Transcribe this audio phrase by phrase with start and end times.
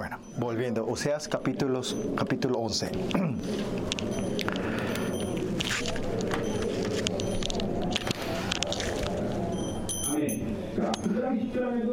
[0.00, 2.90] Bueno, volviendo, Oseas capítulos, capítulo 11.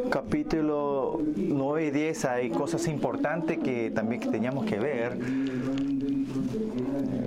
[0.09, 5.17] Capítulo 9 y 10 hay cosas importantes que también teníamos que ver.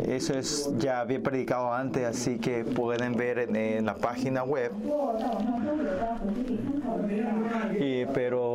[0.08, 4.72] Eso es ya había predicado antes, así que pueden ver en, en la página web.
[7.78, 8.49] Y, pero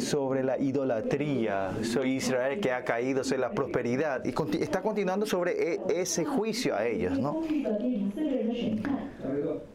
[0.00, 5.74] sobre la idolatría, sobre Israel que ha caído, sobre la prosperidad, y está continuando sobre
[5.74, 7.42] e- ese juicio a ellos, ¿no?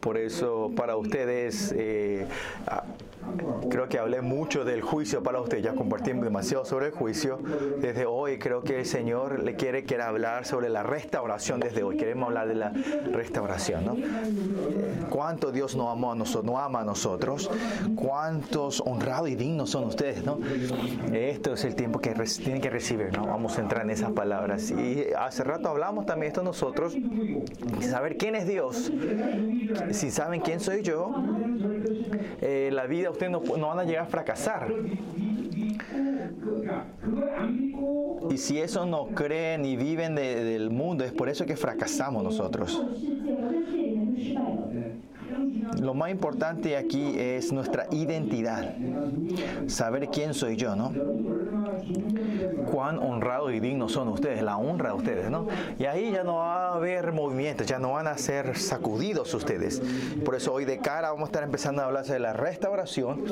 [0.00, 2.26] Por eso para ustedes, eh,
[3.68, 7.38] creo que hablé mucho del juicio para ustedes, ya compartimos demasiado sobre el juicio.
[7.80, 11.96] Desde hoy creo que el Señor le quiere, quiere hablar sobre la restauración desde hoy.
[11.96, 12.72] Queremos hablar de la
[13.12, 13.96] restauración, ¿no?
[15.08, 17.50] Cuánto Dios nos amó a nosotros, nos ama a nosotros,
[17.96, 20.38] cuántos honrados y dignos son ustedes, ¿no?
[21.12, 23.26] Esto es el tiempo que tienen que recibir, ¿no?
[23.26, 24.70] Vamos a entrar en esas palabras.
[24.70, 26.96] Y hace rato hablamos también esto nosotros,
[27.80, 28.92] saber quién es Dios.
[29.90, 31.14] Si saben quién soy yo,
[32.40, 34.68] eh, la vida ustedes no, no van a llegar a fracasar.
[38.30, 42.22] Y si eso no creen y viven de- del mundo, es por eso que fracasamos
[42.22, 42.82] nosotros.
[45.80, 48.74] Lo más importante aquí es nuestra identidad.
[49.66, 50.92] Saber quién soy yo, ¿no?
[52.70, 55.46] Cuán honrados y dignos son ustedes, la honra de ustedes, ¿no?
[55.78, 59.80] Y ahí ya no va a haber movimientos, ya no van a ser sacudidos ustedes.
[60.24, 63.24] Por eso hoy de cara vamos a estar empezando a hablar de la restauración.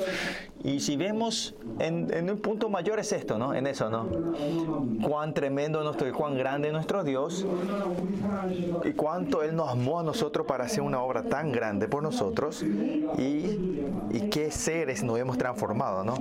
[0.63, 3.55] Y si vemos en, un punto mayor es esto, ¿no?
[3.55, 4.09] En eso, ¿no?
[5.07, 7.47] Cuán tremendo nuestro y cuán grande es nuestro Dios
[8.85, 12.20] y cuánto Él nos amó a nosotros para hacer una obra tan grande por nosotros
[13.19, 16.15] y, y qué seres nos hemos transformado, ¿no?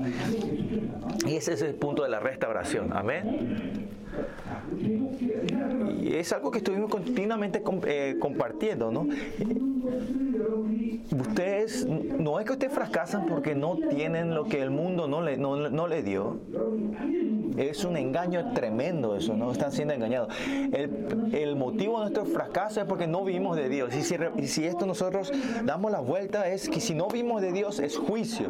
[1.26, 3.90] Y ese es el punto de la restauración, amén.
[6.02, 9.08] Y es algo que estuvimos continuamente eh, compartiendo, ¿no?
[11.12, 15.38] Ustedes, no es que ustedes fracasan porque no tienen lo que el mundo no le,
[15.38, 16.40] no, no le dio.
[17.58, 19.52] Es un engaño tremendo eso, ¿no?
[19.52, 20.34] Están siendo engañados.
[20.48, 23.94] El, el motivo de nuestro fracaso es porque no vimos de Dios.
[23.96, 25.32] Y si, y si esto nosotros
[25.66, 28.50] damos la vuelta es que si no vimos de Dios es juicio.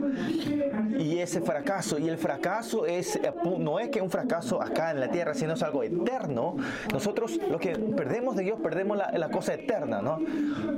[1.00, 5.00] Y ese fracaso, y el fracaso es, eh, no es que un fracaso acá en
[5.00, 6.56] la tierra, sino es algo eterno.
[6.92, 10.20] Nosotros lo que perdemos de Dios, perdemos la, la cosa eterna, ¿no?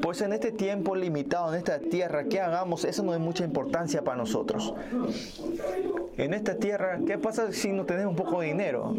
[0.01, 2.85] Pues en este tiempo limitado, en esta tierra, ¿qué hagamos?
[2.85, 4.73] Eso no es mucha importancia para nosotros.
[6.17, 8.95] En esta tierra, ¿qué pasa si no tenemos un poco de dinero?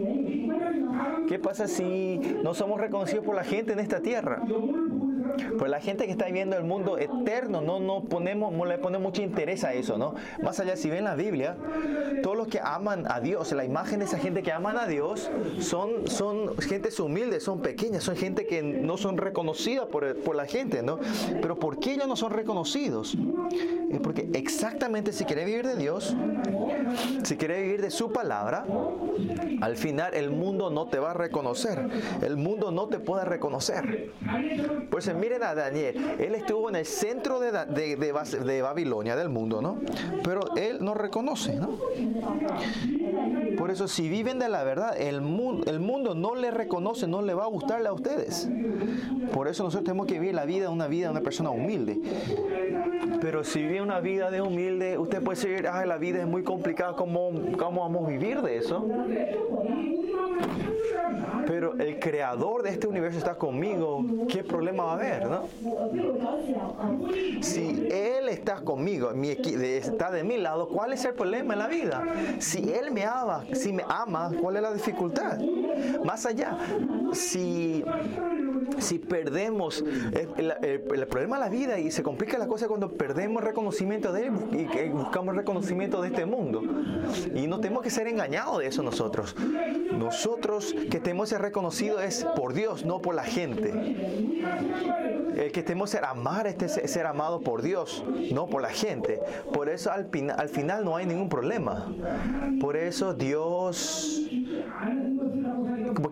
[1.29, 4.43] ¿Qué pasa si no somos reconocidos por la gente en esta tierra?
[5.59, 9.03] Pues la gente que está viviendo el mundo eterno, no, no, ponemos, no le ponemos
[9.03, 10.15] mucho interés a eso, ¿no?
[10.43, 11.57] Más allá, si ven la Biblia,
[12.23, 15.31] todos los que aman a Dios, la imagen de esa gente que aman a Dios,
[15.61, 20.47] son, son gentes humildes, son pequeñas, son gente que no son reconocidas por, por la
[20.47, 20.99] gente, ¿no?
[21.41, 23.17] Pero ¿por qué ellos no son reconocidos?
[23.91, 26.17] Es porque exactamente si quiere vivir de Dios,
[27.23, 28.65] si quiere vivir de su palabra,
[29.61, 31.89] al final el mundo no te va a reconocer.
[32.23, 34.11] El mundo no te puede reconocer.
[34.91, 36.17] Pues miren a Daniel.
[36.19, 39.79] Él estuvo en el centro de, Babilonia, del mundo, ¿no?
[40.25, 41.79] Pero él no reconoce, ¿no?
[43.57, 47.45] Por eso si viven de la verdad, el mundo, no le reconoce, no le va
[47.45, 48.49] a gustarle a ustedes.
[49.33, 52.01] Por eso nosotros tenemos que vivir la vida, una vida de una persona humilde.
[53.21, 56.43] Pero si vive una vida de humilde, usted puede decir, ah, la vida es muy
[56.43, 58.85] complicada, ¿cómo, cómo vamos a vivir de eso?
[61.47, 65.49] Pero el creador de este universo está conmigo, ¿qué problema va a haber, no?
[67.41, 72.03] Si Él está conmigo, está de mi lado, ¿cuál es el problema en la vida?
[72.39, 75.39] Si Él me ama, si me ama, ¿cuál es la dificultad?
[76.05, 76.57] Más allá,
[77.13, 77.85] si,
[78.79, 79.83] si perdemos
[80.37, 84.27] el, el- problema de la vida y se complica la cosa cuando perdemos reconocimiento de
[84.27, 86.63] Él y buscamos reconocimiento de este mundo.
[87.35, 89.37] Y no tenemos que ser engañados de eso nosotros.
[89.93, 93.73] Nosotros que que ser reconocidos es por Dios, no por la gente.
[95.37, 96.57] El que que ser amar es
[96.91, 99.21] ser- amado por Dios, no por la gente.
[99.53, 101.93] Por eso al final no hay ningún problema.
[102.61, 104.23] Por eso Dios,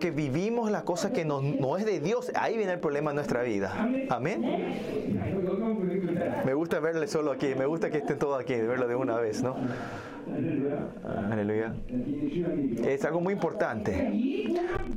[0.01, 3.17] porque vivimos la cosa que no, no es de Dios, ahí viene el problema en
[3.17, 3.87] nuestra vida.
[4.09, 4.41] Amén.
[6.43, 9.43] Me gusta verle solo aquí, me gusta que estén todos aquí, verlo de una vez,
[9.43, 9.55] ¿no?
[11.31, 11.73] Aleluya.
[12.85, 14.51] Es algo muy importante.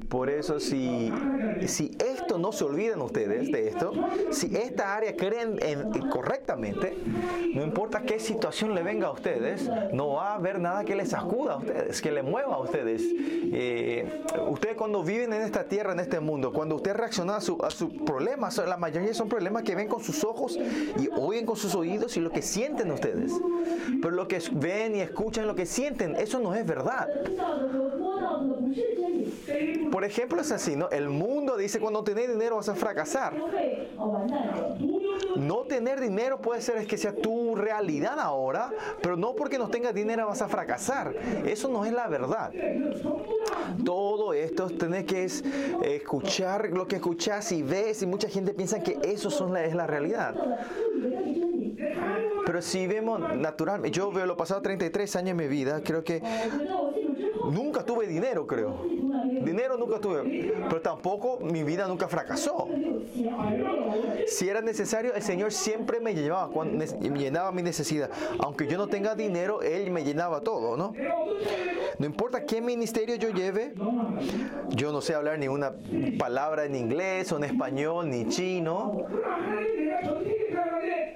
[0.09, 1.13] Por eso si,
[1.67, 3.93] si esto no se olvidan ustedes de esto,
[4.31, 6.97] si esta área creen en, correctamente,
[7.55, 11.11] no importa qué situación le venga a ustedes, no va a haber nada que les
[11.11, 13.03] sacuda a ustedes, que le mueva a ustedes.
[13.57, 17.59] Eh, ustedes cuando viven en esta tierra, en este mundo, cuando usted reacciona a, su,
[17.71, 20.59] sus problemas, la mayoría son problemas que ven con sus ojos
[20.99, 23.33] y oyen con sus oídos y lo que sienten ustedes.
[24.01, 27.09] Pero lo que ven y escuchan, lo que sienten, eso no es verdad.
[29.91, 30.89] Por ejemplo, es así, ¿no?
[30.91, 33.35] El mundo dice cuando tenés dinero vas a fracasar.
[35.37, 38.71] No tener dinero puede ser que sea tu realidad ahora,
[39.03, 41.15] pero no porque no tengas dinero vas a fracasar.
[41.45, 42.53] Eso no es la verdad.
[43.85, 45.29] Todo esto tenés que
[45.83, 49.87] escuchar lo que escuchas y ves y mucha gente piensa que eso son es la
[49.87, 50.35] realidad.
[52.47, 56.23] Pero si vemos natural, yo veo los pasados 33 años de mi vida, creo que
[57.51, 58.85] nunca tuve dinero, creo.
[59.43, 62.69] Dinero nunca tuve, pero tampoco mi vida nunca fracasó.
[64.27, 66.87] Si era necesario, el Señor siempre me llevaba, me
[67.19, 68.11] llenaba mi necesidad.
[68.39, 70.95] Aunque yo no tenga dinero, Él me llenaba todo, ¿no?
[71.99, 73.75] No importa qué ministerio yo lleve,
[74.71, 75.75] yo no sé hablar ni una
[76.19, 79.05] palabra en inglés o en español, ni chino,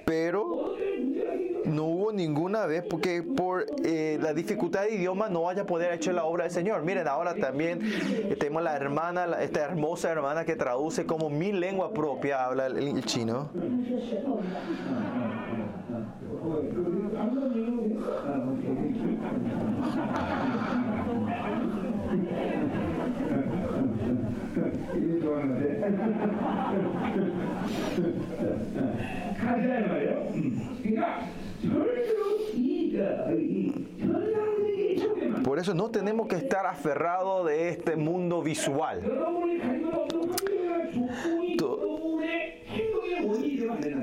[0.05, 0.75] pero
[1.69, 5.91] no hubo ninguna vez porque por eh, la dificultad de idioma no vaya a poder
[5.91, 6.83] hacer la obra del Señor.
[6.83, 7.79] Miren, ahora también
[8.39, 13.49] tenemos la hermana, esta hermosa hermana que traduce como mi lengua propia, habla el chino.
[35.43, 39.01] Por eso no tenemos que estar aferrados de este mundo visual.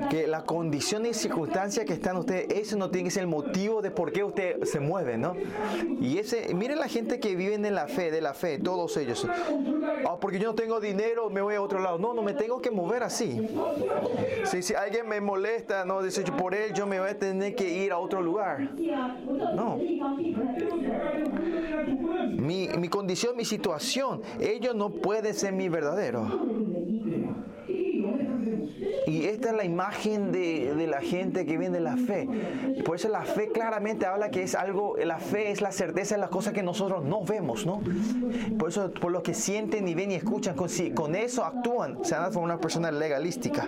[0.09, 3.81] Que la condición y circunstancia que están ustedes, eso no tiene que ser el motivo
[3.81, 5.35] de por qué usted se mueve, ¿no?
[5.99, 9.27] Y ese, miren la gente que vive en la fe, de la fe, todos ellos.
[10.05, 11.97] Ah, porque yo no tengo dinero, me voy a otro lado.
[11.97, 13.47] No, no me tengo que mover así.
[14.45, 17.69] Si, si alguien me molesta, no, dice por él yo me voy a tener que
[17.69, 18.59] ir a otro lugar.
[19.55, 19.77] No.
[22.37, 26.27] Mi, mi condición, mi situación, ellos no pueden ser mi verdadero.
[29.07, 32.27] Y esta es la imagen de, la gente que viene de la fe.
[32.83, 36.21] Por eso la fe claramente habla que es algo, la fe es la certeza de
[36.21, 37.81] las cosas que nosotros no vemos, ¿no?
[38.59, 42.15] Por eso, por lo que sienten y ven y escuchan, con, con eso actúan, se
[42.15, 43.65] van a una persona legalística.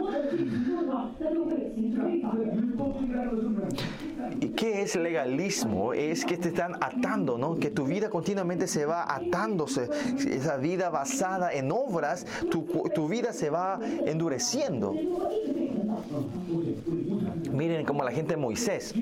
[4.60, 5.94] ¿Y qué es legalismo?
[5.94, 7.56] Es que te están atando, ¿no?
[7.56, 9.88] Que tu vida continuamente se va atándose.
[10.30, 14.94] Esa vida basada en obras, tu, tu vida se va endureciendo.
[17.54, 18.94] Miren como la gente de Moisés.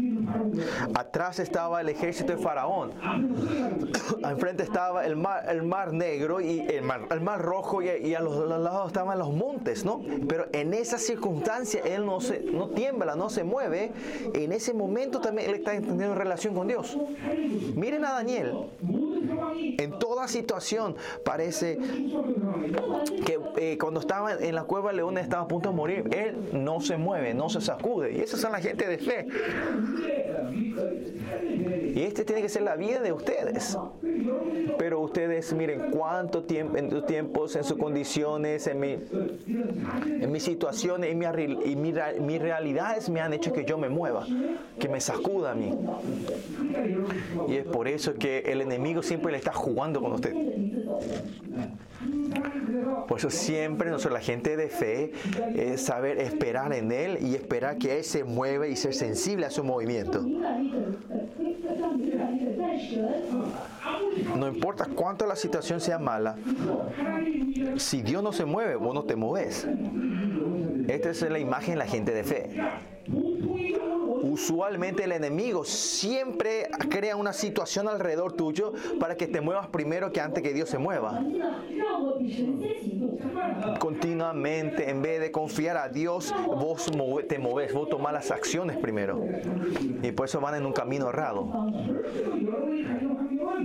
[0.94, 2.94] Atrás estaba el ejército de Faraón.
[4.24, 8.20] Enfrente estaba el mar, el mar negro y el mar, el mar rojo y, a
[8.20, 10.02] los, lados estaban los montes, ¿no?
[10.28, 13.92] Pero en esa circunstancia él no, se, no tiembla, no se mueve.
[14.34, 16.98] En ese momento también él está teniendo relación con Dios.
[17.76, 18.54] Miren a Daniel.
[19.78, 21.78] En toda situación parece
[23.26, 26.04] que eh, cuando estaba en la cueva de leones estaba a punto de morir.
[26.12, 28.14] Él no se mueve, no se sacude.
[28.14, 29.28] Y esas son la gente de fe.
[31.98, 33.76] Y este tiene que ser la vida de ustedes.
[34.78, 39.00] Pero ustedes miren cuánto tiempo, en sus tiempos, en sus condiciones, en, mi,
[40.22, 41.26] en mis situaciones, en mi,
[41.66, 44.28] y mi, mis realidades me han hecho que yo me mueva,
[44.78, 45.74] que me sacuda a mí.
[47.48, 50.36] Y es por eso que el enemigo siempre le está jugando con usted.
[53.08, 55.14] Por eso siempre nosotros, la gente de fe,
[55.56, 59.50] es saber esperar en Él y esperar que Él se mueva y ser sensible a
[59.50, 60.24] su movimiento.
[64.36, 66.36] No importa cuánto la situación sea mala,
[67.78, 69.68] si Dios no se mueve, vos no te mueves.
[70.88, 72.50] Esta es la imagen de la gente de fe
[74.32, 80.22] usualmente el enemigo siempre crea una situación alrededor tuyo para que te muevas primero que
[80.22, 81.22] antes que Dios se mueva.
[83.80, 86.90] Continuamente, en vez de confiar a Dios, vos
[87.28, 89.24] te moves, vos tomás las acciones primero.
[90.02, 91.48] Y por eso van en un camino errado.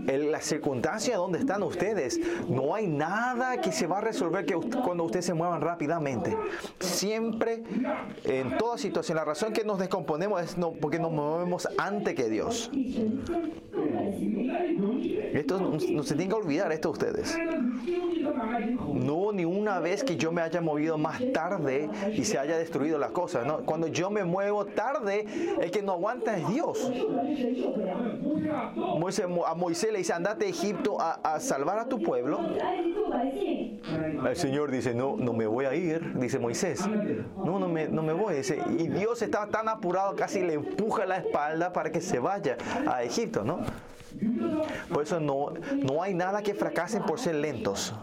[0.06, 4.54] En la circunstancia donde están ustedes, no hay nada que se va a resolver que
[4.54, 6.36] cuando ustedes se muevan rápidamente.
[6.80, 7.62] Siempre,
[8.24, 12.28] en toda situación, la razón que nos descomponemos es no, porque nos movemos antes que
[12.28, 12.70] Dios.
[15.32, 17.36] Esto no, se tienen que olvidar esto ustedes.
[18.94, 22.56] No hubo ni una vez que yo me haya movido más tarde y se haya
[22.58, 23.46] destruido las cosas.
[23.46, 23.58] ¿no?
[23.60, 25.26] Cuando yo me muevo tarde,
[25.60, 26.90] el que no aguanta es Dios.
[28.98, 32.38] Moisés- a Moisés le dice, andate a Egipto a, a salvar a tu pueblo.
[34.28, 36.86] El Señor dice, no, no me voy a ir, dice Moisés.
[37.44, 38.34] No, no me, no me voy.
[38.36, 42.56] Dice, y Dios estaba tan apurado, casi le empuja la espalda para que se vaya
[42.86, 43.60] a Egipto, ¿no?
[44.92, 47.94] Por eso no, no hay nada que fracasen por ser lentos.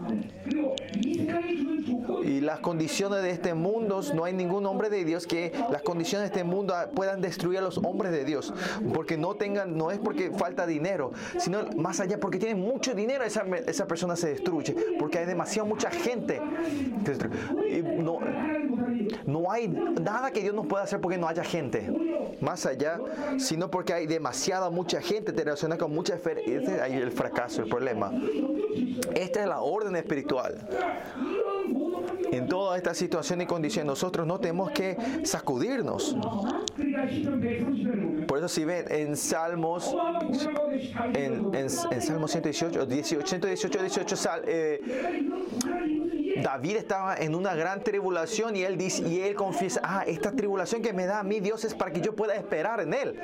[2.24, 6.30] Y las condiciones de este mundo, no hay ningún hombre de Dios que las condiciones
[6.30, 8.52] de este mundo puedan destruir a los hombres de Dios.
[8.94, 13.24] Porque no tengan, no es porque falta dinero, sino más allá, porque tienen mucho dinero,
[13.24, 14.74] esa, esa persona se destruye.
[14.98, 16.40] Porque hay demasiado mucha gente.
[17.98, 18.18] no,
[19.26, 21.90] no hay nada que Dios nos pueda hacer porque no haya gente.
[22.40, 22.98] Más allá,
[23.38, 26.14] sino porque hay demasiada mucha gente, te relaciona con mucha.
[26.14, 28.12] Este es ahí el fracaso, el problema.
[29.14, 30.68] Esta es la orden espiritual.
[32.32, 36.16] En toda esta situación y condición, nosotros no tenemos que sacudirnos.
[38.26, 39.94] Por eso si ven en Salmos,
[41.14, 44.80] en, en, en Salmos 118, 18, 118, 18, sal, eh,
[46.42, 50.82] David estaba en una gran tribulación y él dice y él confiesa, ah, esta tribulación
[50.82, 53.18] que me da a mí Dios es para que yo pueda esperar en él.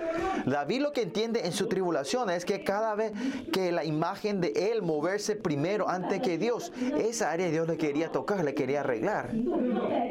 [0.46, 3.12] David lo que entiende en su tribulación es que cada vez
[3.52, 8.10] que la imagen de él moverse primero antes que Dios, esa área Dios le quería
[8.10, 9.30] tocar, le quería arreglar.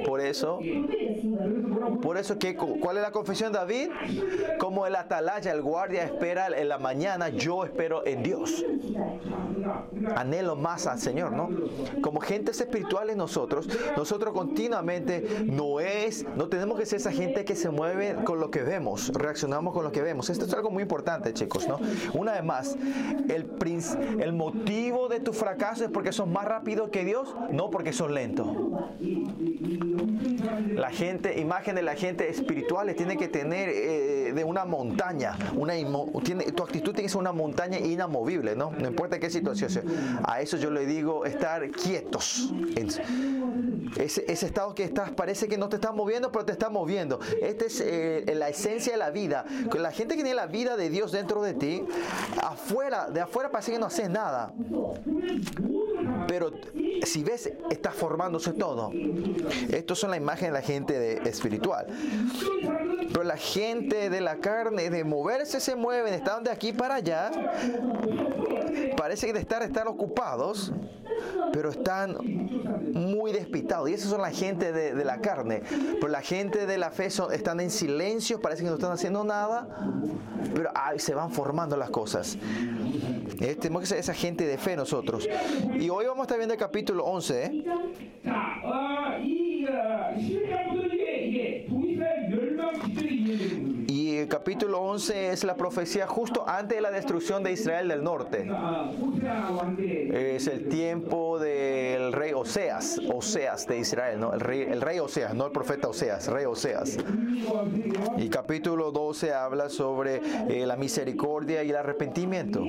[0.06, 0.60] Por eso,
[2.02, 3.90] por eso que ¿cuál es la confesión de David?
[4.60, 8.66] Como el atalaya, el guardia espera en la mañana, yo espero en Dios.
[10.16, 11.50] Anhelo más al Señor, ¿no?
[12.02, 12.20] Como
[13.16, 18.40] nosotros, nosotros continuamente no es, no tenemos que ser esa gente que se mueve con
[18.40, 20.30] lo que vemos, reaccionamos con lo que vemos.
[20.30, 21.78] Esto es algo muy importante, chicos, ¿no?
[22.14, 22.78] Una vez más,
[23.28, 23.52] el,
[24.20, 28.14] el motivo de tu fracaso es porque son más rápidos que Dios, no porque son
[28.14, 28.48] lentos.
[30.74, 35.74] La gente, imagen de la gente espiritual tiene que tener eh, de una montaña, una
[36.56, 38.72] tu actitud tiene que ser una montaña inamovible, ¿no?
[38.72, 39.84] No importa qué situación.
[40.24, 42.54] A eso yo le digo estar quietos.
[43.98, 47.20] Ese, estado que estás, parece que no te estás moviendo, pero te estás moviendo.
[47.42, 49.46] Esta es eh, la esencia de la vida.
[49.78, 51.84] La gente que tiene la vida de Dios dentro de ti,
[52.42, 54.54] afuera, de afuera parece que no haces nada.
[56.28, 56.52] Pero
[57.04, 58.92] si ves, está formándose todo.
[59.70, 61.88] Estos son la imagen la gente espiritual.
[63.12, 67.32] Pero la gente de la carne, de moverse, se mueven, están de aquí para allá.
[68.98, 70.72] Parece que de estar, estar ocupados,
[71.54, 72.18] pero están
[72.94, 73.90] muy despistados.
[73.90, 75.62] Y esos son la gente de, de la carne.
[75.96, 79.24] Pero la gente de la fe son- están en silencio, parece que no están haciendo
[79.24, 79.68] nada,
[80.54, 82.38] pero ay, se van formando las cosas.
[83.42, 85.28] Eh, tenemos que ser esa gente de fe nosotros.
[85.80, 87.44] Y hoy vamos a estar viendo el capítulo 11.
[87.46, 87.64] ¿eh?
[94.26, 98.50] el capítulo 11 es la profecía justo antes de la destrucción de Israel del norte.
[100.12, 104.34] Es el tiempo del rey Oseas, Oseas de Israel, ¿no?
[104.34, 106.98] El rey, el rey Oseas, no el profeta Oseas, rey Oseas.
[108.18, 112.64] Y capítulo 12 habla sobre eh, la misericordia y el arrepentimiento.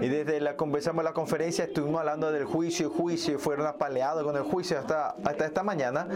[0.00, 4.22] Y desde la comenzamos la conferencia estuvimos hablando del juicio, y juicio, y fueron apaleados
[4.22, 6.06] con el juicio hasta, hasta esta mañana.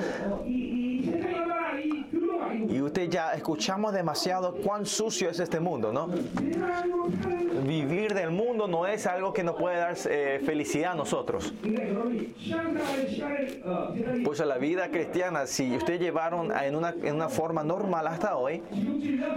[2.69, 6.09] Y usted ya escuchamos demasiado cuán sucio es este mundo, ¿no?
[7.67, 11.53] Vivir del mundo no es algo que nos puede dar eh, felicidad a nosotros.
[14.25, 18.37] Pues a la vida cristiana, si ustedes llevaron en una, en una forma normal hasta
[18.37, 18.63] hoy,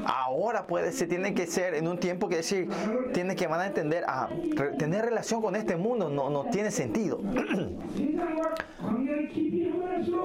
[0.06, 2.70] ahora puede, se tiene que ser en un tiempo que decir,
[3.14, 4.30] tiene que van a entender, ah,
[4.78, 7.20] tener relación con este mundo no, no tiene sentido.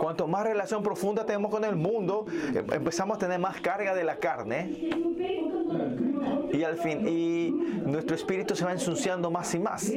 [0.00, 4.04] Cuanto más relación profunda tenemos con el mundo, em, empezamos a tener más carga de
[4.04, 4.90] la carne.
[6.52, 7.50] Y al fin, y
[7.84, 9.92] nuestro espíritu se va ensuciando más y más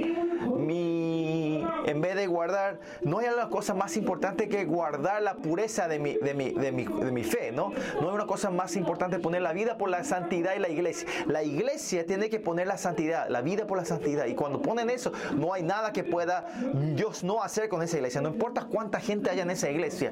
[1.85, 5.99] en vez de guardar, no hay una cosa más importante que guardar la pureza de
[5.99, 7.71] mi, de mi, de mi, de mi fe, ¿no?
[8.01, 11.07] No hay una cosa más importante poner la vida por la santidad y la iglesia.
[11.27, 14.25] La iglesia tiene que poner la santidad, la vida por la santidad.
[14.25, 16.45] Y cuando ponen eso, no hay nada que pueda
[16.95, 18.21] Dios no hacer con esa iglesia.
[18.21, 20.11] No importa cuánta gente haya en esa iglesia.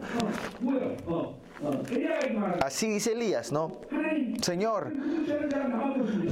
[2.63, 3.71] Así dice Elías, ¿no?
[4.41, 4.93] Señor,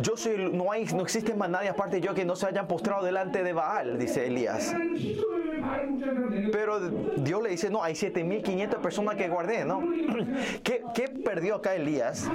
[0.02, 2.68] yo soy, no, hay, no existe más nadie aparte de yo que no se hayan
[2.68, 4.74] postrado delante de Baal, dice Elías.
[6.52, 6.80] Pero
[7.18, 9.82] Dios le dice, no, hay 7.500 personas que guardé, ¿no?
[10.64, 12.30] ¿Qué, ¿Qué perdió acá Elías?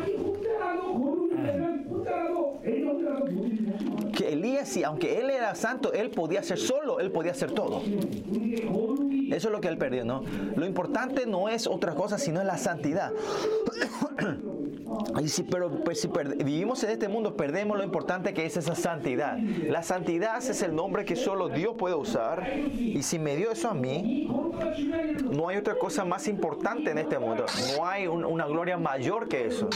[4.15, 7.83] Que Elías, sí, aunque él era santo, él podía ser solo, él podía hacer todo.
[9.33, 10.23] Eso es lo que él perdió, ¿no?
[10.57, 13.13] Lo importante no es otra cosa, sino la santidad.
[15.23, 18.75] Y si, pero pues, si vivimos en este mundo, perdemos lo importante que es esa
[18.75, 19.39] santidad.
[19.39, 22.49] La santidad es el nombre que solo Dios puede usar.
[22.73, 24.29] Y si me dio eso a mí,
[25.31, 27.47] no hay otra cosa más importante en este mundo.
[27.77, 29.69] No hay una gloria mayor que eso.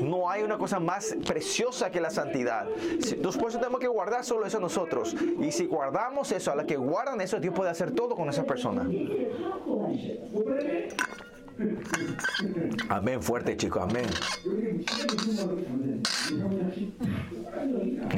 [0.00, 2.66] No hay una cosa más preciosa que la santidad.
[2.90, 5.14] Entonces, tenemos que guardar solo eso nosotros.
[5.40, 8.44] Y si guardamos eso, a la que guardan eso, Dios puede hacer todo con esa
[8.44, 8.65] persona.
[12.88, 14.04] Amén, fuerte chicos, amén.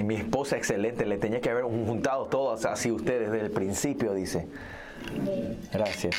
[0.05, 4.49] mi esposa excelente, le tenía que haber juntado todos así ustedes desde el principio, dice.
[5.73, 6.17] Gracias.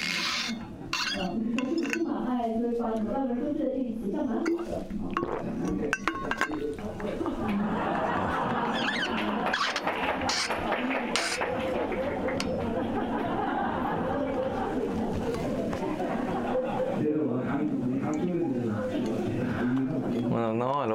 [20.29, 20.85] Bueno, no,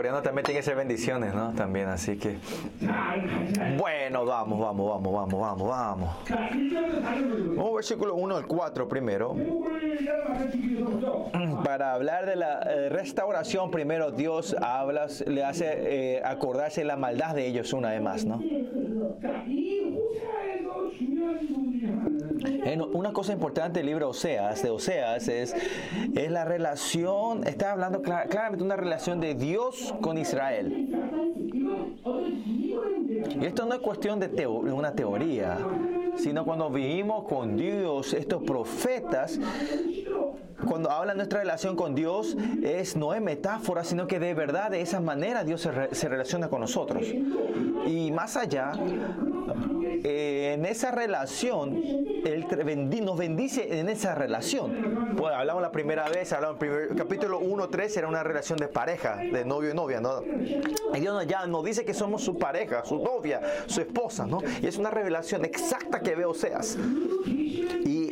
[0.00, 1.52] coreanos también tienen que ser bendiciones, ¿no?
[1.52, 2.38] También, así que.
[3.76, 6.10] Bueno, vamos, vamos, vamos, vamos, vamos, vamos.
[7.54, 9.36] Vamos versículo 1 al 4 primero.
[11.62, 17.34] Para hablar de la eh, restauración, primero Dios habla, le hace eh, acordarse la maldad
[17.34, 18.42] de ellos una vez más, ¿no?
[22.78, 25.54] Una cosa importante del libro Oseas, de Oseas, es,
[26.14, 30.88] es la relación, está hablando claramente de una relación de Dios con Israel.
[33.40, 35.58] Y esto no es cuestión de una teoría,
[36.16, 39.38] sino cuando vivimos con Dios, estos profetas,
[40.66, 44.70] cuando hablan de nuestra relación con Dios, es, no es metáfora, sino que de verdad
[44.70, 47.04] de esa manera Dios se, relaciona con nosotros.
[47.86, 48.72] Y más allá,
[50.04, 51.82] eh, en esa relación,
[52.24, 52.46] Él
[53.02, 55.16] nos bendice en esa relación.
[55.16, 59.16] Bueno, hablamos la primera vez, hablamos el capítulo 1, 3, era una relación de pareja,
[59.16, 60.22] de novio y novia, ¿no?
[60.22, 64.38] Y Dios ya nos dice que somos su pareja, su novia, su esposa, ¿no?
[64.62, 66.78] Y es una revelación exacta que veo Oseas.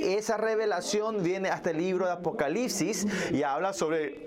[0.09, 4.25] Esa revelación viene hasta el libro de Apocalipsis y habla sobre,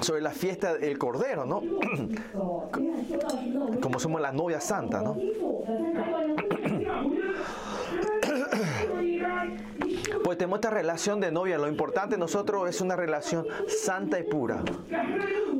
[0.00, 1.62] sobre la fiesta del Cordero, ¿no?
[3.80, 5.16] Como somos la novia santa, ¿no?
[10.24, 11.58] Pues tenemos esta relación de novia.
[11.58, 14.62] Lo importante nosotros es una relación santa y pura.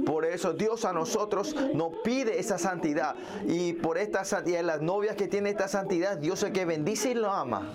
[0.07, 3.15] Por eso Dios a nosotros nos pide esa santidad.
[3.47, 7.11] Y por esta santidad, las novias que tienen esta santidad, Dios es el que bendice
[7.11, 7.75] y lo ama.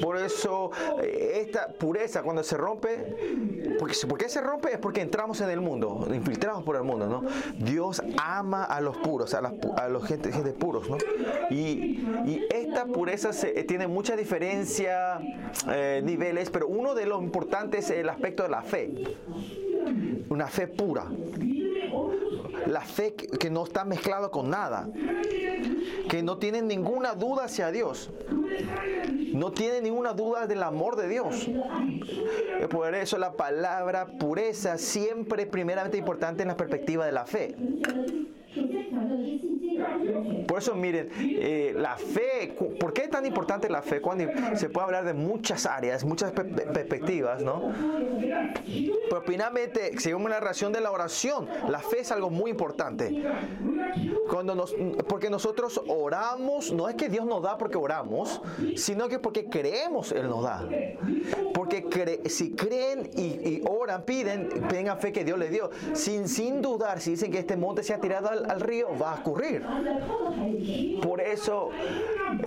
[0.00, 0.70] Por eso
[1.02, 4.72] eh, esta pureza cuando se rompe, porque ¿por se rompe?
[4.72, 7.24] Es porque entramos en el mundo, infiltramos por el mundo, ¿no?
[7.58, 10.98] Dios ama a los puros, a, los gente, gente puros, ¿no?
[11.50, 12.06] Y,
[12.50, 15.20] esta pureza se, eh, tiene mucha diferencia,
[15.68, 19.16] eh, niveles, pero uno de los importantes es el aspecto de la fe.
[20.28, 21.06] Una fe pura
[22.66, 24.88] la fe que no está mezclado con nada,
[26.08, 28.10] que no tiene ninguna duda hacia Dios,
[29.32, 31.48] no tiene ninguna duda del amor de Dios.
[32.70, 37.56] Por eso la palabra pureza siempre es primeramente importante en la perspectiva de la fe.
[40.46, 44.00] Por eso miren, eh, la fe, ¿por qué es tan importante la fe?
[44.00, 47.72] Cuando se puede hablar de muchas áreas, muchas perspectivas, ¿no?
[49.08, 53.22] Pero finalmente, según la relación de la oración, la fe es algo muy importante.
[54.28, 54.74] Cuando nos,
[55.08, 58.40] porque nosotros oramos, no es que Dios nos da porque oramos,
[58.76, 60.68] sino que porque creemos Él nos da.
[61.54, 65.70] Porque si creen y, oran, piden, tengan fe que Dios les dio.
[65.94, 69.20] Sin, sin dudar, si dicen que este monte se ha tirado al río, va a
[69.20, 69.64] ocurrir.
[71.02, 71.70] Por eso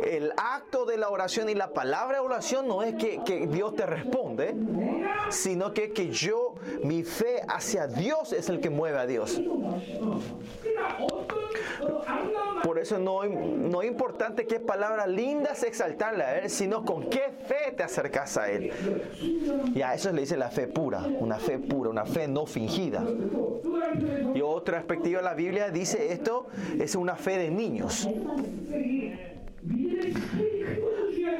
[0.05, 3.85] el acto de la oración y la palabra de oración no es que, Dios te
[3.85, 4.55] responde,
[5.29, 9.41] sino que, que yo, mi fe hacia Dios es el que mueve a Dios.
[12.63, 17.31] Por eso no, no es importante qué palabras lindas exaltarle a Él, sino con qué
[17.45, 18.71] fe te acercas a Él.
[19.73, 23.03] Y a eso le dice la fe pura, una fe pura, una fe no fingida.
[24.33, 26.47] Y otra perspectiva de la Biblia dice esto
[26.79, 28.07] es una fe de niños.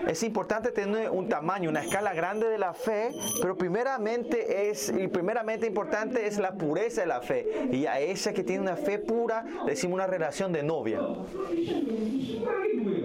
[0.07, 5.07] Es importante tener un tamaño, una escala grande de la fe, pero primeramente es, y
[5.07, 7.67] primeramente importante es la pureza de la fe.
[7.71, 10.99] Y a esa que tiene una fe pura, decimos una relación de novia.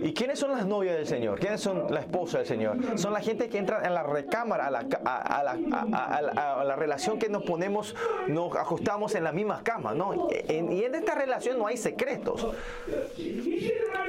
[0.03, 1.39] ¿Y quiénes son las novias del Señor?
[1.39, 2.77] ¿Quiénes son la esposa del Señor?
[2.99, 5.59] Son la gente que entra en la recámara, a la, a- la-
[5.93, 7.95] a- la- relación que nos ponemos,
[8.27, 10.29] nos ajustamos en la misma cama, ¿no?
[10.49, 12.47] Y en esta relación no hay secretos.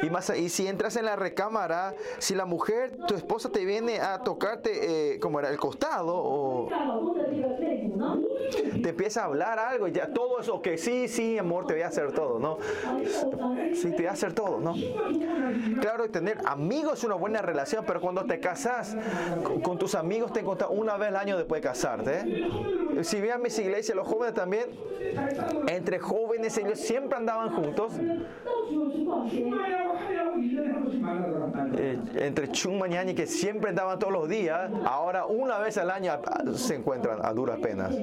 [0.03, 3.99] Y, más, y si entras en la recámara, si la mujer, tu esposa te viene
[3.99, 6.69] a tocarte, eh, como era, el costado, o
[8.81, 11.83] te empieza a hablar algo, y ya todo eso, que sí, sí, amor, te voy
[11.83, 12.57] a hacer todo, ¿no?
[13.73, 14.73] Sí, te voy a hacer todo, ¿no?
[15.79, 18.95] Claro, tener amigos es una buena relación, pero cuando te casas
[19.63, 22.19] con, tus amigos, te encuentras una vez al año después de casarte.
[22.19, 23.03] ¿eh?
[23.03, 24.65] Si vean mis iglesias, los jóvenes también,
[25.67, 27.93] entre jóvenes ellos siempre andaban juntos.
[31.77, 36.13] Eh, entre Chumman y que siempre andaban todos los días, ahora una vez al año
[36.55, 37.93] se encuentran a duras penas.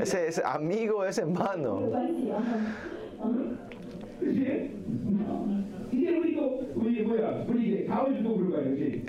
[0.00, 1.80] Ese, ese amigo es hermano.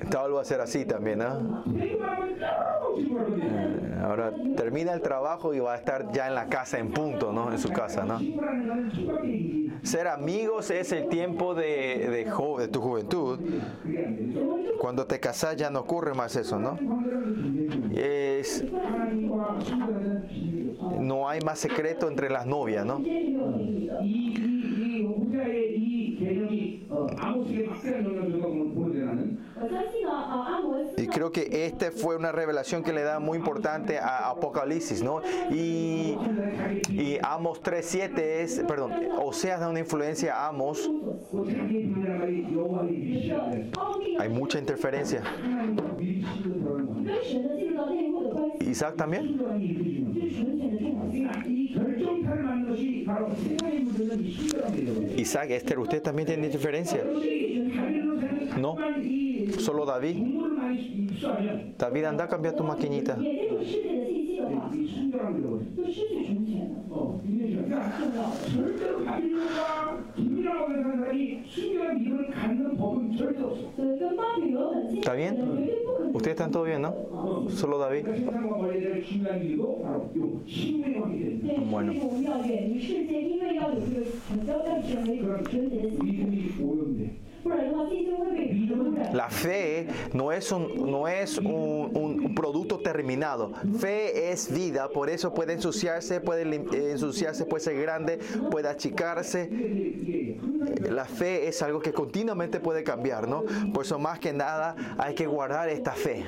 [0.09, 1.63] Tal va a ser así también, ¿no?
[1.77, 1.97] Eh,
[4.03, 7.51] ahora termina el trabajo y va a estar ya en la casa, en punto, ¿no?
[7.51, 8.19] En su casa, ¿no?
[9.83, 13.39] Ser amigos es el tiempo de, de, de tu juventud.
[14.79, 16.77] Cuando te casas ya no ocurre más eso, ¿no?
[17.93, 18.63] Es,
[20.99, 23.01] no hay más secreto entre las novias, ¿no?
[30.97, 35.21] Y creo que esta fue una revelación que le da muy importante a Apocalipsis, ¿no?
[35.51, 36.17] Y,
[36.89, 40.89] y Amos 3.7 es, perdón, Oseas da una influencia a Amos.
[44.19, 45.23] Hay mucha interferencia.
[48.61, 49.37] Isaac también.
[55.17, 57.03] Isaac, Esther, usted también tiene diferencia?
[58.57, 58.77] No,
[59.59, 60.17] solo David.
[61.77, 63.17] David, anda a cambiar tu maquinita.
[64.44, 65.76] 也这种世界的信息的话， 이 순결함이 되거든.
[65.76, 66.74] 就失去纯全了。
[66.90, 67.98] 어, 이게 그러니까
[68.50, 69.58] 절대로 바빌론과
[70.16, 73.62] 긴밀하고 사는 사람이 순결한 믿음을 갖는 법은 절대 없어.
[73.76, 75.34] 对，跟巴比伦很近 ¿Está 的 bien?
[75.36, 76.10] 人绝对不可能。
[76.14, 76.90] ¿Ustedes están todo bien, no?
[77.50, 78.02] Solo David.
[78.04, 81.54] 그러니까 세상과 멀리되는 중요한 일도 바로 요 신뢰의 왕이 됩니다.
[81.54, 81.92] 对， Bueno
[89.13, 93.51] La fe no es un, no es un, producto terminado.
[93.79, 99.49] Fe es vida, por eso puede ensuciarse, puede eh, ensuciarse, puede ser grande, puede achicarse.
[100.89, 103.43] La fe es algo que continuamente puede cambiar, ¿no?
[103.73, 106.25] Por eso más que nada hay que guardar esta fe.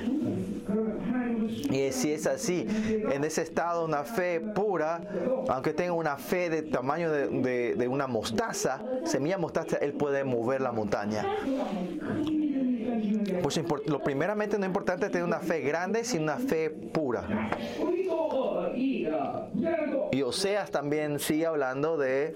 [1.70, 2.66] Y si es así,
[3.12, 5.00] en ese estado una fe pura,
[5.48, 10.24] aunque tenga una fe de tamaño de, de, de una mostaza, semilla mostaza, él puede
[10.24, 11.07] mover la montaña.
[11.10, 12.77] 对
[13.42, 17.50] Pues lo primeramente no es importante tener una fe grande, sino una fe pura.
[20.10, 22.34] Y Oseas también sigue hablando de,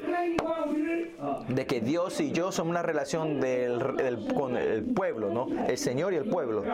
[1.49, 5.49] de que Dios y yo somos una relación del, del, con el pueblo, ¿no?
[5.67, 6.65] El Señor y el pueblo.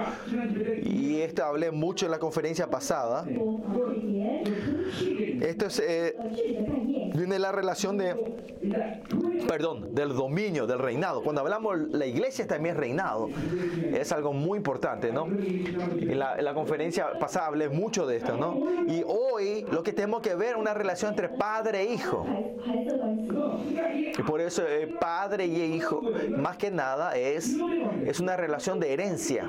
[0.82, 3.24] Y esto hablé mucho en la conferencia pasada.
[5.40, 6.16] Esto es, eh,
[7.14, 8.14] viene la relación de,
[9.46, 11.22] perdón, del dominio, del reinado.
[11.22, 13.28] Cuando hablamos, la iglesia también es reinado
[13.94, 15.26] es algo muy importante, ¿no?
[15.26, 18.58] En la, la conferencia pasada hablé mucho de esto, ¿no?
[18.86, 22.26] Y hoy lo que tenemos que ver es una relación entre padre e hijo.
[24.18, 26.02] Y por eso eh, padre y hijo,
[26.36, 27.56] más que nada, es,
[28.04, 29.48] es una relación de herencia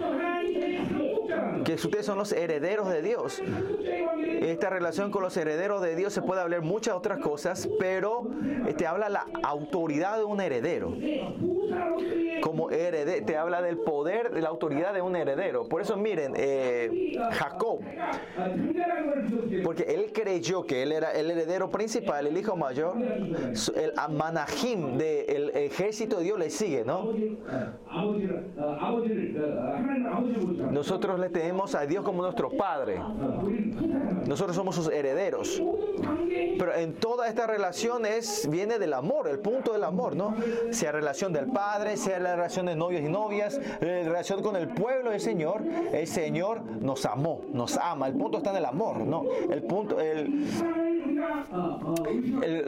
[1.63, 3.41] que ustedes son los herederos de Dios.
[4.41, 8.28] Esta relación con los herederos de Dios se puede hablar muchas otras cosas, pero
[8.78, 10.93] te habla la autoridad de un heredero.
[12.41, 15.67] Como heredero, te habla del poder, de la autoridad de un heredero.
[15.67, 17.82] Por eso miren, eh, Jacob,
[19.63, 25.49] porque él creyó que él era el heredero principal, el hijo mayor, el manajim del
[25.49, 27.10] ejército de Dios le sigue, ¿no?
[30.71, 32.99] Nosotros le tenemos a Dios como nuestro Padre.
[34.27, 35.61] Nosotros somos sus herederos.
[36.57, 40.35] Pero en toda esta relaciones viene del amor, el punto del amor, ¿no?
[40.71, 44.67] Sea relación del Padre, sea la relación de novios y novias, la relación con el
[44.69, 45.63] pueblo del Señor.
[45.91, 48.07] El Señor nos amó, nos ama.
[48.07, 49.23] El punto está en el amor, ¿no?
[49.49, 50.45] El punto, el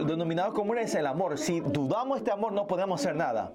[0.08, 1.38] denominado común es el amor.
[1.38, 3.52] Si dudamos este amor, no podemos hacer nada.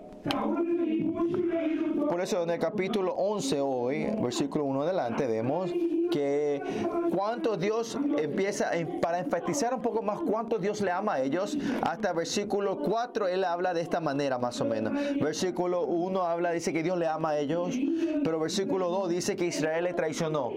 [2.09, 5.71] Por eso en el capítulo 11 hoy, versículo 1 adelante, vemos
[6.11, 6.63] que
[7.15, 12.13] cuánto Dios empieza, para enfatizar un poco más cuánto Dios le ama a ellos, hasta
[12.13, 14.93] versículo 4 él habla de esta manera más o menos.
[15.21, 17.75] Versículo 1 habla, dice que Dios le ama a ellos,
[18.25, 20.53] pero versículo 2 dice que Israel le traicionó.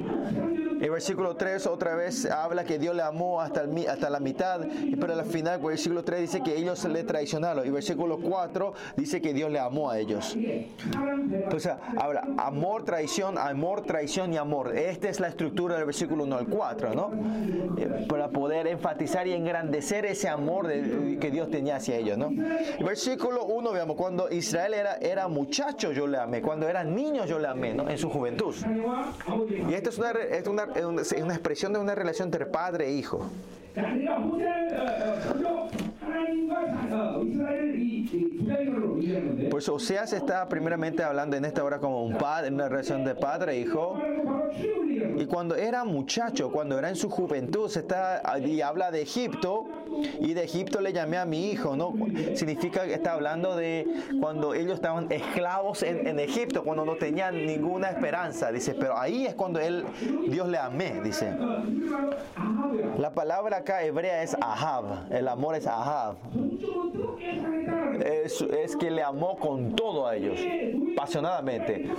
[0.79, 4.61] El versículo 3 otra vez habla que Dios le amó hasta, el hasta la mitad,
[4.99, 7.67] pero al final, versículo 3 dice que ellos le traicionaron.
[7.67, 10.37] Y versículo 4 dice que Dios le amó a ellos.
[11.49, 14.75] Pues ah, habla amor, traición, amor, traición y amor.
[14.75, 17.11] Esta es la estructura del versículo 1 al 4, ¿no?
[18.09, 22.29] Para poder enfatizar y engrandecer ese amor de, que Dios tenía hacia ellos, ¿no?
[22.83, 27.39] Versículo 1, veamos, cuando Israel era, era muchacho, yo le amé, cuando eran niños, yo
[27.39, 27.89] le amé, ¿no?
[27.89, 28.53] En su juventud.
[29.69, 30.67] Y esto es una, es una,
[30.99, 33.29] es una expresión de una relación entre padre e hijo.
[39.49, 43.53] Pues Oseas está primeramente hablando en esta hora como un padre, una relación de padre
[43.53, 43.97] e hijo.
[45.17, 49.67] Y cuando era muchacho, cuando era en su juventud, se está y habla de Egipto
[50.19, 51.93] y de Egipto le llamé a mi hijo, ¿no?
[52.35, 53.85] Significa que está hablando de
[54.19, 59.35] cuando ellos estaban esclavos en, Egipto, cuando no tenían ninguna esperanza, dice, pero ahí es
[59.35, 59.85] cuando él
[60.27, 61.33] Dios le amé, dice.
[62.97, 66.15] La palabra acá hebrea es ahab, el amor es ahab.
[68.03, 70.39] Es, es que le amó con todo a ellos,
[70.93, 71.89] apasionadamente.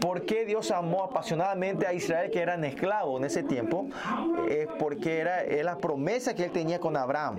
[0.00, 3.88] ¿Por qué Dios amó apasionadamente a Israel que eran esclavos en ese tiempo?
[4.48, 7.36] Es porque era, la promesa que él tenía con Abraham,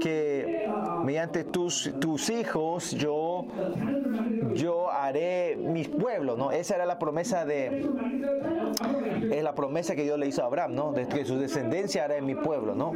[0.00, 0.68] que
[1.04, 3.46] mediante tus, tus hijos yo,
[4.54, 6.50] yo haré mi pueblo, ¿no?
[6.50, 7.84] Esa era la promesa de
[9.30, 10.92] es la promesa que Dios le hizo a Abraham, ¿no?
[10.92, 12.92] De que su descendencia hará en mi pueblo, ¿no?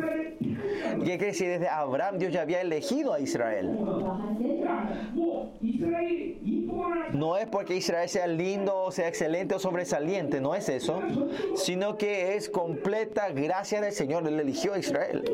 [1.04, 3.78] Y es que si desde Abraham Dios ya había elegido a Israel.
[7.12, 11.00] No es porque Israel sea lindo, o sea excelente o sobresaliente, no es eso,
[11.54, 15.24] sino que es completa gracia del Señor, él eligió a Israel.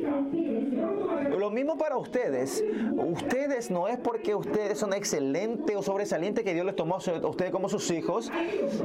[1.38, 2.64] Lo mismo para ustedes.
[2.96, 7.50] Ustedes no es porque ustedes son excelentes o sobresalientes que Dios les tomó a ustedes
[7.50, 8.30] como sus hijos.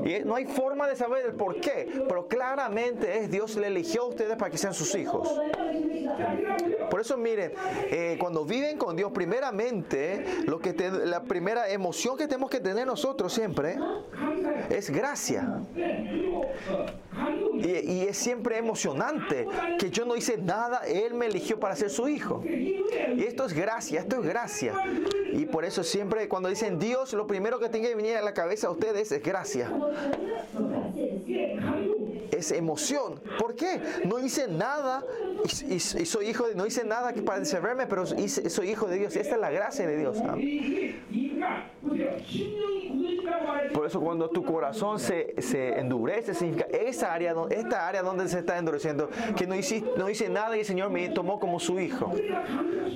[0.05, 4.03] Y no hay forma de saber el por qué, pero claramente es Dios le eligió
[4.03, 5.39] a ustedes para que sean sus hijos.
[6.89, 7.53] Por eso miren,
[7.91, 10.73] eh, cuando viven con Dios, primeramente, lo que
[11.05, 13.77] la primera emoción que tenemos que tener nosotros siempre
[14.69, 15.61] es gracia.
[17.59, 22.07] Y, es siempre emocionante que yo no hice nada, Él me eligió para ser su
[22.07, 22.43] hijo.
[22.45, 24.73] Y esto es gracia, esto es gracia.
[25.31, 28.33] Y por eso siempre cuando dicen Dios, lo primero que tiene que venir a la
[28.33, 29.71] cabeza a ustedes es gracia.
[32.31, 33.21] Es emoción.
[33.37, 33.81] ¿Por qué?
[34.05, 35.03] No hice nada
[35.67, 39.15] y, soy hijo de, no hice nada para deserverme, pero soy hijo de Dios.
[39.15, 40.17] Esta es la gracia de Dios.
[40.23, 40.35] ¿ah?
[43.73, 48.39] Por eso cuando tu corazón se, se endurece, significa esa área, esta área donde se
[48.39, 51.79] está endureciendo, que no hice, no hice nada y el Señor me tomó como su
[51.79, 52.11] hijo.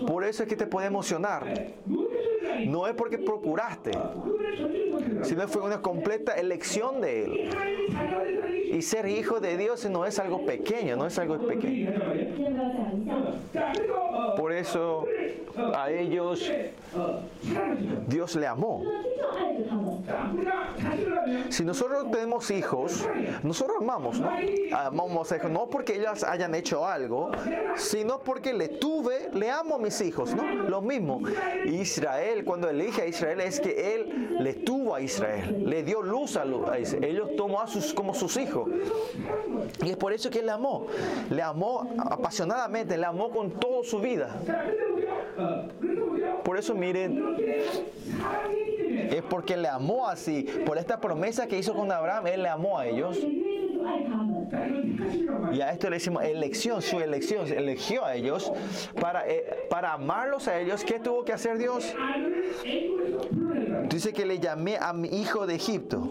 [0.08, 1.74] Por eso es que te puede emocionar.
[2.68, 3.92] No es porque procuraste,
[5.24, 7.50] sino fue una completa elección de Él.
[8.74, 11.92] Y ser hijo de Dios no es algo pequeño, no es algo pequeño.
[14.36, 15.06] Por eso
[15.76, 16.52] a ellos
[18.08, 18.84] Dios le amó.
[21.50, 23.08] Si nosotros tenemos hijos,
[23.44, 24.30] nosotros amamos, ¿no?
[24.76, 27.32] Amamos a hijos, no porque ellos hayan hecho algo,
[27.76, 30.44] sino porque le tuve, le amo a mis hijos, ¿no?
[30.44, 31.22] Lo mismo.
[31.66, 36.38] Israel, cuando elige a Israel, es que él le tuvo a Israel, le dio luz
[36.38, 36.44] a.
[37.02, 38.63] Ellos tomó a sus, como sus hijos.
[39.84, 40.88] Y es por eso que él le amó.
[41.30, 44.36] Le amó apasionadamente, le amó con toda su vida.
[46.44, 47.24] Por eso miren,
[49.10, 52.78] es porque le amó así, por esta promesa que hizo con Abraham, él le amó
[52.78, 53.20] a ellos.
[55.52, 58.52] Y a esto le decimos elección, su elección, eligió a ellos.
[59.00, 61.94] Para, eh, para amarlos a ellos, ¿qué tuvo que hacer Dios?
[63.90, 66.08] Dice que le llamé a mi hijo de Egipto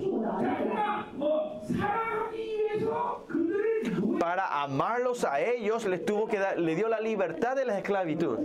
[4.22, 8.38] para amarlos a ellos, les tuvo que dar, le dio la libertad de la esclavitud.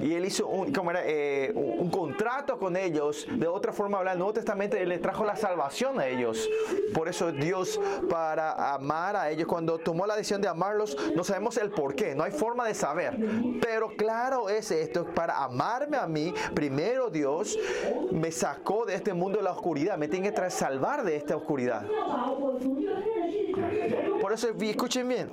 [0.00, 1.02] Y él hizo un, ¿cómo era?
[1.04, 3.28] Eh, un, contrato con ellos.
[3.30, 6.50] De otra forma, hablar el Nuevo Testamento, él les trajo la salvación a ellos.
[6.92, 11.58] Por eso Dios, para amar a ellos, cuando tomó la decisión de amarlos, no sabemos
[11.58, 13.16] el por qué, no hay forma de saber.
[13.60, 17.56] Pero claro es esto, para amarme a mí, primero Dios
[18.10, 21.86] me sacó de este mundo de la oscuridad, me tiene que salvar de esta oscuridad.
[24.20, 25.30] Por eso, escuchen bien.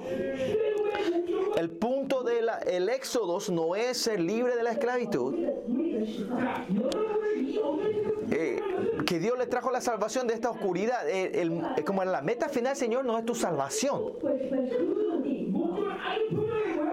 [1.57, 5.35] El punto del de éxodo no es ser libre de la esclavitud.
[8.31, 8.61] Eh,
[9.05, 11.07] que Dios le trajo la salvación de esta oscuridad.
[11.09, 14.13] Eh, el, el, como la meta final, Señor, no es tu salvación.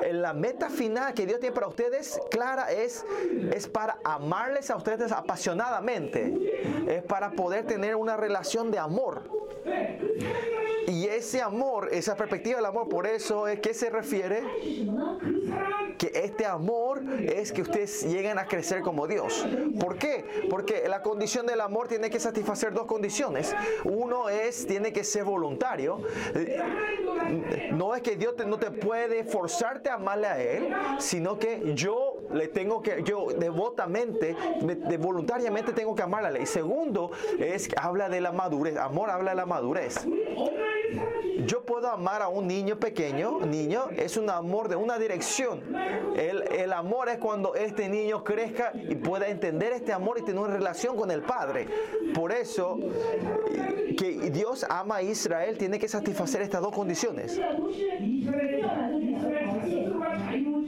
[0.03, 3.05] En la meta final que Dios tiene para ustedes, clara, es,
[3.53, 6.87] es para amarles a ustedes apasionadamente.
[6.89, 9.23] Es para poder tener una relación de amor.
[10.87, 14.43] Y ese amor, esa perspectiva del amor, por eso es que se refiere
[15.99, 19.47] que este amor es que ustedes lleguen a crecer como Dios.
[19.81, 20.25] ¿Por qué?
[20.49, 23.55] Porque la condición del amor tiene que satisfacer dos condiciones.
[23.85, 26.03] Uno es, tiene que ser voluntario.
[27.73, 32.16] No es que Dios no te puede forzarte a amarle a Él, sino que yo
[32.33, 34.37] le tengo que, yo devotamente,
[34.99, 36.47] voluntariamente tengo que amar la ley.
[36.47, 38.77] Segundo, es habla de la madurez.
[38.77, 40.07] Amor habla de la madurez.
[41.47, 45.63] Yo puedo amar a un niño pequeño, niño, es un amor de una dirección.
[46.17, 50.41] El, el amor es cuando este niño crezca y pueda entender este amor y tener
[50.41, 51.69] una relación con el Padre.
[52.15, 52.79] Por eso,
[53.97, 57.41] que Dios ama a Israel tiene que satisfacer estas dos condiciones.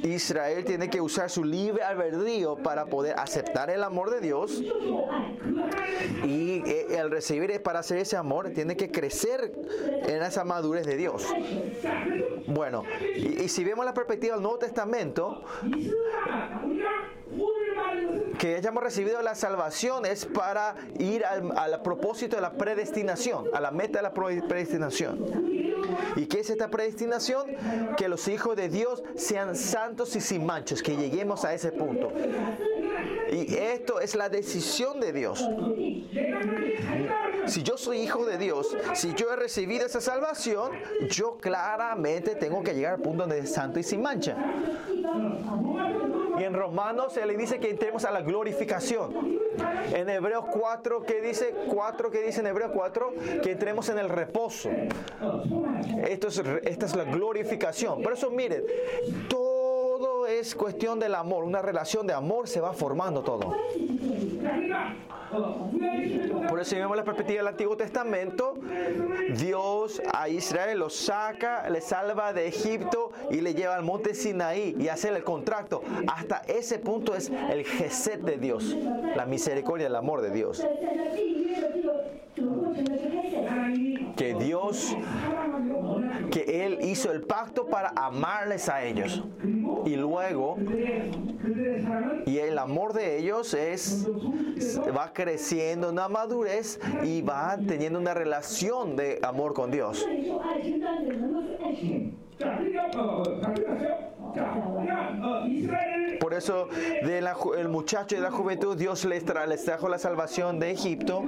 [0.03, 4.63] Israel tiene que usar su libre albedrío para poder aceptar el amor de Dios.
[6.25, 9.53] Y eh, el recibir para hacer ese amor tiene que crecer
[10.07, 11.27] en esa madurez de Dios.
[12.47, 12.85] Bueno,
[13.17, 15.45] y, y si vemos la perspectiva del Nuevo Testamento,
[18.39, 23.61] que hayamos recibido la salvación es para ir al, al propósito de la predestinación, a
[23.61, 25.68] la meta de la predestinación.
[26.17, 27.47] ¿Y qué es esta predestinación?
[27.97, 32.13] Que los hijos de Dios sean santos y sin manchas, que lleguemos a ese punto.
[33.31, 35.49] Y esto es la decisión de Dios.
[37.47, 40.73] Si yo soy hijo de Dios, si yo he recibido esa salvación,
[41.11, 44.37] yo claramente tengo que llegar al punto donde es santo y sin mancha.
[46.39, 49.39] Y en Romanos se le dice que entremos a la glorificación.
[49.93, 54.09] En Hebreos 4, que dice 4 que dice en Hebreos 4 que entremos en el
[54.09, 54.71] reposo.
[56.07, 58.03] Esto es, esta es la glorificación.
[58.03, 58.65] Por eso miren,
[59.29, 59.58] todo
[60.29, 63.55] es cuestión del amor, una relación de amor se va formando todo.
[66.49, 68.55] Por eso, si vemos la perspectiva del Antiguo Testamento,
[69.37, 74.75] Dios a Israel lo saca, le salva de Egipto y le lleva al monte Sinaí
[74.79, 75.83] y hace el contrato.
[76.07, 78.77] Hasta ese punto es el Geset de Dios,
[79.17, 80.67] la misericordia, el amor de Dios.
[84.17, 84.97] Que Dios
[86.31, 89.23] que Él hizo el pacto para amarles a ellos.
[89.85, 90.57] Y luego,
[92.27, 94.07] y el amor de ellos es,
[94.97, 100.07] va creciendo una madurez y va teniendo una relación de amor con Dios.
[106.21, 106.69] Por eso
[107.03, 111.25] del de muchacho de la juventud Dios les, tra les trajo la salvación de Egipto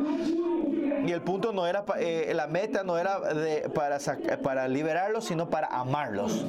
[1.07, 3.21] y el punto no era, eh, la meta no era
[3.75, 3.99] para,
[4.43, 6.45] para liberarlos, sino para amarlos.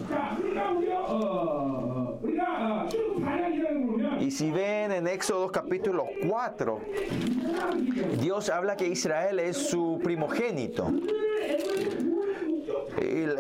[4.20, 6.80] Y si ven en Éxodo capítulo 4,
[8.20, 10.92] Dios habla que Israel es su primogénito.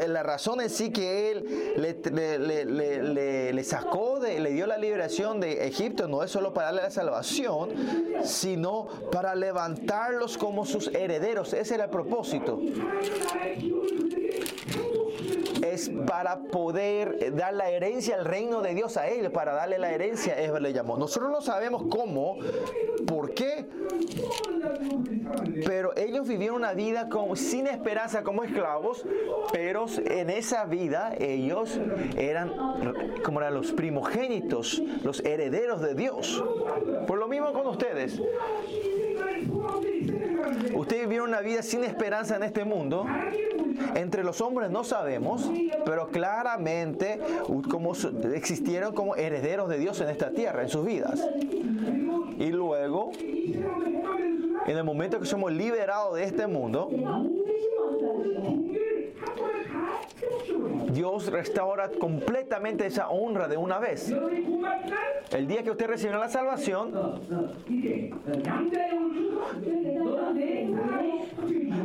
[0.07, 1.73] La razón en sí que él
[3.53, 6.91] le sacó, de, le dio la liberación de Egipto, no es solo para darle la
[6.91, 7.69] salvación,
[8.23, 11.53] sino para levantarlos como sus herederos.
[11.53, 12.59] Ese era el propósito.
[15.71, 19.91] Es para poder dar la herencia al reino de Dios a ellos, para darle la
[19.91, 20.97] herencia, él le llamó.
[20.97, 22.37] Nosotros no sabemos cómo,
[23.07, 23.67] por qué,
[25.65, 29.05] pero ellos vivieron una vida como, sin esperanza como esclavos,
[29.51, 31.79] pero en esa vida ellos
[32.17, 32.51] eran
[33.23, 36.43] como eran los primogénitos, los herederos de Dios.
[37.07, 38.19] Por lo mismo con ustedes.
[40.73, 43.05] Ustedes vivieron una vida sin esperanza en este mundo.
[43.95, 45.49] Entre los hombres no sabemos,
[45.85, 47.19] pero claramente
[47.69, 47.93] como
[48.33, 51.27] existieron como herederos de Dios en esta tierra, en sus vidas.
[52.37, 56.89] Y luego, en el momento que somos liberados de este mundo,
[60.91, 64.13] Dios restaura completamente esa honra de una vez.
[65.31, 66.91] El día que usted recibió la salvación,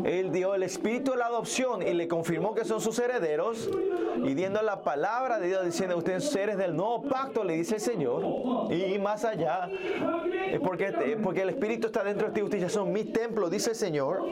[0.04, 3.68] Él dio el espíritu de la adopción y le confirmó que son sus herederos.
[4.24, 7.80] Y diendo la palabra de Dios diciendo, ustedes seres del nuevo pacto, le dice el
[7.80, 8.24] Señor,
[8.72, 9.68] y más allá,
[10.64, 13.76] porque, porque el espíritu está dentro de ti, ustedes ya son mi templo, dice el
[13.76, 14.24] Señor,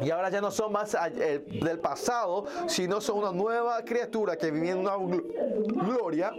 [0.00, 0.96] y ahora ya no son más
[1.46, 5.24] del pasado, sino son una nueva criatura que vive en una gl-
[5.86, 6.32] gloria.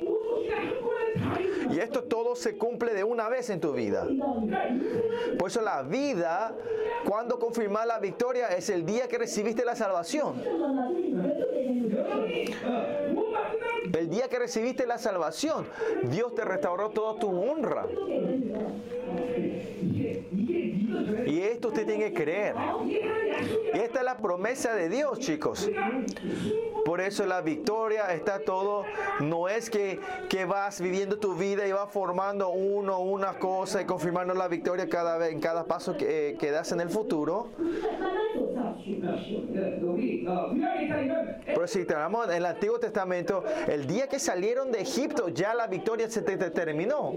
[1.71, 4.07] Y esto todo se cumple de una vez en tu vida.
[5.37, 6.53] Por eso la vida,
[7.05, 10.41] cuando confirmar la victoria, es el día que recibiste la salvación.
[13.93, 15.65] El día que recibiste la salvación,
[16.03, 17.85] Dios te restauró toda tu honra.
[21.25, 22.55] Y esto usted tiene que creer.
[23.73, 25.69] Y esta es la promesa de Dios, chicos.
[26.85, 28.85] Por eso la victoria está todo.
[29.19, 29.99] No es que,
[30.29, 34.89] que vas viviendo tu vida y vas formando uno, una cosa y confirmando la victoria
[34.89, 37.47] cada vez, en cada paso que, eh, que das en el futuro.
[41.45, 45.53] Pues Pero si tenemos en el Antiguo Testamento, el día que salieron de Egipto, ya
[45.53, 47.13] la victoria se terminó.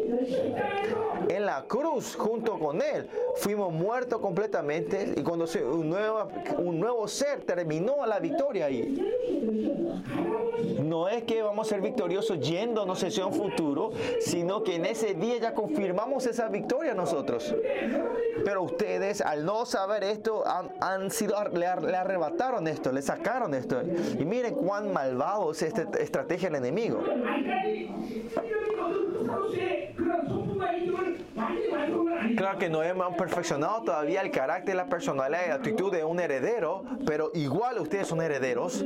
[1.29, 6.29] En la cruz, junto con Él, fuimos muertos completamente y cuando un, nuevo,
[6.59, 9.01] un nuevo ser terminó la victoria ahí.
[10.83, 15.15] No es que vamos a ser victoriosos yéndonos hacia un futuro, sino que en ese
[15.15, 17.55] día ya confirmamos esa victoria nosotros.
[18.45, 23.03] Pero ustedes, al no saber esto, han, han sido le, ar- le arrebataron esto, le
[23.03, 23.82] sacaron esto.
[24.18, 27.03] Y miren cuán malvado es esta estrategia del enemigo.
[32.37, 36.20] Claro que no hemos perfeccionado todavía el carácter, la personalidad y la actitud de un
[36.20, 38.85] heredero, pero igual ustedes son herederos.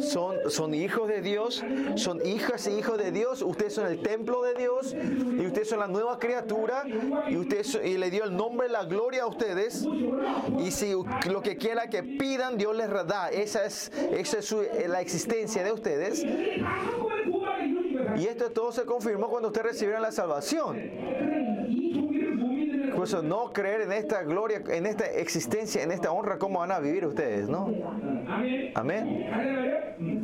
[0.00, 1.64] Son, son hijos de Dios,
[1.96, 5.78] son hijas e hijos de Dios, ustedes son el templo de Dios y ustedes son
[5.78, 6.82] la nueva criatura
[7.28, 9.86] y, ustedes, y le dio el nombre, la gloria a ustedes.
[10.58, 10.92] Y si
[11.30, 13.30] lo que quiera que pidan, Dios les da.
[13.30, 16.24] Esa es, esa es la existencia de ustedes.
[18.16, 20.78] Y esto todo se confirmó cuando ustedes recibieron la salvación.
[22.94, 26.72] Por eso no creer en esta gloria, en esta existencia, en esta honra, ¿cómo van
[26.72, 27.48] a vivir ustedes?
[27.48, 27.70] ¿No?
[28.74, 30.23] Amén.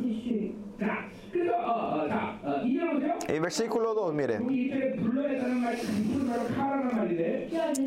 [3.41, 4.39] Versículo 2, mire.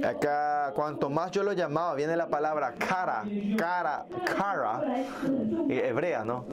[0.04, 3.24] Acá, cuanto más yo lo llamaba, viene la palabra cara,
[3.56, 4.82] cara, cara,
[5.68, 6.44] hebrea, ¿no?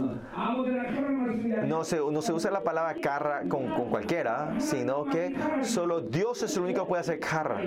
[1.66, 6.56] No se, no se usa la palabra cara con, cualquiera, sino que solo Dios es
[6.56, 7.60] el único que puede hacer cara.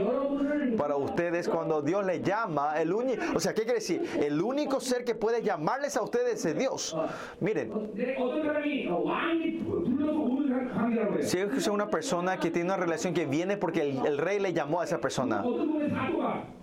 [0.79, 4.09] Para ustedes, cuando Dios le llama, el único, o sea, ¿qué quiere decir?
[4.21, 6.97] El único ser que puede llamarles a ustedes es Dios.
[7.41, 7.73] Miren.
[11.25, 14.53] Si es una persona que tiene una relación que viene porque el, el rey le
[14.53, 15.43] llamó a esa persona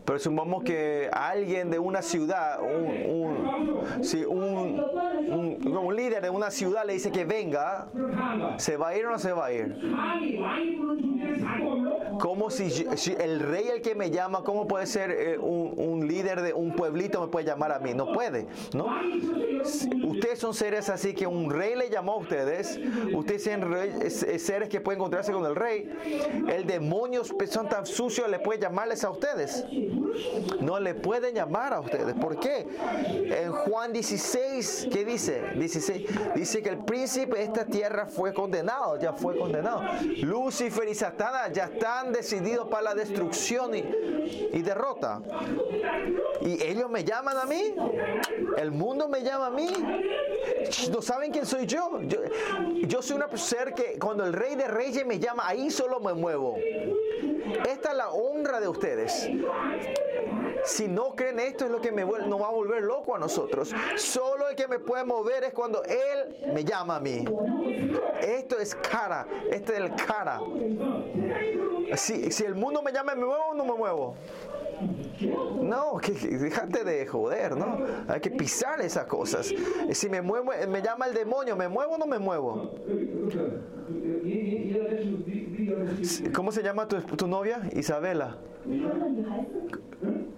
[0.05, 3.45] pero presumamos que alguien de una ciudad, un,
[4.27, 4.81] un,
[5.77, 7.87] un, líder de una ciudad le dice que venga,
[8.57, 9.75] ¿se va a ir o no se va a ir?
[12.19, 12.85] Como si,
[13.19, 17.21] el rey el que me llama, ¿cómo puede ser eh, un, líder de un pueblito
[17.21, 17.93] me puede llamar a mí?
[17.93, 18.87] No puede, ¿no?
[20.07, 22.79] Ustedes son seres así que un rey le llamó a ustedes,
[23.13, 23.63] ustedes son
[24.39, 25.89] seres que pueden encontrarse con el rey,
[26.49, 29.65] el demonio son tan sucio le puede llamarles a ustedes.
[30.61, 32.13] No le pueden llamar a ustedes.
[32.15, 32.67] ¿Por qué?
[33.09, 35.41] En Juan 16, ¿qué dice?
[35.55, 39.81] 16, dice que el príncipe de esta tierra fue condenado, ya fue condenado.
[40.21, 43.79] Lucifer y Satanás ya están decididos para la destrucción y,
[44.53, 45.21] y derrota.
[46.41, 47.75] Y ellos me llaman a mí.
[48.57, 49.67] El mundo me llama a mí.
[50.91, 51.99] No saben quién soy yo.
[52.87, 56.13] Yo, soy un ser que cuando el rey de reyes me llama, ahí solo me
[56.13, 56.57] muevo.
[57.69, 59.29] Esta es la honra de ustedes.
[60.63, 63.73] Si no creen esto es lo que me nos va a volver loco a nosotros.
[63.97, 67.25] Solo el que me puede mover es cuando Él me llama a mí.
[68.21, 69.27] Esto es cara.
[69.49, 70.39] Este es el cara.
[71.95, 74.15] Si, si el mundo me llama, ¿me muevo o no me muevo?
[75.61, 77.79] No, que, déjate de joder, ¿no?
[78.07, 79.53] Hay que pisar esas cosas.
[79.91, 82.75] Si me muevo, me llama el demonio, ¿me muevo o no me muevo?
[86.33, 87.61] ¿Cómo se llama tu, tu novia?
[87.73, 88.37] Isabela.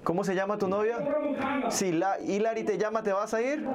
[0.03, 0.97] ¿Cómo se llama tu novia?
[1.69, 3.65] Si la Hilary te llama, ¿te vas a ir?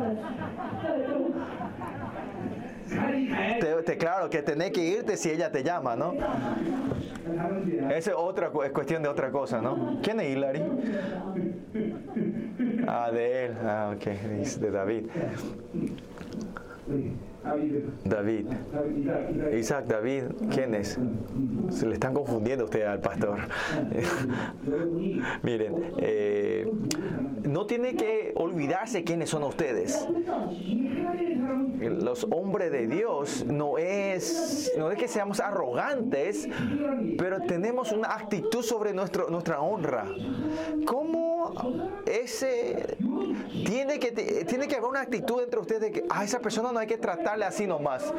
[3.61, 6.15] Te, te- claro que tenés que irte si ella te llama, ¿no?
[7.91, 9.99] Esa es otra es cuestión de otra cosa, ¿no?
[10.03, 10.63] ¿Quién es Hilary?
[12.87, 13.55] Ah, de él.
[13.65, 14.05] Ah, ok.
[14.05, 15.07] De David.
[18.05, 18.47] David.
[19.57, 20.99] Isaac, David, ¿quién es?
[21.71, 23.39] Se le están confundiendo ustedes al pastor.
[25.43, 26.71] Miren, eh,
[27.45, 30.07] no tiene que olvidarse quiénes son ustedes.
[31.81, 36.49] Los hombres de Dios no es, no es que seamos arrogantes,
[37.17, 40.07] pero tenemos una actitud sobre nuestro, nuestra honra.
[40.85, 41.29] ¿Cómo
[42.07, 42.97] ese
[43.65, 44.13] tiene que,
[44.45, 46.99] tiene que haber una actitud entre ustedes de que a esa persona no hay que
[46.99, 48.13] tratar sale así nomás.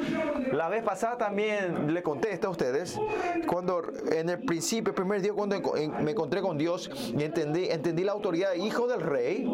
[0.51, 2.99] La vez pasada también le contesta a ustedes,
[3.47, 5.59] cuando en el principio, el primer día cuando
[6.01, 9.47] me encontré con Dios y entendí, entendí la autoridad de hijo del rey,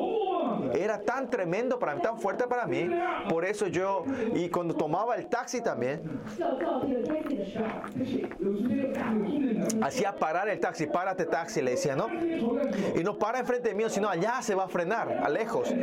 [0.74, 2.89] era tan tremendo para mí, tan fuerte para mí.
[3.30, 4.03] Por eso yo,
[4.34, 6.22] y cuando tomaba el taxi también,
[9.82, 12.07] hacía parar el taxi, párate taxi, le decía, ¿no?
[12.95, 15.74] Y no para enfrente mío, sino allá se va a frenar, a lejos.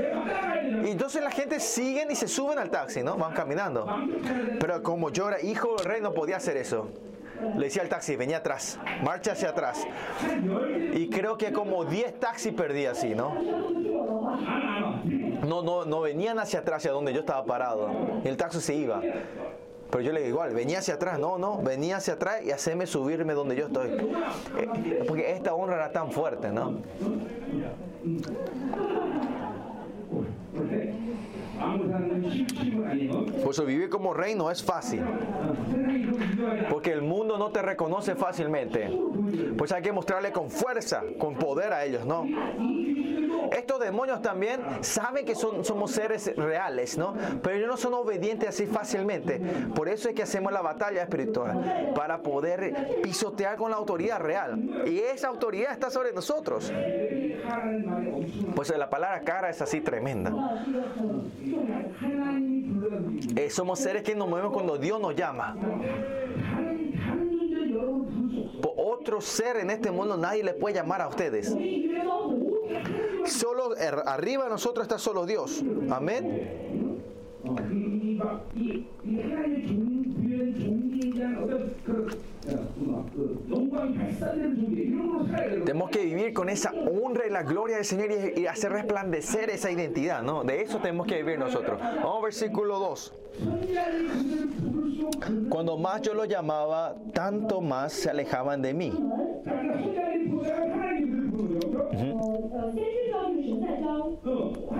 [0.84, 3.16] Y entonces la gente siguen y se suben al taxi, ¿no?
[3.16, 3.61] Van caminando
[4.58, 6.88] pero como yo era hijo del rey, no podía hacer eso.
[7.56, 9.84] Le decía al taxi, venía atrás, marcha hacia atrás.
[10.94, 13.34] Y creo que como 10 taxis perdí así, ¿no?
[15.46, 17.90] No, no, no venían hacia atrás, hacia donde yo estaba parado.
[18.24, 19.00] El taxi se iba.
[19.90, 22.86] Pero yo le digo igual, venía hacia atrás, no, no, venía hacia atrás y haceme
[22.86, 23.90] subirme donde yo estoy.
[23.90, 26.78] Eh, Porque esta honra era tan fuerte, ¿no?
[33.42, 35.02] Por eso vivir como rey no es fácil.
[36.70, 38.90] Porque el mundo no te reconoce fácilmente.
[39.56, 42.26] Pues hay que mostrarle con fuerza, con poder a ellos, ¿no?
[43.50, 47.14] Estos demonios también saben que son, somos seres reales, ¿no?
[47.42, 49.40] Pero ellos no son obedientes así fácilmente.
[49.74, 51.92] Por eso es que hacemos la batalla espiritual.
[51.94, 54.58] Para poder pisotear con la autoridad real.
[54.86, 56.72] Y esa autoridad está sobre nosotros.
[58.54, 60.32] Pues la palabra cara es así tremenda.
[63.36, 65.56] Eh, somos seres que nos movemos cuando Dios nos llama.
[68.60, 71.54] Por otro ser en este mundo nadie le puede llamar a ustedes.
[73.24, 75.64] Solo er, arriba de nosotros está solo Dios.
[75.90, 77.02] Amén.
[85.64, 89.70] Tenemos que vivir con esa honra y la gloria del Señor y, hacer resplandecer esa
[89.70, 90.42] identidad, ¿no?
[90.42, 91.80] De eso tenemos que vivir nosotros.
[91.80, 93.14] Vamos versículo 2.
[95.48, 98.92] Cuando más yo lo llamaba, tanto más se alejaban de mí.
[104.24, 104.71] Uh.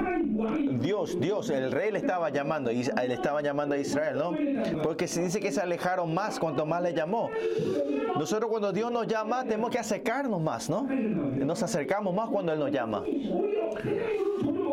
[0.81, 4.33] Dios, Dios, el rey le estaba llamando, y le estaba llamando a Israel, ¿no?
[4.83, 7.31] Porque se dice que se alejaron más cuanto más le llamó.
[8.17, 10.83] Nosotros cuando Dios nos llama tenemos que acercarnos más, ¿no?
[10.85, 13.03] Nos acercamos más cuando Él nos llama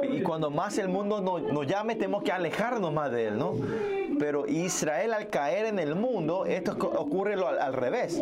[0.04, 3.54] y cuando más el mundo nos, llame, tenemos que alejarnos más de él, ¿no?
[4.18, 8.22] Pero Israel al caer en el mundo, esto ocurre al, al revés.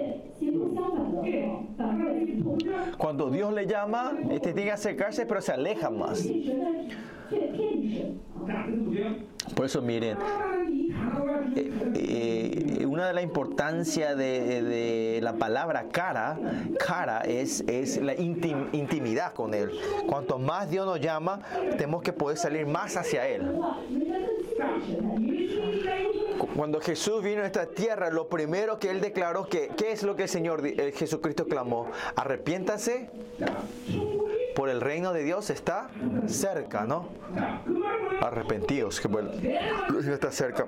[2.97, 6.25] Cuando Dios le llama, este tiene que acercarse, pero se aleja más.
[9.55, 10.17] Por eso miren,
[11.55, 16.37] eh, eh, una de las importancias de, la palabra cara,
[16.85, 19.71] cara es, es la intimidad con Él.
[20.07, 23.51] Cuanto más Dios nos llama, tenemos que poder salir más hacia Él.
[26.55, 30.15] Cuando Jesús vino a esta tierra, lo primero que Él declaró que, ¿qué es lo
[30.15, 31.87] que el Señor el eh, Jesucristo clamó?
[32.15, 33.09] Arrepiéntase
[34.57, 35.87] por el reino de Dios está
[36.25, 37.09] cerca, ¿no?
[38.21, 39.29] Arrepentidos, que bueno,
[40.11, 40.65] está cerca.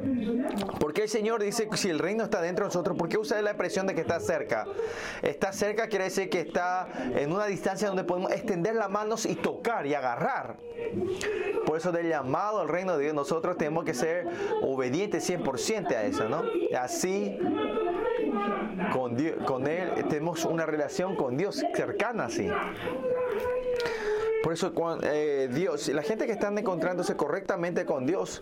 [0.80, 3.42] Porque el Señor dice que si el reino está dentro de nosotros, ¿por qué usa
[3.42, 4.68] la expresión de que está cerca?
[5.24, 9.34] Está cerca quiere decir que está en una distancia donde podemos extender las manos y
[9.34, 10.58] tocar y agarrar.
[11.66, 14.28] Por eso del llamado al reino de Dios, nosotros tenemos que ser
[14.62, 16.44] obedientes 100% a eso, ¿no?
[16.80, 17.40] Así
[18.92, 22.50] con, Dios, con Él, tenemos una relación con Dios cercana sí.
[24.44, 24.72] Por eso
[25.04, 28.42] eh, Dios, la gente que está encontrándose correctamente con Dios,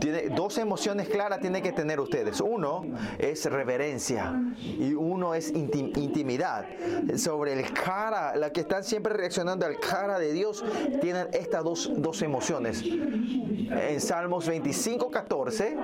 [0.00, 2.40] tiene dos emociones claras tiene que tener ustedes.
[2.42, 2.84] Uno
[3.18, 6.66] es reverencia y uno es intimidad.
[7.16, 10.64] Sobre el cara, la que están siempre reaccionando al cara de Dios,
[11.00, 12.84] tienen estas dos, dos emociones.
[12.84, 15.76] En Salmos 25, 14.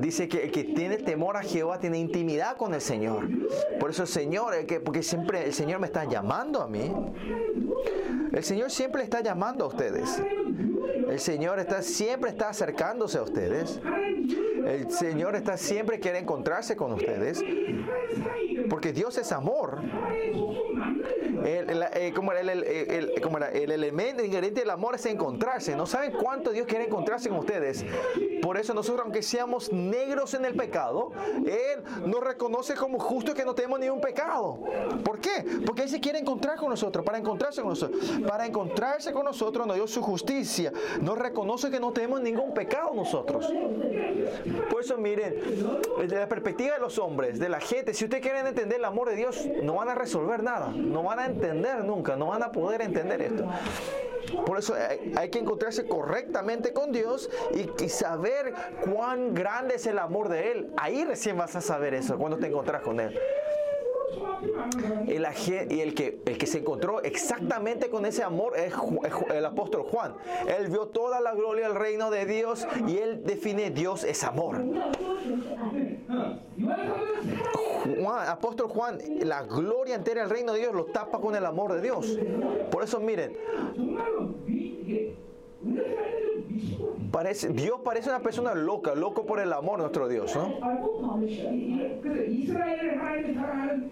[0.00, 3.28] Dice que el que tiene temor a Jehová tiene intimidad con el Señor.
[3.78, 6.92] Por eso, el Señor, porque siempre el Señor me está llamando a mí.
[8.32, 10.22] El Señor siempre está llamando a ustedes.
[11.08, 13.80] El Señor está, siempre está acercándose a ustedes.
[14.66, 17.42] El Señor está siempre quiere encontrarse con ustedes.
[18.68, 19.80] Porque Dios es amor.
[21.44, 22.08] El, el, eh,
[22.88, 25.76] el, como, el elemento inherente del amor es encontrarse.
[25.76, 27.84] No saben cuánto Dios quiere encontrarse con ustedes.
[28.44, 31.12] Por eso nosotros, aunque seamos negros en el pecado,
[31.46, 34.58] Él nos reconoce como justos que no tenemos ningún pecado.
[35.04, 35.44] ¿Por qué?
[35.66, 38.02] Porque Él se quiere encontrar con nosotros, para encontrarse con nosotros.
[38.26, 40.14] Para encontrarse con nosotros nos dio su justicia.
[40.14, 40.72] justicia.
[41.00, 43.52] No reconoce que no tenemos ningún pecado nosotros.
[44.70, 45.34] Por eso miren,
[45.98, 49.08] desde la perspectiva de los hombres, de la gente, si ustedes quieren entender el amor
[49.08, 50.68] de Dios, no van a resolver nada.
[50.68, 53.44] No van a entender nunca, no van a poder entender esto.
[54.46, 58.54] Por eso hay, hay que encontrarse correctamente con Dios y, saber
[58.84, 60.70] cuán grande es el amor de Él.
[60.76, 63.18] Ahí recién vas a saber eso, cuando te encontrás con Él.
[65.06, 65.26] El,
[65.70, 68.72] y el que, el que se encontró exactamente con ese amor es
[69.32, 70.14] el apóstol Juan.
[70.46, 74.62] Él vio toda la gloria del reino de Dios y él define Dios es amor.
[77.84, 81.74] Juan, apóstol Juan, la gloria entera del reino de Dios lo tapa con el amor
[81.74, 82.18] de Dios.
[82.70, 83.36] Por eso miren,
[87.50, 90.58] Dios parece una persona loca, loco por el amor nuestro Dios, ¿no?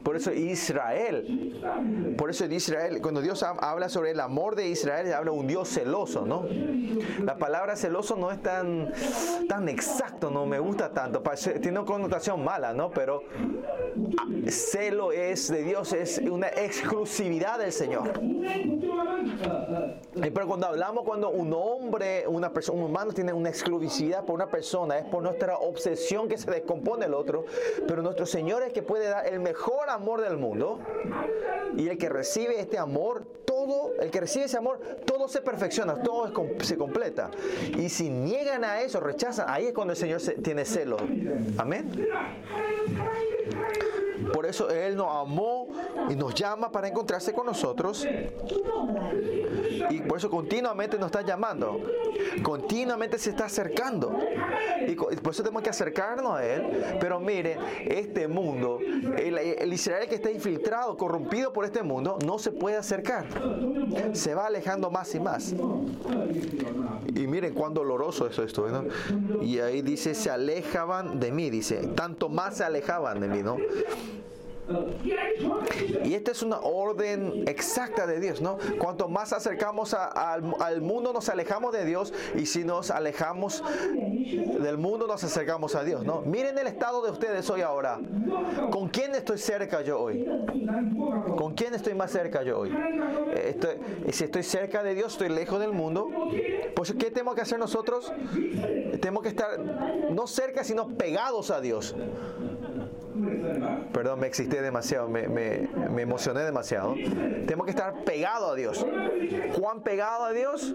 [0.02, 5.30] Por eso Israel, por eso Israel, cuando Dios habla sobre el amor de Israel, habla
[5.30, 6.46] de un Dios celoso, ¿no?
[7.24, 8.92] La palabra celoso no es tan,
[9.48, 11.22] tan exacto, no me gusta tanto,
[11.60, 12.90] tiene una connotación mala, ¿no?
[12.90, 13.22] Pero
[14.18, 18.12] ah, celo es de Dios, es una exclusividad del Señor.
[20.14, 24.48] Pero cuando hablamos, cuando un hombre, una persona, un humano tiene una exclusividad por una
[24.50, 27.44] persona, es por nuestra obsesión que se descompone el otro.
[27.86, 30.78] Pero nuestro Señor es que puede dar el mejor amor del mundo.
[31.76, 36.02] Y el que recibe este amor, todo, el que recibe ese amor, todo se perfecciona,
[36.02, 36.30] todo
[36.62, 37.30] se completa.
[37.78, 40.96] Y si niegan a eso, rechazan, ahí es cuando el Señor se- tiene celo.
[41.58, 41.90] Amén.
[44.32, 45.68] Por eso Él nos amó
[46.08, 48.06] y nos llama para encontrarse con nosotros.
[49.90, 51.80] Y por eso continuamente nos está llamando.
[52.42, 54.18] Continuamente se está acercando.
[54.86, 56.96] Y por eso tenemos que acercarnos a Él.
[57.00, 62.38] Pero miren, este mundo, el, el Israel que está infiltrado, corrompido por este mundo, no
[62.38, 63.26] se puede acercar.
[64.12, 65.54] Se va alejando más y más.
[67.14, 68.84] Y miren cuán doloroso eso esto, ¿no?
[69.42, 73.56] Y ahí dice, se alejaban de mí, dice, tanto más se alejaban de mí, ¿no?
[76.04, 78.58] Y esta es una orden exacta de Dios, ¿no?
[78.78, 82.12] Cuanto más acercamos al mundo, nos alejamos de Dios.
[82.36, 86.22] Y si nos alejamos del mundo, nos acercamos a Dios, ¿no?
[86.22, 88.00] Miren el estado de ustedes hoy ahora.
[88.70, 90.26] ¿Con quién estoy cerca yo hoy?
[91.36, 92.72] ¿Con quién estoy más cerca yo hoy?
[94.10, 96.08] Si estoy cerca de Dios, estoy lejos del mundo.
[96.74, 98.12] Pues, ¿qué tenemos que hacer nosotros?
[99.00, 101.94] Tenemos que estar no cerca, sino pegados a Dios.
[103.92, 105.68] Perdón, me excité demasiado, me,
[106.00, 106.94] emocioné demasiado.
[106.94, 108.84] Tenemos que estar pegado a Dios.
[109.54, 110.74] Juan pegado a Dios.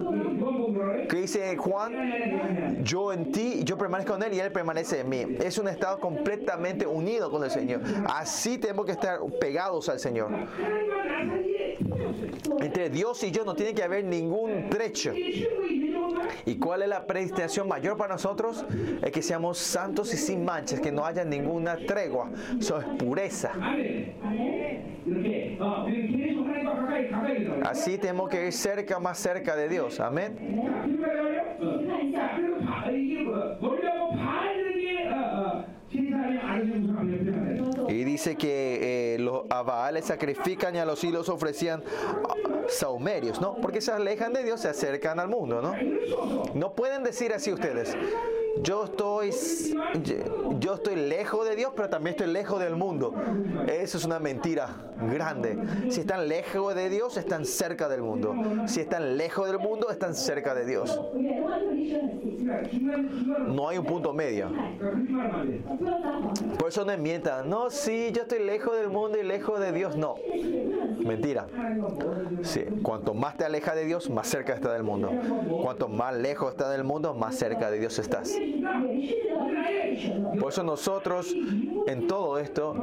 [1.10, 2.84] ¿Qué dice Juan?
[2.84, 5.38] Yo en ti, yo permanezco en Él y Él permanece en mí.
[5.44, 7.82] Es un estado completamente unido con el Señor.
[8.08, 10.30] Así tenemos que estar pegados al Señor.
[12.60, 15.14] Entre Dios y yo no tiene que haber ningún trecho.
[16.46, 18.66] ¿Y cuál es la predestinación mayor para nosotros?
[19.02, 22.32] Es que seamos santos y sin manchas, que no haya ninguna tregua.
[22.60, 23.52] Eso es pureza.
[27.64, 30.00] Así tenemos que ir cerca, más cerca de Dios.
[30.00, 30.36] Amén.
[38.18, 41.84] Dice que eh, los a Baal le sacrifican y a los hilos ofrecían
[42.28, 42.34] ah,
[42.68, 43.58] saumerios, ¿no?
[43.62, 45.76] Porque se alejan de Dios, se acercan al mundo, ¿no?
[46.56, 47.96] No pueden decir así ustedes.
[48.64, 49.30] Yo estoy,
[50.04, 53.14] yo- yo estoy lejos de Dios, pero también estoy lejos del mundo.
[53.68, 54.68] Eso es una mentira
[55.12, 55.56] grande.
[55.92, 58.34] Si están lejos de Dios, están cerca del mundo.
[58.66, 61.00] Si están lejos del mundo, están cerca de Dios.
[63.48, 64.50] No hay un punto medio.
[66.58, 67.50] Por eso no mientan.
[67.50, 69.96] No, sí, yo estoy lejos del mundo y lejos de Dios.
[69.96, 70.16] No.
[71.00, 71.48] Mentira.
[72.44, 72.66] Sí.
[72.82, 75.12] Cuanto más te alejas de Dios, más cerca estás del mundo.
[75.64, 78.38] Cuanto más lejos estás del mundo, más cerca de Dios estás.
[80.40, 81.34] Por eso nosotros,
[81.88, 82.76] en todo esto,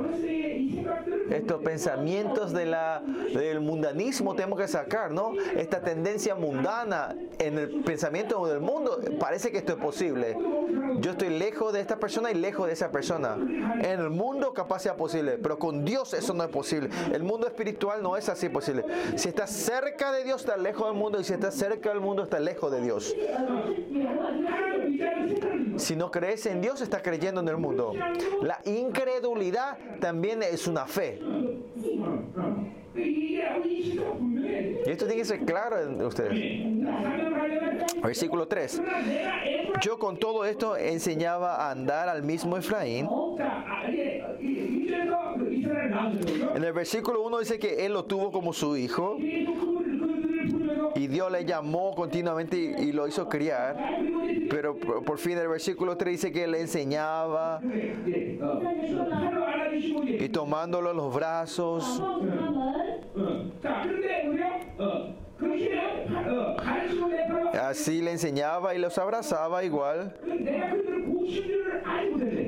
[1.30, 3.02] estos pensamientos de la,
[3.32, 5.32] del mundanismo tenemos que sacar, ¿no?
[5.56, 10.36] Esta tendencia mundana en el pensamiento del mundo parece que que esto es posible.
[10.98, 13.36] Yo estoy lejos de esta persona y lejos de esa persona.
[13.36, 16.90] En el mundo capaz sea posible, pero con Dios eso no es posible.
[17.12, 18.84] El mundo espiritual no es así posible.
[19.14, 21.20] Si estás cerca de Dios, estás lejos del mundo.
[21.20, 23.14] Y si estás cerca del mundo, estás lejos de Dios.
[25.76, 27.92] Si no crees en Dios, estás creyendo en el mundo.
[28.42, 31.20] La incredulidad también es una fe.
[32.96, 36.32] Y esto tiene que ser claro en ustedes.
[38.02, 38.82] Versículo 3.
[39.82, 43.08] Yo con todo esto enseñaba a andar al mismo Efraín.
[46.54, 49.16] En el versículo 1 dice que él lo tuvo como su hijo.
[50.94, 53.76] Y Dios le llamó continuamente y, lo hizo criar.
[54.48, 57.60] Pero por, por fin el versículo 3 dice que le enseñaba
[60.18, 62.02] y tomándolo en los brazos.
[67.60, 70.12] Así le enseñaba y los abrazaba igual.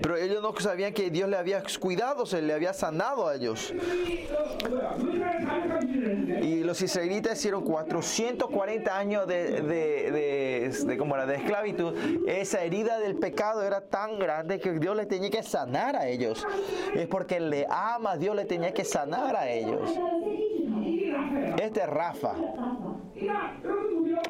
[0.03, 3.73] Pero ellos no sabían que Dios le había cuidado, se le había sanado a ellos.
[6.43, 11.95] Y los israelitas hicieron 440 años de, de, de, como era, de esclavitud.
[12.29, 16.47] Esa herida del pecado era tan grande que Dios le tenía que sanar a ellos.
[16.95, 19.91] Es porque le ama, Dios le tenía que sanar a ellos.
[21.61, 22.35] Este es Rafa.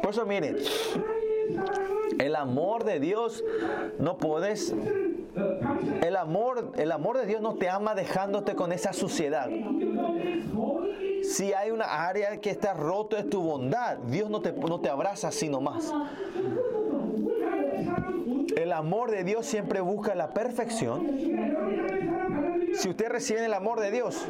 [0.02, 0.56] Por eso miren,
[2.18, 3.44] el amor de Dios
[3.98, 4.74] no podés
[6.02, 9.48] el amor, el amor de Dios no te ama dejándote con esa suciedad.
[11.22, 13.98] Si hay una área que está rota es tu bondad.
[14.08, 15.92] Dios no te, no te abraza así nomás.
[18.56, 21.06] El amor de Dios siempre busca la perfección
[22.76, 24.26] si usted recibe el amor de Dios,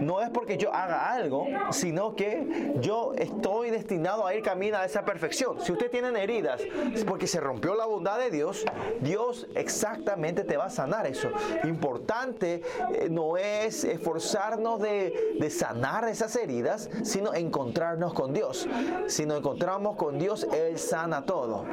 [0.00, 4.84] no es porque yo haga algo, sino que yo estoy destinado a ir camino a
[4.84, 5.60] esa perfección.
[5.60, 6.60] Si usted tiene heridas,
[6.94, 8.64] es porque se rompió la bondad de Dios,
[9.00, 11.30] Dios exactamente te va a sanar eso.
[11.64, 12.62] Importante
[12.92, 18.68] eh, no es esforzarnos de, de sanar esas heridas, sino encontrarnos con Dios.
[19.06, 21.64] Si nos encontramos con Dios, Él sana todo.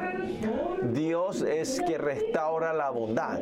[0.92, 3.40] Dios es que restaura la bondad.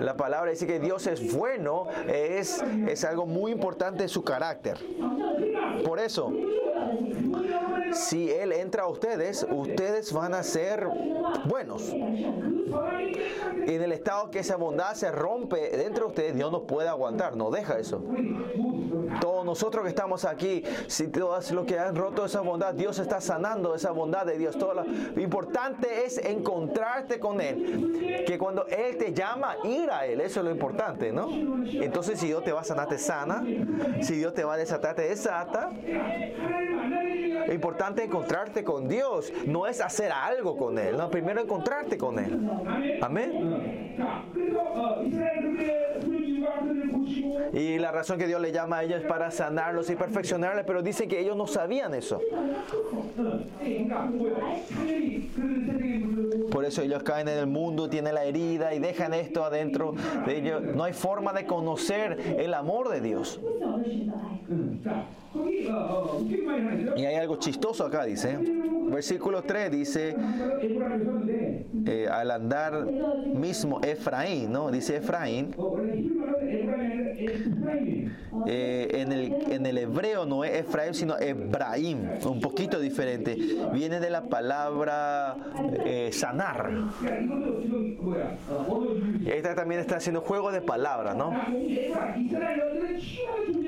[0.00, 4.78] La palabra que Dios es bueno, es, es algo muy importante en su carácter.
[5.84, 6.32] Por eso,
[7.94, 10.86] si Él entra a ustedes, ustedes van a ser
[11.46, 11.92] buenos.
[13.66, 17.36] En el estado que esa bondad se rompe dentro de ustedes, Dios no puede aguantar,
[17.36, 18.02] no deja eso.
[19.20, 23.20] Todos nosotros que estamos aquí, si todas los que han roto esa bondad, Dios está
[23.20, 24.58] sanando esa bondad de Dios.
[24.58, 28.24] Todo lo importante es encontrarte con Él.
[28.26, 30.20] Que cuando Él te llama, ir a Él.
[30.20, 31.28] Eso es lo importante, ¿no?
[31.30, 33.44] Entonces, si Dios te va a sanar, te sana.
[34.00, 35.70] Si Dios te va a desatar, te desata.
[37.52, 42.18] Importante importante encontrarte con Dios no es hacer algo con Él, no, primero encontrarte con
[42.18, 42.48] Él.
[43.02, 43.94] Amén.
[47.52, 50.82] Y la razón que Dios le llama a ellos es para sanarlos y perfeccionarles, pero
[50.82, 52.20] dice que ellos no sabían eso.
[56.50, 59.94] Por eso ellos caen en el mundo, tienen la herida y dejan esto adentro
[60.26, 60.62] de ellos.
[60.74, 63.40] No hay forma de conocer el amor de Dios.
[66.96, 68.38] Y hay algo chistoso acá, dice.
[68.86, 70.14] Versículo 3 dice,
[71.86, 72.86] eh, al andar
[73.34, 74.70] mismo Efraín, ¿no?
[74.70, 75.54] Dice Efraín,
[78.46, 83.36] eh, en, el, en el hebreo no es Efraín, sino Ebrahim, un poquito diferente.
[83.72, 85.36] Viene de la palabra
[85.84, 86.70] eh, sanar.
[89.26, 91.32] Esta también está haciendo juego de palabras, ¿no?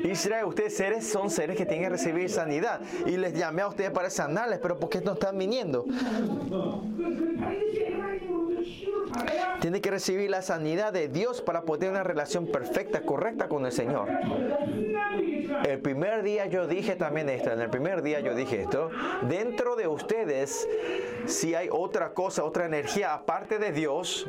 [0.05, 2.81] Israel, ustedes seres son seres que tienen que recibir sanidad.
[3.07, 5.85] Y les llamé a ustedes para sanarles, pero ¿por qué no están viniendo?
[9.61, 13.73] Tiene que recibir la sanidad de Dios para poder una relación perfecta, correcta con el
[13.73, 14.09] Señor.
[15.65, 18.91] El primer día yo dije también esto, en el primer día yo dije esto,
[19.23, 20.69] dentro de ustedes,
[21.27, 24.27] si hay otra cosa, otra energía aparte de Dios,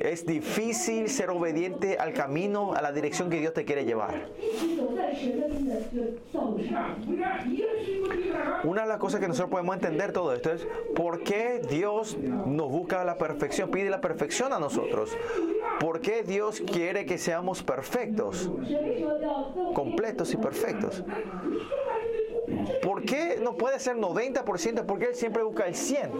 [0.00, 4.28] es difícil ser obediente al camino, a la dirección que Dios te quiere llevar.
[8.64, 12.70] Una de las cosas que nosotros podemos entender todo esto es por qué Dios nos
[12.70, 15.10] busca la perfección, pide la perfección a nosotros.
[15.80, 18.50] ¿Por qué Dios quiere que seamos perfectos,
[19.74, 21.04] completos y perfectos?
[22.82, 24.84] ¿Por qué no puede ser 90%?
[24.84, 26.10] Porque Él siempre busca el 100%.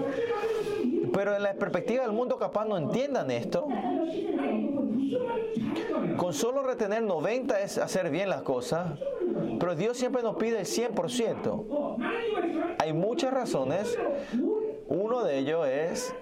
[1.19, 3.66] Pero en la perspectiva del mundo capaz no entiendan esto.
[6.16, 8.93] Con solo retener 90 es hacer bien las cosas,
[9.59, 11.97] pero Dios siempre nos pide el 100%.
[12.79, 13.99] Hay muchas razones.
[14.87, 16.14] Uno de ellos es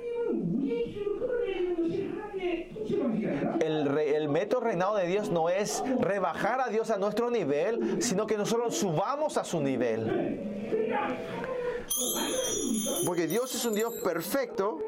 [3.61, 8.01] el, re, el método reinado de Dios no es rebajar a Dios a nuestro nivel,
[8.01, 10.41] sino que nosotros subamos a su nivel.
[13.05, 14.79] Porque Dios es un Dios perfecto.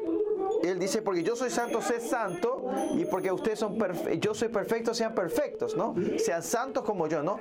[0.63, 4.49] Él dice, porque yo soy santo, sé santo, y porque ustedes son perfe- yo soy
[4.49, 5.95] perfecto, sean perfectos, ¿no?
[6.17, 7.39] Sean santos como yo, ¿no?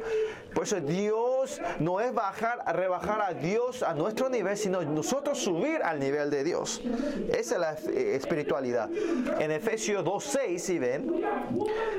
[0.54, 5.38] Por eso Dios Dios no es bajar, rebajar a Dios a nuestro nivel, sino nosotros
[5.38, 6.82] subir al nivel de Dios.
[7.30, 8.90] Esa es la eh, espiritualidad.
[9.38, 11.22] En Efesios 2.6, si ven,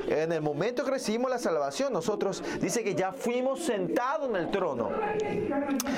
[0.07, 4.51] en el momento que recibimos la salvación, nosotros dice que ya fuimos sentados en el
[4.51, 4.89] trono.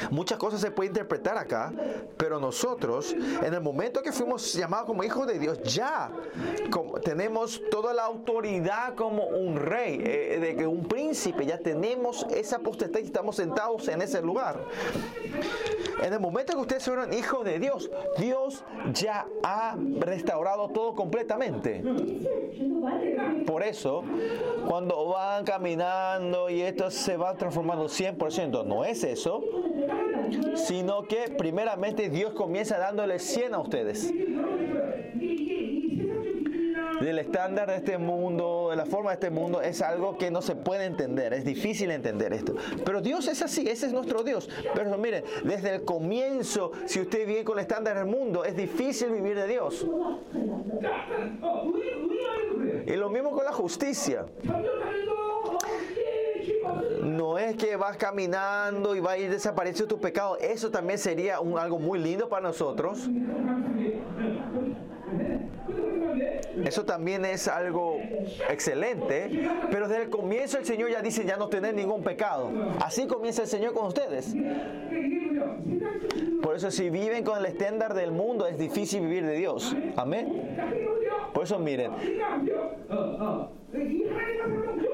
[0.10, 1.74] Muchas cosas se pueden interpretar acá,
[2.18, 6.10] pero nosotros, en el momento que fuimos llamados como hijos hijo de Dios, ya
[6.70, 12.26] como, tenemos toda la autoridad como un rey, eh, de que un príncipe, ya tenemos
[12.34, 14.64] esa potestad y estamos sentados en ese lugar.
[16.02, 21.84] En el momento que ustedes fueron hijos de Dios, Dios ya ha restaurado todo completamente.
[23.46, 24.04] Por eso,
[24.66, 29.44] cuando van caminando y esto se va transformando 100%, no es eso,
[30.56, 34.12] sino que primeramente Dios comienza dándole 100 a ustedes
[37.06, 40.42] del estándar de este mundo, de la forma de este mundo, es algo que no
[40.42, 42.56] se puede entender, es difícil entender esto.
[42.86, 44.50] Pero Dios es así, ese es nuestro Dios.
[44.74, 49.10] Pero miren, desde el comienzo, si usted vive con el estándar del mundo, es difícil
[49.12, 49.86] vivir de Dios.
[52.86, 54.26] Y lo mismo con la justicia.
[57.04, 60.38] No es que vas caminando y va a ir desapareciendo tu pecado.
[60.38, 63.10] Eso también sería un, algo muy lindo para nosotros.
[66.66, 68.00] Eso también es algo
[68.50, 69.30] excelente.
[69.70, 72.52] Pero desde el comienzo el Señor ya dice ya no tener ningún pecado.
[72.80, 74.34] Así comienza el Señor con ustedes.
[76.42, 79.76] Por eso si viven con el estándar del mundo es difícil vivir de Dios.
[79.96, 80.58] Amén.
[81.34, 81.92] Por eso miren,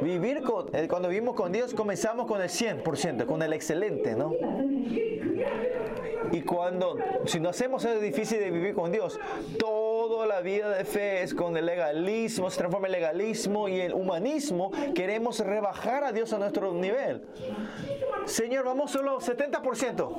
[0.01, 4.33] vivir con, eh, cuando vivimos con Dios comenzamos con el 100%, con el excelente, ¿no?
[6.31, 9.19] Y cuando, si no hacemos eso es difícil de vivir con Dios,
[10.17, 13.93] toda la vida de fe es con el legalismo, se transforma en legalismo y el
[13.93, 17.21] humanismo, queremos rebajar a Dios a nuestro nivel.
[18.25, 20.17] Señor, vamos solo 70%.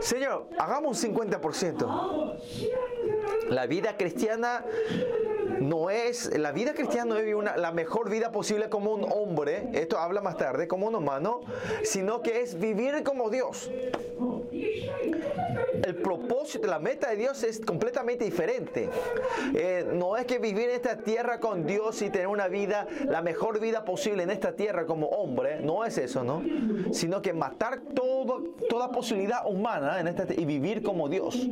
[0.00, 2.36] Señor, hagamos un 50%.
[3.48, 4.64] La vida cristiana
[5.60, 9.68] no es, la vida cristiana no es una- la mejor vida posible como un hombre,
[9.74, 11.42] esto habla más tarde, como un humano,
[11.84, 13.70] sino que es vivir como Dios.
[15.84, 18.88] El propósito, la meta de Dios es completamente diferente.
[19.54, 23.22] Eh, no es que vivir en esta tierra con Dios y tener una vida, la
[23.22, 26.42] mejor vida posible en esta tierra como hombre, no es eso, ¿no?
[26.92, 27.80] Sino que matar
[28.68, 31.48] toda posibilidad humana en esta, y vivir como Dios.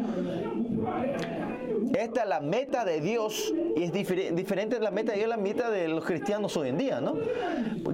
[1.93, 5.37] Esta es la meta de Dios y es diferente de la meta de Dios, la
[5.37, 7.15] meta de los cristianos hoy en día, ¿no?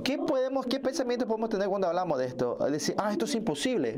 [0.04, 2.56] ¿Qué podemos, qué pensamiento podemos tener cuando hablamos de esto?
[2.70, 3.96] Decir, ah, esto es imposible.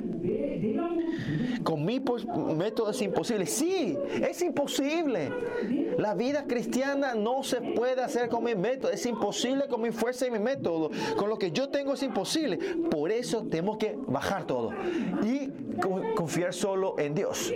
[1.62, 3.46] Con mi pos- método es imposible.
[3.46, 5.30] Sí, es imposible.
[5.98, 8.90] La vida cristiana no se puede hacer con mi método.
[8.92, 10.90] Es imposible con mi fuerza y mi método.
[11.16, 12.58] Con lo que yo tengo es imposible.
[12.90, 14.70] Por eso tenemos que bajar todo
[15.22, 15.48] y
[15.80, 17.52] co- confiar solo en Dios.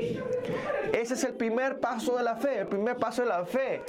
[0.93, 2.61] Ese es el primer paso de la fe.
[2.61, 3.83] El primer paso de la fe.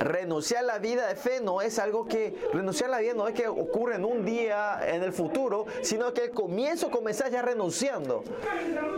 [0.00, 3.28] Renunciar a la vida de fe no es algo que, renunciar a la vida no
[3.28, 7.42] es que ocurre en un día en el futuro, sino que el comienzo comenzar ya
[7.42, 8.24] renunciando.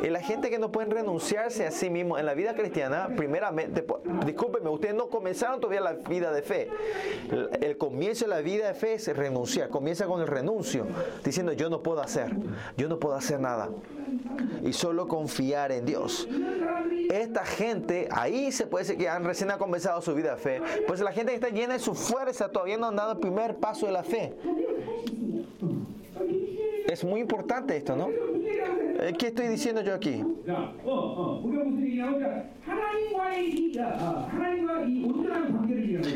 [0.02, 3.84] Y la gente que no puede renunciarse a sí mismo en la vida cristiana, primeramente,
[4.24, 6.70] discúlpeme, ustedes no comenzaron todavía la vida de fe.
[7.60, 10.86] El, comienzo de la vida de fe es renunciar, comienza con el renuncio,
[11.24, 12.30] diciendo yo no puedo hacer,
[12.76, 13.68] yo no puedo hacer nada.
[14.62, 16.26] Y solo confiar en Dios.
[17.10, 20.62] Esta gente, ahí se puede decir que han recién comenzado su vida de fe.
[20.86, 23.56] Pues la gente que está llena de su fuerza todavía no han dado el primer
[23.56, 24.34] paso de la fe.
[26.86, 28.08] Es muy importante esto, ¿no?
[29.04, 30.24] Eh, ¿Qué estoy diciendo yo aquí?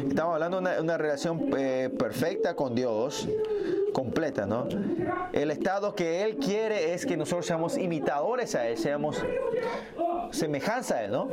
[0.09, 3.29] Estamos hablando de una, relación eh, perfecta con Dios,
[3.93, 4.69] completa, ¿no?
[5.35, 9.23] El estado que Él quiere es que nosotros seamos imitadores a Él, seamos
[10.31, 11.29] semejanza a Él, ¿no?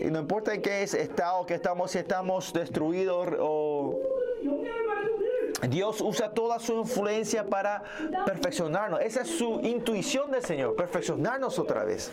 [0.00, 4.00] Y no importa en qué estado que estamos, si estamos destruidos o
[5.68, 7.82] Dios usa toda su influencia para
[8.26, 9.00] perfeccionarnos.
[9.00, 12.10] Esa es su intuición del Señor, perfeccionarnos otra vez.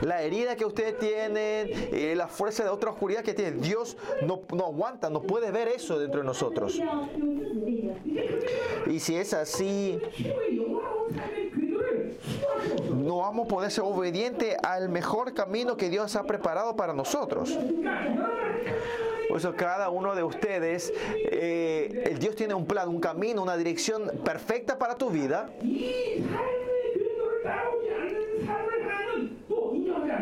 [0.00, 4.42] La herida que ustedes tienen, eh, la fuerza de otra oscuridad que tienen, Dios no,
[4.54, 6.80] no aguanta, no puede ver eso dentro de nosotros.
[8.86, 10.00] Y si es así,
[12.94, 17.56] no vamos a poder ser obedientes al mejor camino que Dios ha preparado para nosotros.
[19.34, 23.56] Por eso cada uno de ustedes, eh, el Dios tiene un plan, un camino, una
[23.56, 25.50] dirección perfecta para tu vida.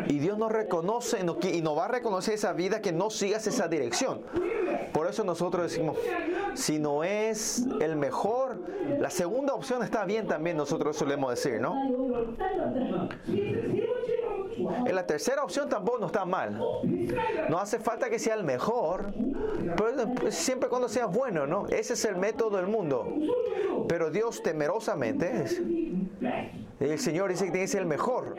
[0.07, 3.45] Y Dios nos reconoce no, y nos va a reconocer esa vida que no sigas
[3.45, 4.23] esa dirección.
[4.91, 5.95] Por eso nosotros decimos,
[6.55, 8.57] si no es el mejor,
[8.99, 11.75] la segunda opción está bien también, nosotros solemos decir, ¿no?
[14.57, 16.61] En la tercera opción tampoco no está mal.
[17.49, 19.13] No hace falta que sea el mejor,
[20.29, 21.67] siempre cuando sea bueno, ¿no?
[21.67, 23.07] Ese es el método del mundo.
[23.87, 25.45] Pero Dios temerosamente,
[26.79, 28.35] el Señor dice que tiene que ser el mejor.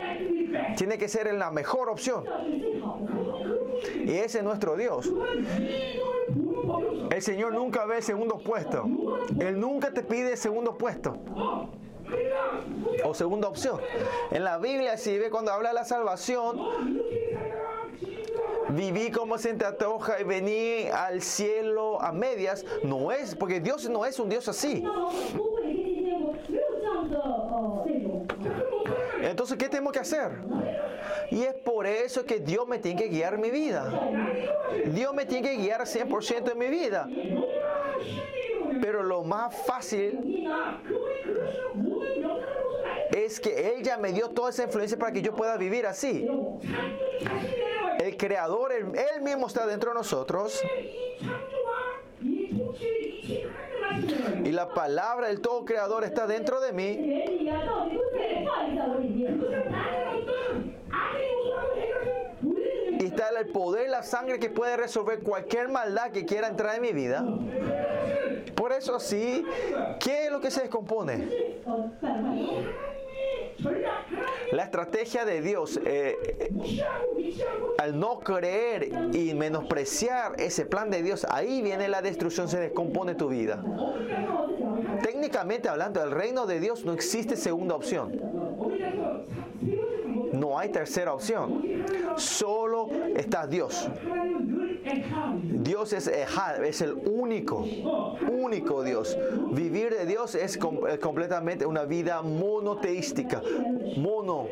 [0.76, 2.24] Tiene que ser la mejor opción.
[4.04, 5.12] Y ese es nuestro Dios.
[7.10, 8.84] El Señor nunca ve el segundo puesto.
[9.38, 11.16] Él nunca te pide el segundo puesto
[13.02, 13.80] o segunda opción.
[14.30, 16.60] En la Biblia si ve cuando habla de la salvación,
[18.70, 24.04] viví como se antoja y vení al cielo a medias, no es, porque Dios no
[24.04, 24.84] es un Dios así.
[29.22, 30.32] Entonces, ¿qué tenemos que hacer?
[31.30, 33.90] Y es por eso que Dios me tiene que guiar mi vida.
[34.86, 37.08] Dios me tiene que guiar 100% en mi vida.
[38.80, 40.46] Pero lo más fácil
[43.14, 46.28] es que ella me dio toda esa influencia para que yo pueda vivir así.
[47.98, 50.60] El creador, él, mismo está dentro de nosotros.
[54.44, 56.98] Y la palabra del todo creador está dentro de mí.
[63.00, 66.82] Y está el poder, la sangre que puede resolver cualquier maldad que quiera entrar en
[66.82, 67.24] mi vida.
[68.56, 69.44] Por eso sí,
[70.00, 71.28] ¿qué es lo que se descompone?
[74.52, 76.50] La estrategia de Dios eh, eh,
[77.78, 83.14] al no creer y menospreciar ese plan de Dios, ahí viene la destrucción, se descompone
[83.14, 83.62] tu vida.
[85.02, 88.12] Técnicamente hablando, el reino de Dios no existe segunda opción.
[90.58, 91.62] Hay tercera opción.
[92.16, 93.88] Solo está Dios.
[95.42, 97.64] Dios es el único,
[98.30, 99.16] único Dios.
[99.52, 103.42] Vivir de Dios es com- completamente una vida monoteística.
[103.96, 104.46] Mono.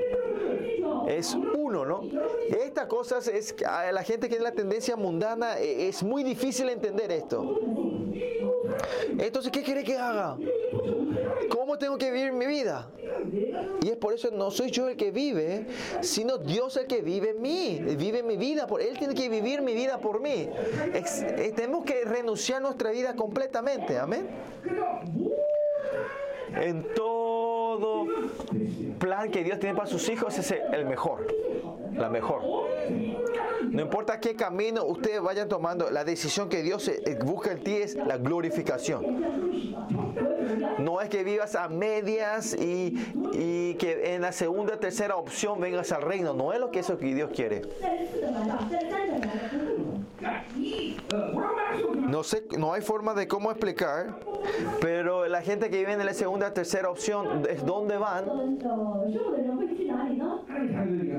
[1.09, 2.03] Es uno, ¿no?
[2.49, 7.11] Estas cosas es la gente que tiene la tendencia mundana eh, es muy difícil entender
[7.11, 7.59] esto.
[9.19, 10.37] Entonces, ¿qué quiere que haga?
[11.51, 12.89] ¿Cómo tengo que vivir mi vida?
[13.83, 15.67] Y es por eso no soy yo el que vive,
[16.01, 18.67] sino Dios el que vive en mí, vive mi vida.
[18.67, 20.49] Por Él tiene que vivir mi vida por mí.
[21.55, 23.99] Tenemos que renunciar a nuestra vida completamente.
[23.99, 24.29] Amén.
[26.55, 26.85] En
[27.79, 28.07] todo
[28.99, 31.27] plan que Dios tiene para sus hijos es el mejor,
[31.95, 32.43] la mejor.
[33.71, 37.77] No importa qué camino ustedes vayan tomando, la decisión que Dios eh, busca en ti
[37.77, 39.25] es la glorificación.
[40.79, 42.95] No es que vivas a medias y,
[43.33, 46.35] y que en la segunda, tercera opción vengas al reino.
[46.35, 47.63] No es lo que eso que Dios quiere.
[52.09, 54.21] No sé, no hay forma de cómo explicar,
[54.81, 58.25] pero la gente que vive en la segunda, tercera opción, es dónde van.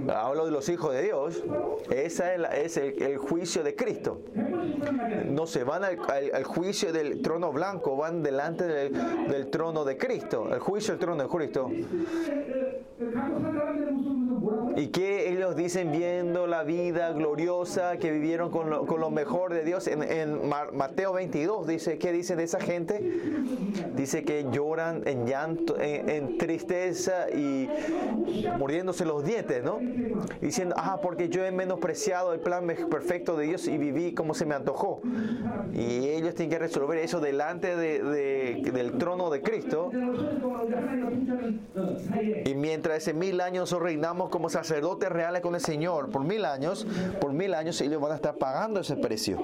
[0.09, 1.43] Hablo de los hijos de Dios.
[1.89, 4.21] Ese es, la, es el, juicio de Cristo.
[5.29, 10.53] No se van al, juicio del trono blanco, van delante del, trono de Cristo.
[10.53, 11.69] El juicio del trono de Cristo.
[14.75, 19.51] ¿Y que ellos dicen viendo la vida gloriosa que vivieron con, lo, con lo mejor
[19.51, 19.87] de Dios.
[19.87, 23.01] En, en Ma- Mateo 22 dice, ¿qué dice de esa gente?
[23.95, 27.67] Dice que lloran en llanto, en, en tristeza y
[28.59, 29.79] mordiéndose los dientes, ¿no?
[30.41, 34.45] Diciendo, ah, porque yo he menospreciado el plan perfecto de Dios y viví como se
[34.45, 35.01] me antojó.
[35.73, 39.89] Y ellos tienen que resolver eso delante de- de- del trono de Cristo.
[42.45, 46.85] Y mientras ese mil años reinamos como sacerdotes reales con el Señor, por mil años,
[47.19, 49.39] por mil años ellos van a estar pagando ese precio.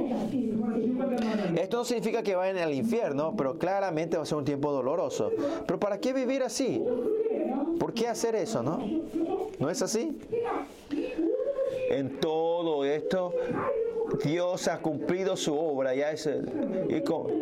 [1.56, 5.32] Esto no significa que vayan al infierno, pero claramente va a ser un tiempo doloroso.
[5.66, 6.84] Pero ¿para qué vivir así?
[7.80, 8.80] ¿Por qué hacer eso, no?
[9.60, 10.18] ¿No es así?
[11.90, 13.34] En todo esto,
[14.24, 15.96] Dios ha cumplido su obra.
[15.96, 16.30] Ya es,
[16.90, 17.42] y con,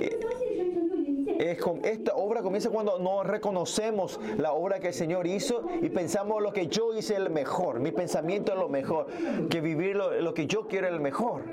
[1.40, 5.90] es con- esta obra comienza cuando no reconocemos la obra que el Señor hizo y
[5.90, 9.08] pensamos lo que yo hice es el mejor, mi pensamiento es lo mejor,
[9.50, 11.44] que vivir lo, lo que yo quiero es el mejor.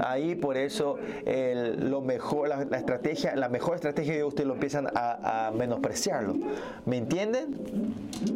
[0.00, 4.86] Ahí por eso el- lo mejor, la, estrategia, la mejor estrategia de ustedes lo empiezan
[4.94, 6.34] a, a menospreciarlo.
[6.84, 7.56] ¿Me entienden?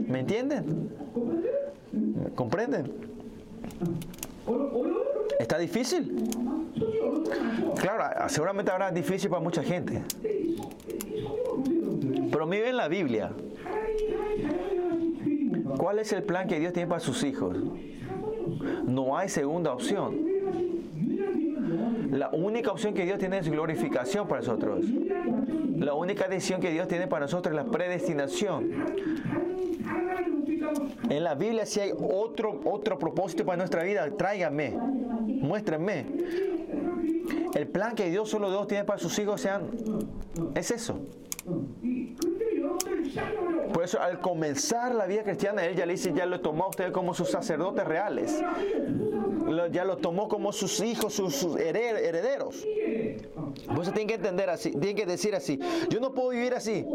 [0.08, 0.90] ¿Me entienden?
[2.34, 2.92] ¿Comprenden?
[5.38, 6.22] ¿Está difícil?
[7.80, 10.02] Claro, seguramente habrá difícil para mucha gente.
[12.30, 13.32] Pero miren la Biblia.
[15.76, 17.56] ¿Cuál es el plan que Dios tiene para sus hijos?
[18.84, 20.30] No hay segunda opción.
[22.10, 24.84] La única opción que Dios tiene es glorificación para nosotros.
[25.78, 28.70] La única decisión que Dios tiene para nosotros es la predestinación.
[31.08, 34.76] En la Biblia si hay otro, otro propósito para nuestra vida, tráigame,
[35.40, 36.06] muéstrenme.
[37.54, 39.70] El plan que Dios solo Dios tiene para sus hijos sean,
[40.54, 41.00] es eso.
[43.72, 46.68] Por eso al comenzar la vida cristiana, él ya le dice, ya lo tomó a
[46.68, 48.42] ustedes como sus sacerdotes reales.
[49.72, 52.66] Ya lo tomó como sus hijos, sus, sus herederos.
[53.66, 55.58] Por eso tienen que entender así, tienen que decir así.
[55.88, 56.86] Yo no puedo vivir así.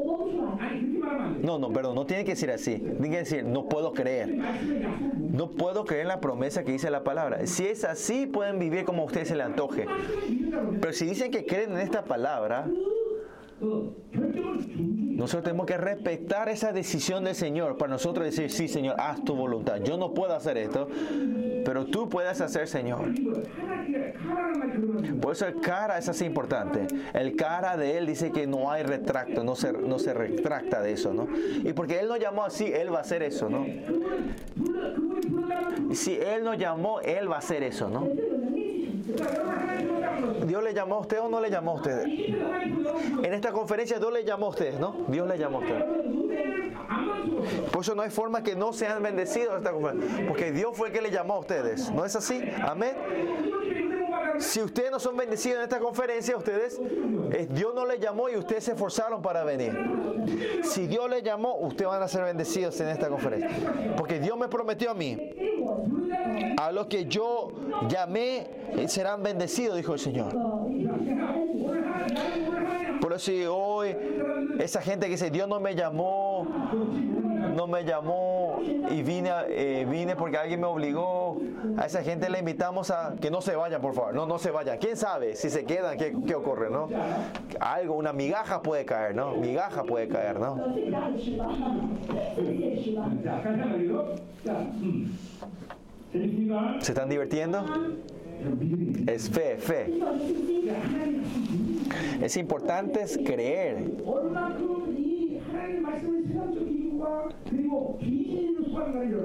[1.42, 2.78] No, no, perdón, no tiene que decir así.
[2.78, 4.36] Tiene que decir, no puedo creer.
[5.32, 7.46] No puedo creer en la promesa que dice la palabra.
[7.46, 9.86] Si es así, pueden vivir como a ustedes se le antoje.
[10.80, 12.68] Pero si dicen que creen en esta palabra,
[15.16, 19.34] nosotros tenemos que respetar esa decisión del Señor para nosotros decir, sí Señor, haz tu
[19.34, 19.78] voluntad.
[19.82, 20.90] Yo no puedo hacer esto,
[21.64, 23.06] pero tú puedes hacer Señor.
[25.22, 26.88] Por eso el cara es así importante.
[27.14, 30.92] El cara de Él dice que no hay retracto, no se, no se retracta de
[30.92, 31.28] eso, ¿no?
[31.64, 33.66] Y porque Él nos llamó así, Él va a hacer eso, ¿no?
[35.94, 38.08] Si Él nos llamó, Él va a hacer eso, ¿no?
[40.46, 42.04] Dios le llamó a usted o no le llamó a usted.
[42.06, 45.06] En esta conferencia Dios le llamó a usted, ¿no?
[45.08, 45.86] Dios le llamó a usted.
[47.72, 50.28] Por eso no hay forma que no sean bendecidos en esta conferencia.
[50.28, 51.92] Porque Dios fue el que le llamó a ustedes.
[51.92, 52.42] ¿No es así?
[52.64, 52.96] Amén.
[54.40, 56.80] Si ustedes no son bendecidos en esta conferencia, ustedes,
[57.32, 59.74] eh, Dios no les llamó y ustedes se esforzaron para venir.
[60.64, 63.50] Si Dios les llamó, ustedes van a ser bendecidos en esta conferencia.
[63.96, 65.18] Porque Dios me prometió a mí
[66.58, 67.52] a los que yo
[67.90, 70.34] llamé eh, serán bendecidos, dijo el Señor.
[73.02, 73.96] Por eso hoy
[74.60, 76.48] esa gente que dice, Dios no me llamó,
[77.56, 78.60] no me llamó
[78.90, 81.38] y vine, eh, vine porque alguien me obligó,
[81.78, 84.52] a esa gente le invitamos a que no se vayan, por favor, no, no se
[84.52, 84.78] vayan.
[84.78, 86.90] ¿Quién sabe si se quedan, qué, qué ocurre, no?
[87.60, 89.36] Algo, una migaja puede caer, ¿no?
[89.36, 90.56] Migaja puede caer, ¿no?
[96.80, 97.66] ¿Se están divirtiendo?
[99.08, 100.00] Es fe, fe.
[102.22, 103.78] Es importante es creer.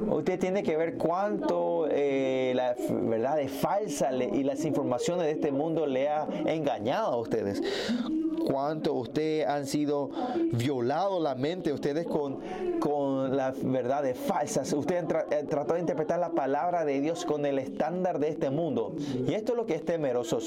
[0.08, 5.52] Usted tiene que ver cuánto eh, la verdad es falsa y las informaciones de este
[5.52, 7.62] mundo le ha engañado a ustedes.
[8.46, 10.10] Cuánto usted han sido
[10.52, 12.40] violado la mente ustedes con,
[12.80, 14.72] con las verdades falsas.
[14.72, 18.50] Usted tra eh, trató de interpretar la palabra de Dios con el estándar de este
[18.50, 18.94] mundo.
[19.26, 20.40] Y esto es lo que es temeroso.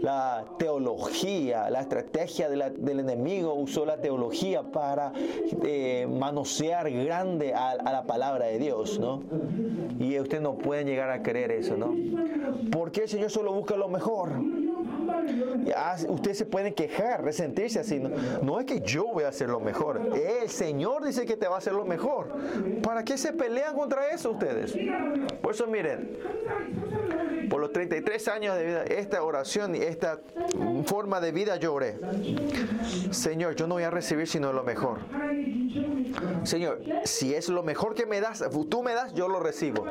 [0.00, 5.12] La teología, la estrategia de del enemigo usó la teología para
[5.64, 9.22] eh, manosear grande a, a la palabra de de Dios, ¿no?
[9.98, 11.94] Y ustedes no pueden llegar a creer eso, ¿no?
[12.70, 14.30] Porque el Señor solo busca lo mejor.
[16.08, 17.98] Ustedes se pueden quejar, resentirse así.
[17.98, 18.10] No,
[18.42, 20.00] No es que yo voy a hacer lo mejor.
[20.14, 22.28] El Señor dice que te va a hacer lo mejor.
[22.82, 24.76] ¿Para qué se pelean contra eso ustedes?
[25.40, 26.10] Por eso miren,
[27.50, 30.20] por los 33 años de vida, esta oración y esta
[30.86, 31.98] forma de vida yo oré.
[33.10, 35.00] Señor, yo no voy a recibir sino lo mejor.
[36.44, 39.84] Señor, si es lo mejor que me das, tú me das, yo lo recibo.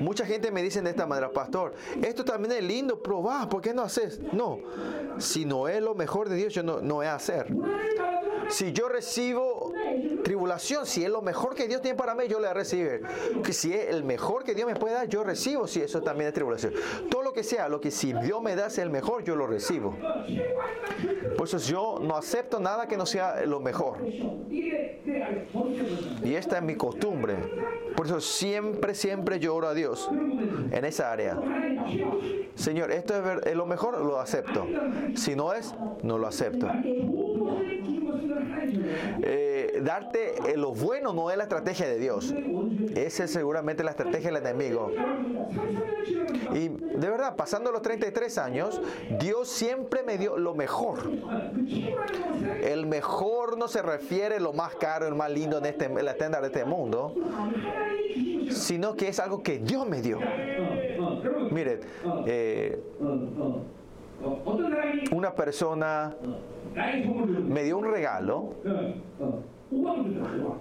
[0.00, 3.72] Mucha gente me dice de esta manera, pastor, esto también es lindo, probá, ¿por qué
[3.72, 4.20] no haces?
[4.32, 4.58] No,
[5.18, 7.46] si no es lo mejor de Dios, yo no, no voy a hacer.
[8.48, 9.72] Si yo recibo
[10.22, 12.90] tribulación, si es lo mejor que Dios tiene para mí, yo la recibo.
[13.42, 15.66] Que si es el mejor que Dios me puede dar, yo recibo.
[15.66, 16.72] Si eso también es tribulación.
[17.10, 19.46] Todo lo que sea, lo que si Dios me da es el mejor, yo lo
[19.46, 19.96] recibo.
[21.36, 23.98] Por eso yo no acepto nada que no sea lo mejor.
[26.24, 27.36] Y esta es mi costumbre.
[27.96, 30.10] Por eso siempre, siempre yo oro a Dios
[30.70, 31.38] en esa área.
[32.54, 34.66] Señor, esto es lo mejor, lo acepto.
[35.14, 36.68] Si no es, no lo acepto.
[39.22, 42.34] Eh, darte eh, lo bueno no es la estrategia de Dios.
[42.94, 44.90] Esa es seguramente la estrategia del enemigo.
[46.54, 48.80] Y de verdad, pasando los 33 años,
[49.18, 51.10] Dios siempre me dio lo mejor.
[52.62, 56.12] El mejor no se refiere a lo más caro, el más lindo en, este, la
[56.12, 57.14] estándar de este mundo,
[58.50, 60.18] sino que es algo que Dios me dio.
[61.50, 61.80] Miren,
[62.26, 62.80] eh,
[65.12, 66.14] una persona
[67.48, 68.54] me dio un regalo.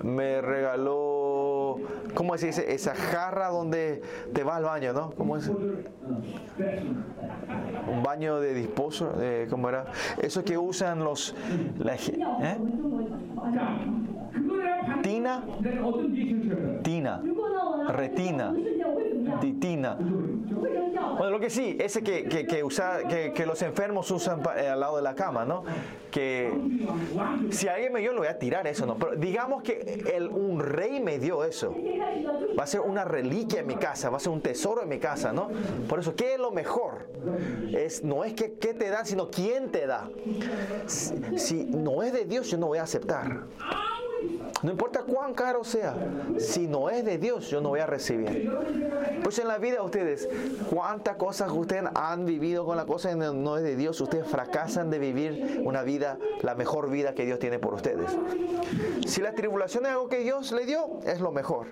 [0.02, 1.78] Me regaló,
[2.16, 2.74] ¿cómo se dice?
[2.74, 4.02] Esa jarra donde
[4.34, 5.12] te vas al baño, ¿no?
[5.12, 5.48] ¿Cómo es?
[5.48, 5.86] Un
[8.04, 9.14] baño de disposo,
[9.50, 9.86] ¿cómo era?
[10.22, 11.36] Eso que usan los...
[12.42, 12.58] ¿eh?
[15.02, 15.44] tina,
[16.84, 17.22] tina,
[17.90, 18.54] retina,
[19.42, 19.98] titina.
[21.18, 24.68] Bueno, lo que sí, ese que, que, que usa, que, que, los enfermos usan eh,
[24.68, 25.64] al lado de la cama, ¿no?
[26.12, 26.54] Que
[27.52, 28.98] si alguien me dio, lo voy a tirar eso, ¿no?
[28.98, 31.76] Pero digamos que el, un rey me dio eso.
[32.58, 35.00] Va a ser una reliquia en mi casa, va a ser un tesoro en mi
[35.00, 35.50] casa, ¿no?
[35.88, 37.10] Por eso, ¿qué es lo mejor?
[37.74, 40.10] Es, no es que, qué te dan, sino quién te da.
[40.86, 43.44] Si, si no es de Dios, yo no voy a aceptar.
[44.64, 45.96] No importa cuán caro sea,
[46.40, 48.50] si no es de Dios, yo no voy a recibir.
[49.22, 50.28] Pues en la vida ustedes,
[50.74, 54.90] cuántas cosas ustedes han vivido con la cosa que no es de Dios, ustedes fracasan
[54.90, 58.10] de vivir una vida, la mejor vida que Dios tiene por ustedes.
[59.06, 61.68] Si la tribulación es algo que Dios le dio, es lo mejor.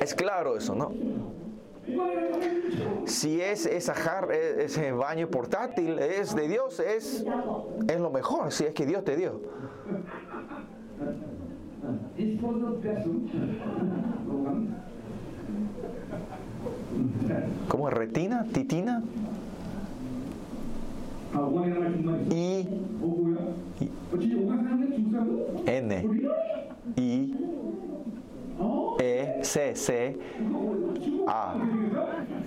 [0.00, 0.90] Es claro eso, ¿no?
[3.04, 7.24] Si es esa jar- e- ese baño portátil, es de Dios, es,
[7.88, 9.42] es lo mejor, si es que Dios te dio.
[12.16, 13.28] It's for the person.
[17.68, 17.90] ¿Cómo?
[17.90, 18.46] ¿Retina?
[18.52, 19.02] ¿Titina?
[21.34, 22.66] I.
[25.66, 25.92] N.
[26.96, 27.34] I.
[29.00, 29.38] E.
[29.42, 29.74] C.
[29.74, 30.16] C.
[31.26, 31.54] A.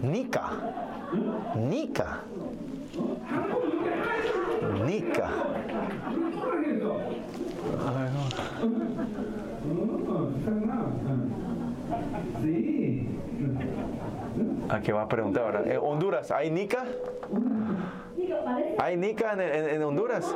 [0.02, 0.52] Nica.
[1.56, 2.24] Nica.
[4.86, 5.30] Nica.
[12.42, 13.10] Sí.
[14.70, 15.64] ¿A qué va a preguntar ahora?
[15.66, 16.32] ¿Eh, ¿Honduras?
[16.32, 16.84] ¿Hay nica?
[18.80, 20.36] ¿Hay nica en, en, en Honduras?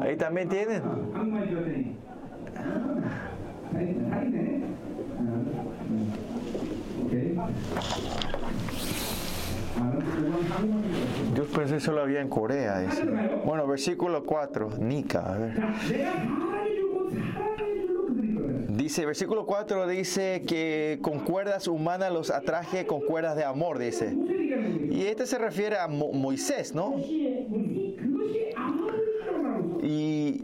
[0.00, 0.82] Ahí también tienen.
[11.34, 12.82] Yo pensé solo había en Corea.
[12.82, 13.02] Eso.
[13.44, 15.32] Bueno, versículo 4, Nica.
[15.34, 15.60] A ver.
[18.68, 24.16] Dice, versículo 4 dice que con cuerdas humanas los atraje con cuerdas de amor, dice.
[24.90, 26.96] Y este se refiere a Moisés, ¿no?
[29.82, 30.42] Y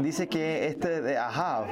[0.00, 1.66] dice que este de Ahab.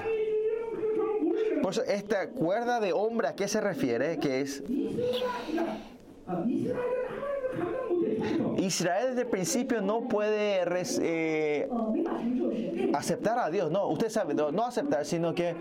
[1.63, 4.19] Por eso, esta cuerda de hombre, ¿a qué se refiere?
[4.19, 4.63] Que es...
[8.59, 10.63] Israel desde el principio no puede
[11.01, 11.69] eh,
[12.95, 15.55] aceptar a Dios, no, usted sabe, no, aceptar, sino que,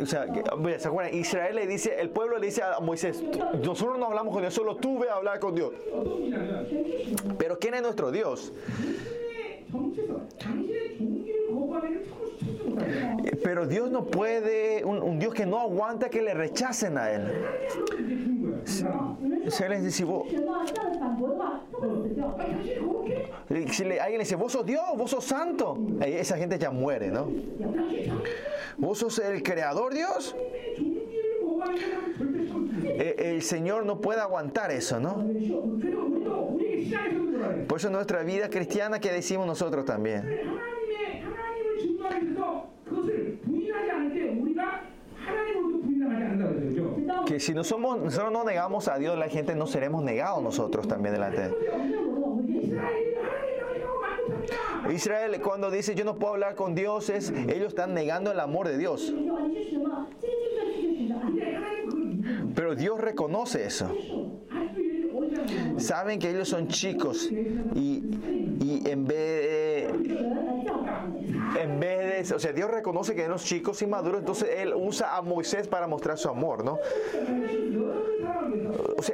[0.00, 0.42] o sea, que,
[0.78, 1.14] ¿se acuerdan?
[1.14, 3.22] Israel le dice, el pueblo le dice a Moisés,
[3.64, 5.72] nosotros no hablamos con Dios, solo tú ve a hablar con Dios.
[7.38, 8.52] Pero ¿quién es nuestro Dios?
[13.42, 17.32] Pero Dios no puede, un, Dios que no aguanta que le rechacen a Él.
[19.48, 20.26] Se les dice, vos,
[23.70, 27.10] si le, alguien le dice, vos sos Dios, vos sos santo, esa gente ya muere,
[27.10, 27.28] ¿no?
[28.76, 30.36] Vos sos el creador Dios.
[32.84, 35.24] E, el Señor no puede aguantar eso, ¿no?
[37.66, 40.40] Por eso nuestra vida cristiana que decimos nosotros también.
[47.30, 51.54] que si nosotros no negamos a Dios, la gente no seremos negados nosotros también delante
[54.92, 58.66] Israel cuando dice yo no puedo hablar con Dios es ellos están negando el amor
[58.66, 59.14] de Dios.
[62.56, 63.94] Pero Dios reconoce eso.
[65.76, 68.02] Saben que ellos son chicos y,
[68.60, 69.39] y en vez de
[72.34, 75.86] o sea, Dios reconoce que eran chicos y maduros, entonces Él usa a Moisés para
[75.86, 76.78] mostrar su amor, ¿no?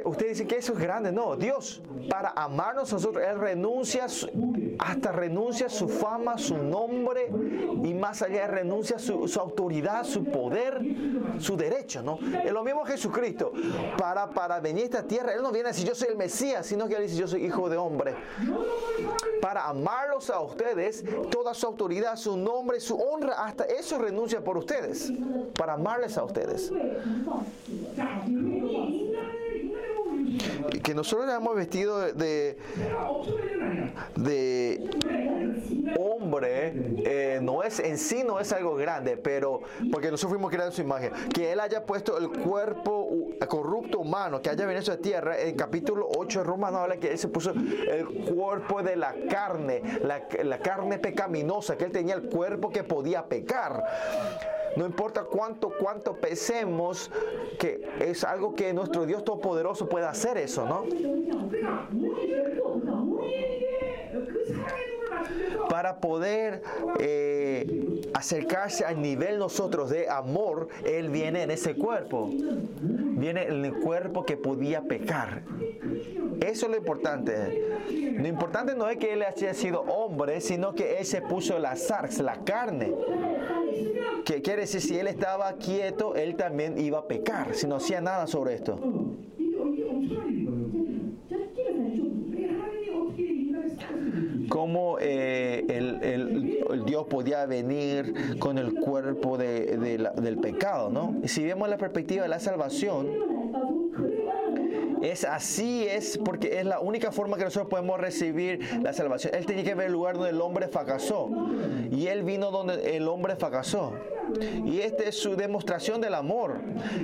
[0.05, 4.05] Ustedes dicen que eso es grande, no, Dios, para amarnos a nosotros, Él renuncia,
[4.79, 7.29] hasta renuncia su fama, su nombre
[7.83, 10.81] y más allá renuncia su, su autoridad, su poder,
[11.39, 12.19] su derecho, ¿no?
[12.43, 13.51] Es lo mismo Jesucristo,
[13.97, 16.65] para, para venir a esta tierra, Él no viene a decir yo soy el Mesías,
[16.65, 18.15] sino que Él dice yo soy hijo de hombre.
[19.41, 24.57] Para amarlos a ustedes, toda su autoridad, su nombre, su honra, hasta eso renuncia por
[24.57, 25.11] ustedes,
[25.57, 26.71] para amarles a ustedes
[30.83, 32.57] que nosotros éramos vestidos de,
[34.15, 34.89] de
[35.99, 36.73] hombre,
[37.05, 39.61] eh, no es en sí no es algo grande, pero
[39.91, 41.11] porque nosotros fuimos creados su imagen.
[41.33, 43.09] Que Él haya puesto el cuerpo
[43.47, 47.11] corrupto humano, que haya venido a esa tierra, en capítulo 8 de Romanos habla que
[47.11, 52.15] Él se puso el cuerpo de la carne, la, la carne pecaminosa, que Él tenía
[52.15, 53.83] el cuerpo que podía pecar.
[54.77, 57.09] No importa cuánto, cuánto pesemos,
[57.57, 60.85] que es algo que nuestro Dios Todopoderoso puede hacer eso, ¿no?
[65.67, 66.61] Para poder
[66.99, 72.29] eh, acercarse al nivel nosotros de amor, Él viene en ese cuerpo.
[72.29, 75.41] Viene en el cuerpo que podía pecar.
[76.45, 77.79] Eso es lo importante.
[77.89, 81.65] Lo importante no es que Él haya sido hombre, sino que Él se puso el
[81.65, 82.93] azar, la carne.
[84.25, 88.01] Que quiere decir, si él estaba quieto, él también iba a pecar, si no hacía
[88.01, 88.79] nada sobre esto.
[94.49, 99.77] Cómo eh, el, Dios podía venir con el cuerpo de,
[100.15, 101.21] del pecado, ¿no?
[101.25, 103.07] Si vemos la perspectiva de la salvación,
[105.07, 109.33] es así, es porque es la única forma que nosotros podemos recibir la salvación.
[109.35, 111.29] Él tenía que ver el lugar donde el hombre fracasó.
[111.89, 113.93] Y él vino donde el hombre fracasó.
[114.65, 116.59] Y esta es su demostración del amor.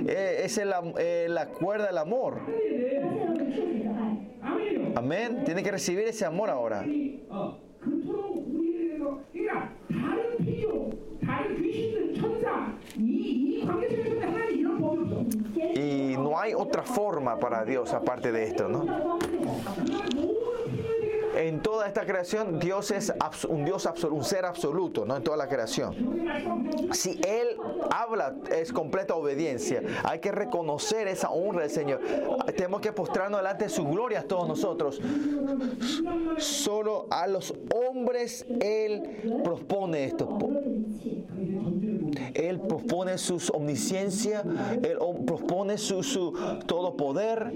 [0.06, 2.40] Eh, es eh, la cuerda del amor.
[4.94, 5.42] Amén.
[5.46, 6.84] Tiene que recibir ese amor ahora.
[16.16, 19.18] No hay otra forma para Dios aparte de esto, ¿no?
[21.36, 23.12] En toda esta creación, Dios es
[23.48, 25.16] un Dios absoluto, un ser absoluto, ¿no?
[25.16, 25.94] En toda la creación.
[26.92, 27.56] Si Él
[27.90, 29.82] habla, es completa obediencia.
[30.04, 32.00] Hay que reconocer esa honra del Señor.
[32.56, 35.00] Tenemos que postrarnos delante de su gloria todos nosotros.
[36.38, 40.38] Solo a los hombres Él propone esto.
[42.34, 44.42] Él propone su omnisciencia,
[44.82, 46.32] Él propone su, su
[46.66, 47.52] todo poder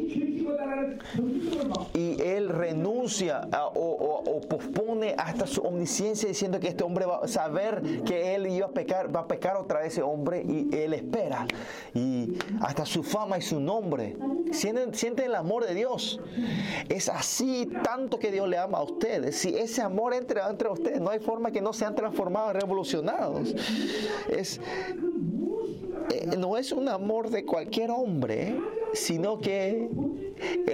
[1.95, 7.07] y Él renuncia a, o, o, o, propone hasta su omnisciencia diciendo que este hombre
[7.07, 10.43] va a saber que Él iba a pecar, va a pecar otra vez ese hombre
[10.43, 11.47] y Él espera.
[11.95, 14.17] Y hasta su fama y su nombre.
[14.53, 16.21] Sienten, sienten el amor de Dios.
[16.89, 19.37] Es así tanto que Dios le ama a ustedes.
[19.37, 23.55] Si ese amor entra entre ustedes, no hay forma que no sean transformados, revolucionados.
[24.29, 24.61] Es,
[26.11, 28.55] eh, no es un amor de cualquier hombre,
[28.93, 29.89] sino que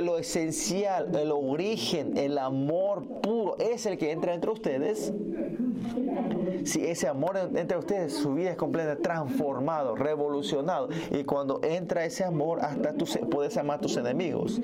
[0.01, 5.12] lo esencial, el origen, el amor puro es el que entra entre ustedes.
[6.65, 10.89] Si ese amor entre ustedes, su vida es completamente transformado, revolucionado.
[11.11, 14.61] Y cuando entra ese amor, hasta tú puedes amar a tus enemigos.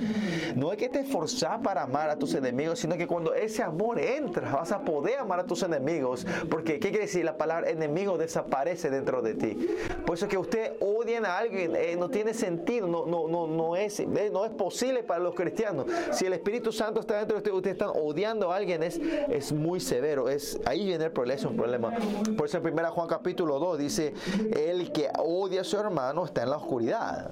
[0.56, 3.98] No es que te esforzás para amar a tus enemigos, sino que cuando ese amor
[3.98, 6.26] entra, vas a poder amar a tus enemigos.
[6.50, 7.24] Porque, ¿qué quiere decir?
[7.24, 9.68] La palabra enemigo desaparece dentro de ti.
[10.06, 13.76] Por eso que usted odien a alguien eh, no tiene sentido, no, no, no, no,
[13.76, 15.86] es, eh, no es posible para los cristianos.
[16.12, 18.98] Si el Espíritu Santo está dentro de ustedes, ustedes están odiando a alguien, es,
[19.28, 20.28] es muy severo.
[20.28, 21.92] Es, ahí viene el problema, es un problema.
[22.36, 24.14] Por eso en 1 Juan capítulo 2 dice,
[24.52, 27.30] el que odia a su hermano está en la oscuridad.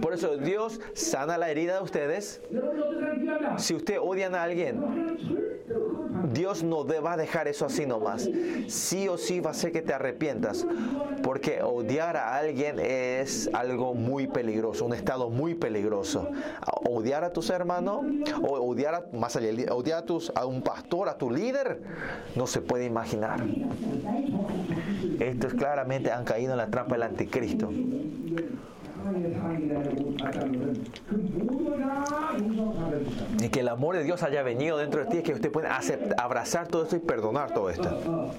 [0.00, 2.40] Por eso Dios sana la herida de ustedes.
[3.56, 4.80] Si usted odian a alguien,
[6.32, 8.28] Dios no va a dejar eso así nomás.
[8.68, 10.66] Sí o sí va a ser que te arrepientas.
[11.22, 16.28] Porque odiar a alguien es algo muy peligroso, un estado muy peligroso.
[16.88, 18.04] Odiar a tus hermanos,
[18.42, 21.80] o odiar a, más allá, odiar a, tus, a un pastor, a tu líder,
[22.34, 23.42] no se puede imaginar.
[25.20, 27.70] Estos claramente han caído en la trampa del anticristo.
[33.40, 35.68] Y que el amor de Dios haya venido dentro de ti, es que usted puede
[35.68, 38.30] aceptar, abrazar todo esto y perdonar todo esto.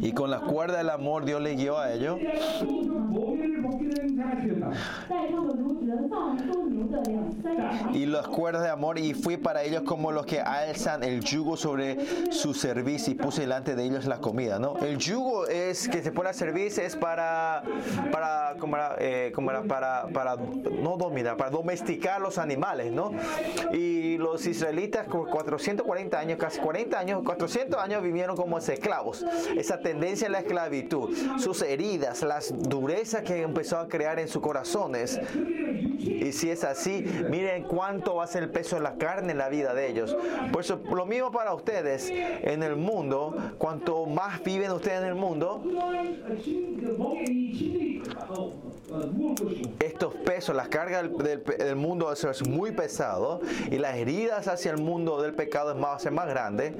[0.00, 2.16] Y con la cuerda del amor Dios le guió a ello.
[7.92, 11.56] Y las cuerdas de amor y fui para ellos como los que alzan el yugo
[11.56, 14.76] sobre su servicio y puse delante de ellos la comida, ¿no?
[14.78, 17.62] El yugo es que se pone a servicio es para
[18.10, 19.32] para como eh,
[19.68, 23.12] para para no dominar, para domesticar los animales, ¿no?
[23.72, 29.24] Y los israelitas por 440 años, casi 40 años, 400 años vivieron como esclavos.
[29.56, 34.42] Esa tendencia a la esclavitud, sus heridas, las durezas que empezó a crear en sus
[34.42, 35.20] corazones.
[35.98, 39.38] Y si es así, miren cuánto va a ser el peso de la carne en
[39.38, 40.16] la vida de ellos.
[40.52, 45.14] Por eso, lo mismo para ustedes en el mundo, cuanto más viven ustedes en el
[45.14, 45.62] mundo,
[49.80, 54.70] estos pesos, las cargas del, del, del mundo es muy pesado y las heridas hacia
[54.70, 56.74] el mundo del pecado es más, es más grande.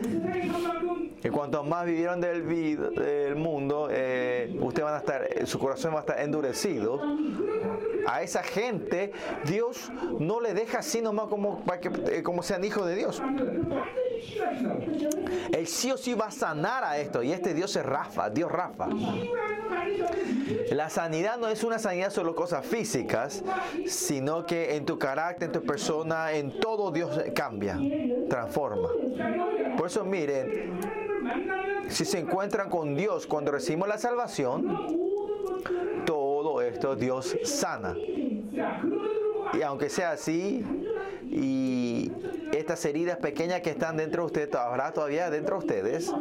[1.22, 2.44] Y cuanto más vivieron del,
[3.36, 7.00] mundo, eh, van a estar, su corazón va a estar endurecido.
[8.06, 9.12] A esa gente
[9.44, 9.90] Dios
[10.20, 13.20] no le deja así nomás como, para que, eh, como sean hijos de Dios.
[15.52, 18.50] El sí o sí va a sanar a esto y este Dios es Rafa, Dios
[18.50, 18.88] Rafa.
[20.70, 23.42] La sanidad sanidad no es una sanidad solo cosas físicas,
[23.86, 27.78] sino que en tu carácter, en tu persona, en todo Dios cambia,
[28.28, 28.90] transforma.
[29.78, 30.78] Por eso miren,
[31.88, 34.76] si se encuentran con Dios cuando recibimos la salvación,
[36.04, 37.96] todo esto Dios sana.
[39.54, 40.62] Y aunque sea así,
[41.30, 42.12] y
[42.52, 46.12] estas heridas pequeñas que están dentro de ustedes, habrá todavía dentro de ustedes.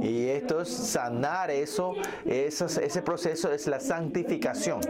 [0.00, 4.80] Y esto es sanar eso, ese proceso es la santificación.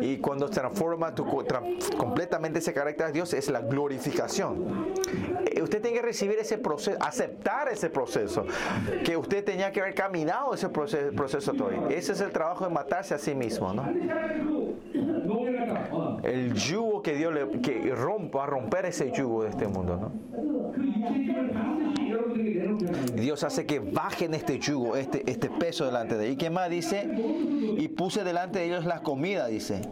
[0.00, 1.24] Y cuando transforma tu,
[1.96, 4.92] completamente ese carácter de Dios es la glorificación.
[5.46, 8.46] Eh, usted tiene que recibir ese proceso, aceptar ese proceso,
[9.04, 11.88] que usted tenía que haber caminado ese proceso, proceso todo.
[11.88, 13.84] Ese es el trabajo de matarse a sí mismo, ¿no?
[16.22, 19.96] el yugo que Dios le que rompa, romper ese yugo de este mundo.
[19.96, 20.12] ¿no?
[23.14, 26.34] Dios hace que bajen este yugo, este, este peso delante de ellos.
[26.34, 27.08] ¿Y qué más dice?
[27.78, 29.82] Y puse delante de ellos la comida, dice.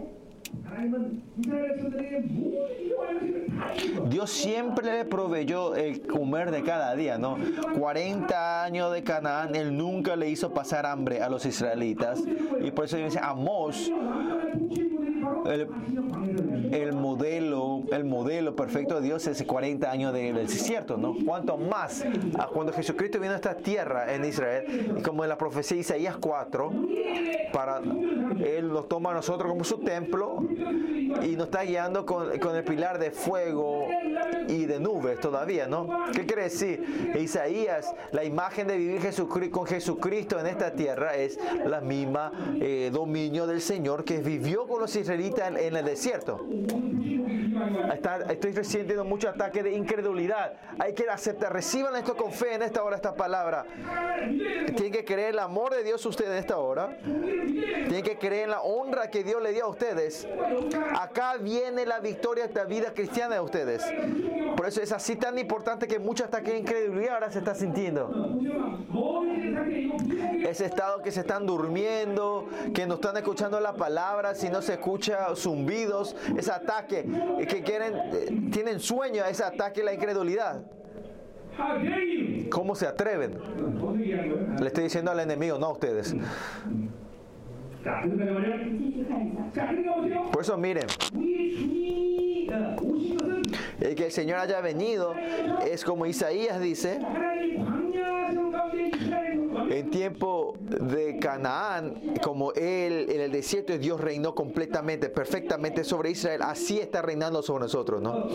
[4.09, 7.36] Dios siempre le proveyó el comer de cada día, ¿no?
[7.78, 12.23] 40 años de Canaán, él nunca le hizo pasar hambre a los israelitas.
[12.61, 13.90] Y por eso dice Amós
[15.52, 21.14] el, modelo, el modelo perfecto de Dios es 40 años de, del desierto, ¿no?
[21.24, 22.05] Cuanto más
[22.52, 26.73] cuando Jesucristo vino a esta tierra en Israel, como en la profecía de Isaías 4,
[27.52, 27.81] para,
[28.44, 30.43] Él nos toma a nosotros como su templo
[31.23, 33.86] y nos está guiando con, con el pilar de fuego
[34.48, 35.89] y de nubes todavía, ¿no?
[36.12, 37.12] ¿Qué quiere decir?
[37.18, 42.90] Isaías, la imagen de vivir Jesucri- con Jesucristo en esta tierra es la misma eh,
[42.93, 46.44] dominio del Señor que vivió con los israelitas en, el desierto.
[48.28, 50.55] Estoy recibiendo mucho ataque de incredulidad.
[50.78, 53.64] Hay que aceptar, reciban esto con fe en esta hora, esta palabra.
[54.77, 56.98] Tienen que creer el amor de Dios ustedes en esta hora.
[57.02, 60.28] Tienen que creer en la honra que Dios le dio a ustedes.
[60.98, 63.85] Acá viene la victoria de esta vida cristiana de ustedes.
[64.57, 68.11] Por eso es así tan importante que mucha hasta que incredulidad ahora se está sintiendo.
[70.47, 74.75] Ese estado que se están durmiendo, que no están escuchando la palabra, si no se
[74.75, 77.05] escucha zumbidos, ese ataque,
[77.39, 80.63] eh, que quieren, eh, tienen sueño a ese ataque la incredulidad.
[82.51, 83.39] ¿Cómo se atreven?
[84.61, 86.15] Le estoy diciendo al enemigo, no a ustedes.
[90.33, 90.87] Por eso miren
[93.81, 95.15] el que el Señor haya venido
[95.70, 97.01] es como Isaías dice,
[99.68, 106.43] en tiempo de Canaán, como él en el desierto Dios reinó completamente, perfectamente sobre Israel,
[106.43, 108.28] así está reinando sobre nosotros, ¿no?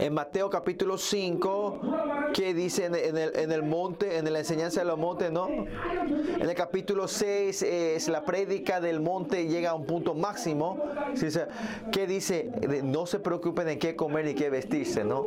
[0.00, 1.80] En Mateo capítulo 5,
[2.34, 5.48] que dice en el, monte, en la enseñanza de los montes, ¿no?
[5.48, 10.78] En el capítulo 6 es la prédica del monte llega a un punto máximo,
[11.92, 12.50] que dice,
[12.82, 15.26] no se preocupen en qué comer ni qué vestirse, ¿no?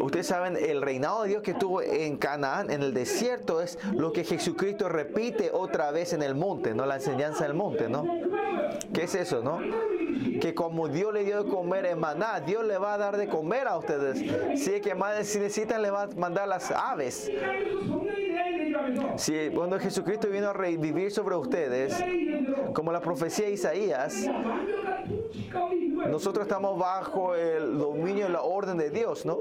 [0.00, 4.12] Ustedes saben, el reinado de Dios que tuvo en Canaán, en el desierto, es lo
[4.12, 6.86] que Jesucristo repite otra vez en el monte, ¿no?
[6.86, 8.04] La enseñanza del monte, ¿no?
[8.92, 9.58] ¿Qué es eso, no?
[10.40, 13.28] Que como Dios le dio de comer en maná, Dios le va a dar de
[13.28, 14.18] comer a ustedes.
[14.60, 17.30] Si es que más si necesitan, le va a mandar las aves.
[19.16, 21.96] Si cuando Jesucristo vino a revivir sobre ustedes,
[22.72, 24.28] como la profecía de Isaías,
[26.08, 29.15] nosotros estamos bajo el dominio y la orden de Dios.
[29.24, 29.38] ¿no?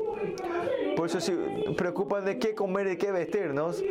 [0.95, 1.33] Por eso se
[1.75, 3.83] preocupan de qué comer y qué vestirnos.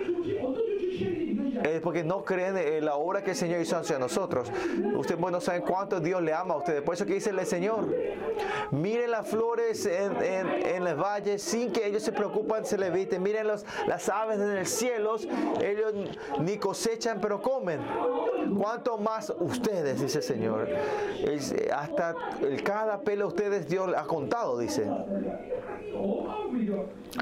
[1.64, 4.50] Es porque no creen en la obra que el Señor hizo hacia nosotros.
[4.96, 6.82] Ustedes no saben cuánto Dios le ama a ustedes.
[6.82, 7.86] Por eso que dice el Señor,
[8.70, 13.22] miren las flores en, en, los valles sin que ellos se preocupan, se les visten.
[13.22, 15.16] Miren los, las aves en el cielo,
[15.62, 15.94] ellos
[16.40, 17.80] ni cosechan pero comen.
[18.60, 20.68] ¿Cuánto más ustedes, dice el Señor?
[21.74, 22.14] Hasta
[22.62, 24.86] cada pelo ustedes Dios ha contado, dice.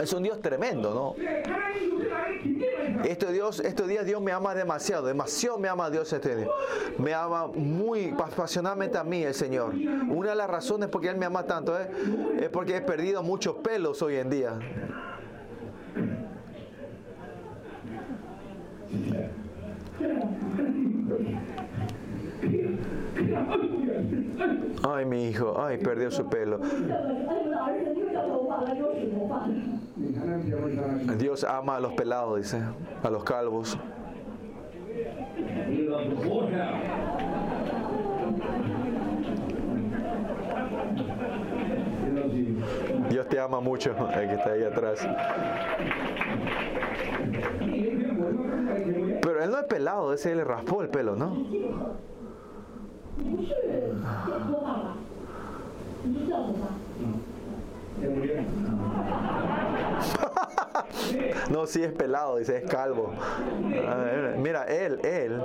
[0.01, 1.15] Es un Dios tremendo, ¿no?
[3.05, 6.49] Este Dios, estos días Dios me ama demasiado, demasiado me ama Dios este día.
[6.99, 9.75] Me ama muy apasionadamente a mí el Señor.
[10.09, 11.89] Una de las razones por qué Él me ama tanto ¿eh?
[12.41, 14.59] es porque he perdido muchos pelos hoy en día.
[24.89, 26.59] Ay, mi hijo, ay, perdió su pelo.
[31.19, 32.63] Dios ama a los pelados, dice,
[33.03, 33.79] a los calvos.
[43.11, 45.07] Dios te ama mucho, el que está ahí atrás.
[49.21, 51.37] Pero él no es pelado, ese le raspó el pelo, ¿no?
[61.51, 63.13] No sí es pelado, dice, es calvo.
[64.39, 65.43] Mira, él, él.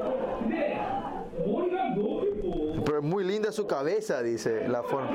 [2.85, 5.09] Pero es muy linda su cabeza, dice la forma.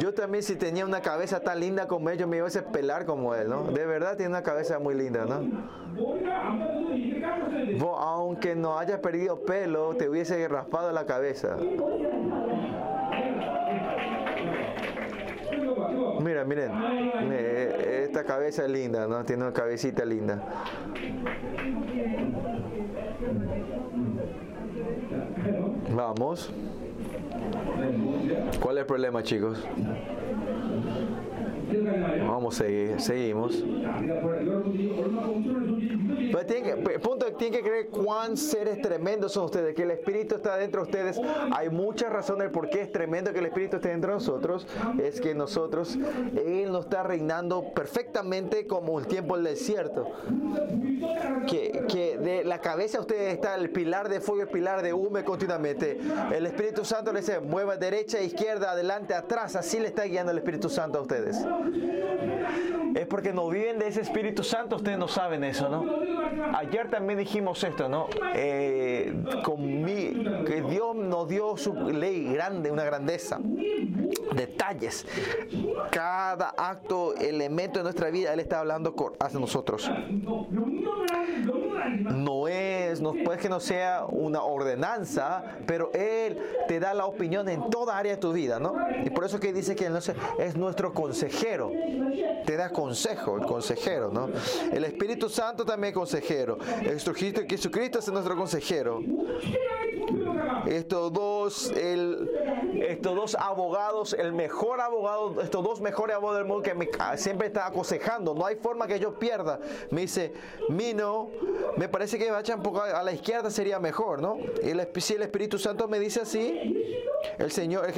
[0.00, 3.34] Yo también si tenía una cabeza tan linda como él, me iba a pelar como
[3.34, 3.64] él, ¿no?
[3.64, 5.40] De verdad tiene una cabeza muy linda, ¿no?
[7.78, 11.56] Vos, aunque no hayas perdido pelo, te hubiese raspado la cabeza.
[16.20, 16.70] Mira, miren,
[17.32, 19.24] esta cabeza es linda, ¿no?
[19.24, 20.42] Tiene una cabecita linda.
[25.94, 26.52] Vamos.
[28.60, 29.58] ¿Cuál es el problema, chicos?
[32.26, 33.64] Vamos a seguir, seguimos.
[36.32, 39.92] Pero tienen que, pues, punto, tienen que creer cuán seres tremendos son ustedes, que el
[39.92, 41.20] Espíritu está dentro de ustedes.
[41.52, 44.66] Hay muchas razones por qué es tremendo que el Espíritu esté dentro de nosotros.
[45.00, 45.96] Es que nosotros,
[46.36, 50.10] Él nos está reinando perfectamente como el tiempo del desierto.
[51.46, 54.92] Que, que de la cabeza a ustedes está el pilar de fuego, el pilar de
[54.92, 56.00] hume continuamente.
[56.34, 59.56] El Espíritu Santo le dice, mueva derecha, e izquierda, adelante, atrás.
[59.56, 61.44] Así le está guiando el Espíritu Santo a ustedes.
[62.94, 65.84] Es porque no viven de ese Espíritu Santo, ustedes no saben eso, ¿no?
[66.56, 68.08] Ayer también dijimos esto, ¿no?
[68.34, 69.12] Eh,
[70.46, 73.40] que Dios nos dio su ley grande, una grandeza,
[74.34, 75.06] detalles.
[75.90, 79.90] Cada acto, elemento de nuestra vida, Él está hablando hacia nosotros
[81.88, 86.38] no es, no puede que no sea una ordenanza, pero Él
[86.68, 88.74] te da la opinión en toda área de tu vida, ¿no?
[89.04, 89.90] Y por eso que dice que
[90.38, 91.70] es nuestro consejero,
[92.44, 94.28] te da consejo, el consejero, ¿no?
[94.72, 99.00] El Espíritu Santo también es consejero, el Jesucristo es nuestro consejero.
[100.66, 102.30] Estos dos, el,
[102.88, 107.16] estos dos abogados, el mejor abogado, estos dos mejores abogados del mundo que me, ah,
[107.16, 109.58] siempre está aconsejando, no hay forma que yo pierda.
[109.90, 110.32] Me dice,
[110.68, 111.30] Mino,
[111.76, 114.38] me parece que vayan poco a la izquierda sería mejor, ¿no?
[114.62, 116.92] Y el, si el Espíritu Santo me dice así,
[117.38, 117.90] el Señor,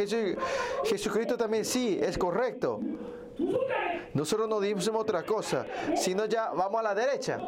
[0.85, 2.81] Jesucristo también sí, es correcto.
[4.17, 7.39] Nosotros no decimos otra cosa, sino ya vamos a la derecha.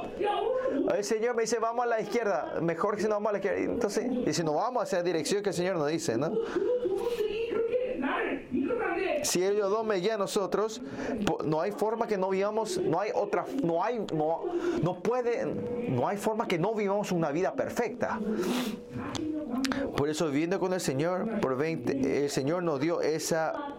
[0.95, 2.59] El Señor me dice, vamos a la izquierda.
[2.61, 3.59] Mejor que si no vamos a la izquierda.
[3.59, 6.31] Entonces, y si no vamos hacia la dirección que el Señor nos dice, ¿no?
[9.23, 10.81] Si ellos dos me a nosotros,
[11.45, 14.45] no hay forma que no vivamos, no hay otra, no hay, no,
[14.83, 15.45] no puede,
[15.89, 18.19] no hay forma que no vivamos una vida perfecta.
[19.97, 21.29] Por eso viviendo con el Señor,
[21.83, 23.77] el Señor nos dio esa,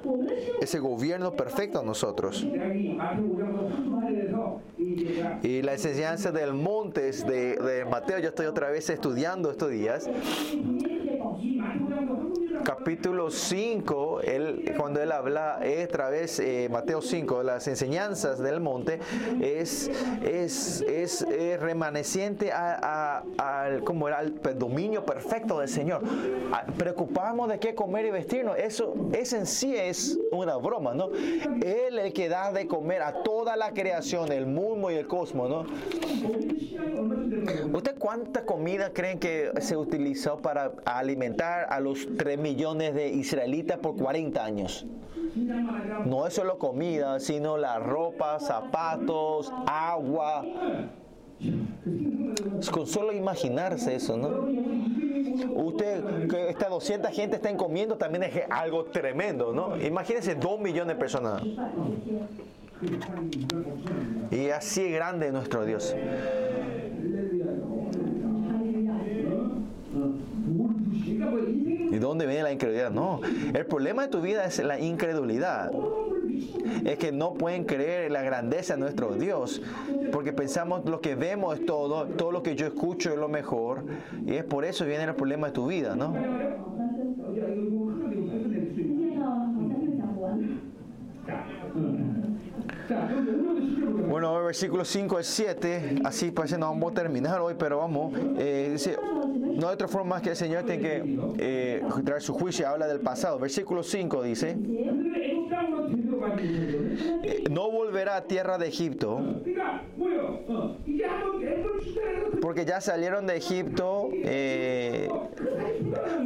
[0.59, 2.45] ese gobierno perfecto a nosotros.
[5.43, 10.09] Y la enseñanza del Montes de Mateo, yo estoy otra vez estudiando estos días
[12.63, 18.99] capítulo 5, él, cuando él habla otra vez, eh, Mateo 5, las enseñanzas del monte,
[19.41, 19.89] es,
[20.23, 26.01] es, es, eh, es remaneciente a, al, como al dominio perfecto del Señor.
[26.51, 28.57] Ah, Preocupamos de qué comer y vestirnos.
[28.57, 31.09] Eso es en sí es una broma, ¿no?
[31.11, 35.49] Él el que da de comer a toda la creación, el mundo y el cosmos,
[35.49, 35.65] ¿no?
[37.73, 42.48] ¿Usted cuánta comida creen que se utilizó para alimentar a los 3.000?
[42.49, 44.85] millones de israelitas por 40 años.
[46.05, 50.43] No es solo comida, sino la ropa, zapatos, agua.
[52.71, 54.47] Con solo imaginarse eso, ¿no?
[55.53, 59.79] Usted, que estas 200 gente están comiendo, también es algo tremendo, ¿no?
[59.79, 61.43] Imagínense 2 millones de personas.
[64.31, 65.95] Y así grande es nuestro Dios.
[71.99, 72.91] ¿Y dónde viene la incredulidad?
[72.91, 73.19] No,
[73.53, 75.69] el problema de tu vida es la incredulidad.
[76.85, 79.61] Es que no pueden creer en la grandeza de nuestro Dios,
[80.13, 83.83] porque pensamos lo que vemos es todo, todo lo que yo escucho es lo mejor,
[84.25, 86.13] y es por eso viene el problema de tu vida, ¿no?
[94.07, 98.13] Bueno, el versículo 5 al 7, así parece no vamos a terminar hoy, pero vamos.
[98.37, 102.33] Eh, dice, no hay otra forma más que el Señor tiene que eh, traer su
[102.33, 103.39] juicio, y habla del pasado.
[103.39, 104.57] Versículo 5 dice,
[107.23, 109.19] eh, no volverá a tierra de Egipto,
[112.41, 115.09] porque ya salieron de Egipto, eh,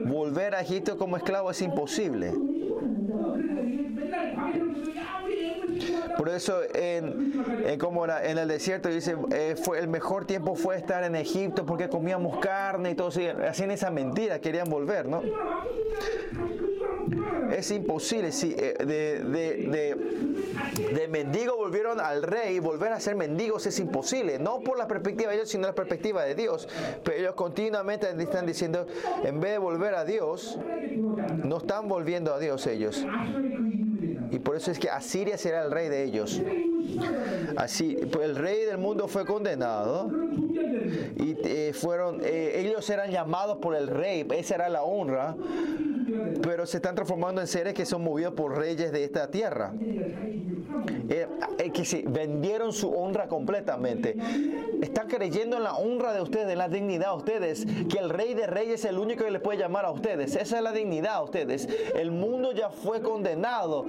[0.05, 2.33] volver a Egipto como esclavo es imposible.
[6.17, 10.77] Por eso en, como era, en el desierto dice, eh, fue, el mejor tiempo fue
[10.77, 13.21] estar en Egipto porque comíamos carne y todo eso.
[13.47, 15.21] Hacían esa mentira, querían volver, ¿no?
[17.51, 19.95] Es imposible, si eh, de,
[20.93, 25.31] de mendigo volvieron al rey, volver a ser mendigos es imposible, no por la perspectiva
[25.31, 26.67] de ellos, sino la perspectiva de Dios.
[27.03, 28.87] Pero ellos continuamente están diciendo,
[29.23, 30.57] en vez de volver a Dios,
[31.43, 33.05] no están volviendo a Dios ellos.
[34.33, 36.41] Y por eso es que Asiria será el rey de ellos.
[37.55, 40.09] Así, pues el rey del mundo fue condenado
[41.15, 45.35] y eh, fueron, eh, ellos eran llamados por el rey, esa era la honra,
[46.41, 49.73] pero se están transformando en seres que son movidos por reyes de esta tierra.
[51.09, 51.27] Eh,
[51.59, 54.15] eh vendieron su honra completamente.
[54.81, 58.33] Están creyendo en la honra de ustedes, en la dignidad de ustedes, que el rey
[58.33, 60.35] de reyes es el único que les puede llamar a ustedes.
[60.35, 61.67] Esa es la dignidad a ustedes.
[61.95, 63.85] El mundo ya fue condenado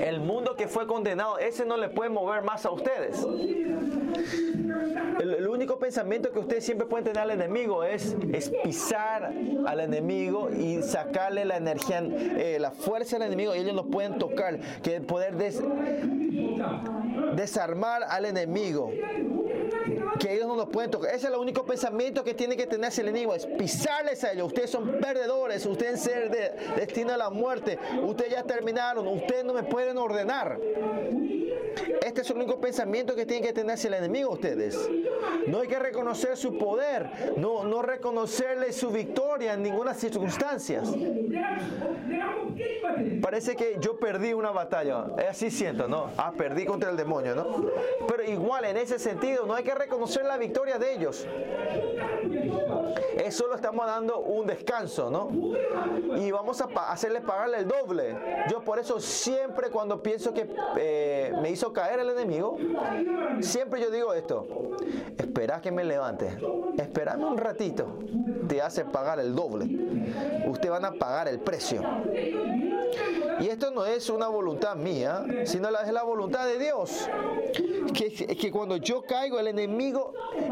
[0.00, 3.26] el mundo que fue condenado, ese no le puede mover más a ustedes.
[5.20, 8.16] El, único pensamiento que ustedes siempre pueden tener al enemigo es,
[8.62, 9.32] pisar
[9.66, 14.18] al enemigo y sacarle la energía, eh, la fuerza al enemigo y ellos no pueden
[14.18, 15.62] tocar, que poder des-
[17.34, 18.90] desarmar al enemigo
[20.18, 21.10] que ellos no nos pueden tocar.
[21.10, 24.48] Ese es el único pensamiento que tiene que tener ese enemigo, es pisarles a ellos.
[24.48, 29.62] Ustedes son perdedores, ustedes ser de, a la muerte, ustedes ya terminaron, ustedes no me
[29.62, 30.58] pueden ordenar.
[32.04, 34.76] Este es el único pensamiento que tiene que tener el enemigo ustedes.
[35.46, 40.82] No hay que reconocer su poder, no, no reconocerle su victoria en ninguna circunstancia.
[43.22, 46.10] Parece que yo perdí una batalla, así siento, ¿no?
[46.16, 47.66] Ah, perdí contra el demonio, ¿no?
[48.08, 51.26] Pero igual en ese sentido, no hay que reconocer la victoria de ellos.
[53.16, 55.28] Es solo estamos dando un descanso, ¿no?
[56.16, 58.16] Y vamos a pa- hacerles pagarle el doble.
[58.50, 62.56] Yo por eso siempre cuando pienso que eh, me hizo caer el enemigo,
[63.40, 64.46] siempre yo digo esto.
[65.16, 66.38] Espera que me levante.
[66.78, 67.86] Esperame un ratito.
[68.48, 69.66] Te hace pagar el doble.
[70.46, 71.82] Ustedes van a pagar el precio.
[73.40, 77.08] Y esto no es una voluntad mía, sino la, es la voluntad de Dios.
[77.94, 79.87] Que, que cuando yo caigo, el enemigo,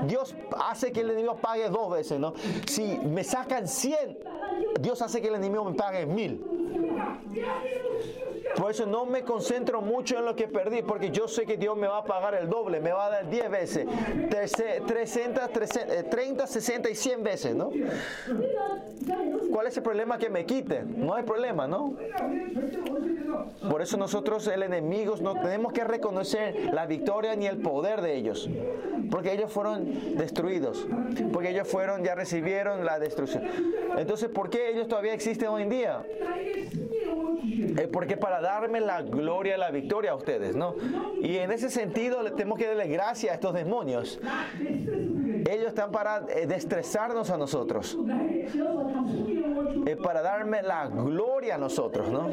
[0.07, 2.35] Dios hace que el enemigo pague dos veces, ¿no?
[2.67, 4.19] Si me sacan 100,
[4.81, 6.45] Dios hace que el enemigo me pague mil.
[8.57, 11.77] Por eso no me concentro mucho en lo que perdí, porque yo sé que Dios
[11.77, 13.87] me va a pagar el doble, me va a dar 10 veces,
[14.87, 15.51] 300,
[16.11, 17.71] 30, 60 y 100 veces, ¿no?
[19.53, 21.05] ¿Cuál es el problema que me quiten?
[21.05, 21.95] No hay problema, ¿no?
[23.77, 28.17] Por eso nosotros, el enemigo, no tenemos que reconocer la victoria ni el poder de
[28.17, 28.49] ellos.
[29.11, 30.87] Porque ellos fueron destruidos.
[31.31, 33.43] Porque ellos fueron, ya recibieron la destrucción.
[33.99, 36.03] Entonces, ¿por qué ellos todavía existen hoy en día?
[37.79, 40.75] Eh, porque para darme la gloria, la victoria a ustedes, ¿no?
[41.21, 44.19] Y en ese sentido, le tenemos que darle gracias a estos demonios.
[45.51, 47.99] Ellos están para eh, destrezarnos a nosotros.
[49.87, 52.31] Eh, para darme la gloria a nosotros, ¿no?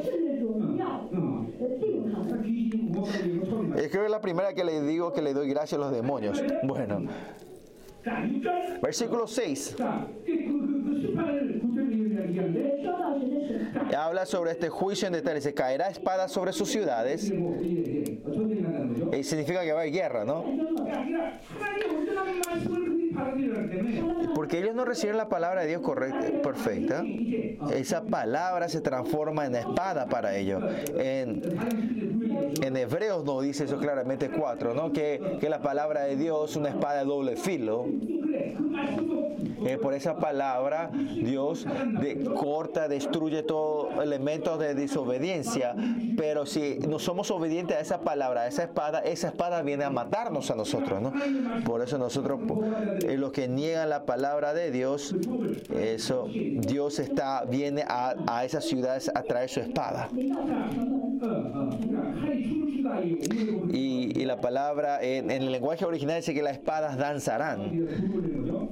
[3.76, 6.42] Es que es la primera que le digo que le doy gracias a los demonios.
[6.64, 7.08] Bueno.
[8.82, 9.76] Versículo 6.
[13.98, 15.42] Habla sobre este juicio en detalle.
[15.42, 17.32] Se caerá espada sobre sus ciudades.
[19.14, 20.44] Y significa que va a haber guerra, ¿no?
[24.36, 27.04] Porque ellos no reciben la palabra de Dios correcta, perfecta.
[27.74, 30.64] Esa palabra se transforma en espada para ellos,
[32.62, 34.92] en Hebreos no dice eso claramente 4, ¿no?
[34.92, 37.86] Que, que la palabra de Dios es una espada de doble filo.
[39.66, 41.66] Eh, por esa palabra, Dios
[42.36, 45.76] corta, destruye todo elementos de desobediencia.
[46.18, 49.90] Pero si no somos obedientes a esa palabra, a esa espada, esa espada viene a
[49.90, 51.14] matarnos a nosotros, ¿no?
[51.66, 52.40] Por eso nosotros,
[53.08, 55.16] eh, los que niegan la palabra de Dios,
[55.74, 60.10] eso, Dios está, viene a, a esas ciudades a traer su espada.
[63.72, 67.88] Y, la palabra en, el lenguaje original dice que las espadas danzarán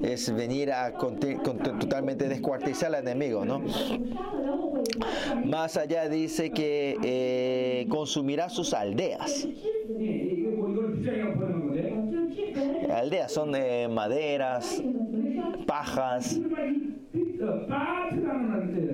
[0.03, 3.61] es venir a con, con, totalmente descuartizar al enemigo, ¿no?
[5.45, 9.48] Más allá dice que eh, consumirá sus aldeas.
[12.94, 14.84] Aldeas son eh, maderas,
[15.65, 16.40] pajas.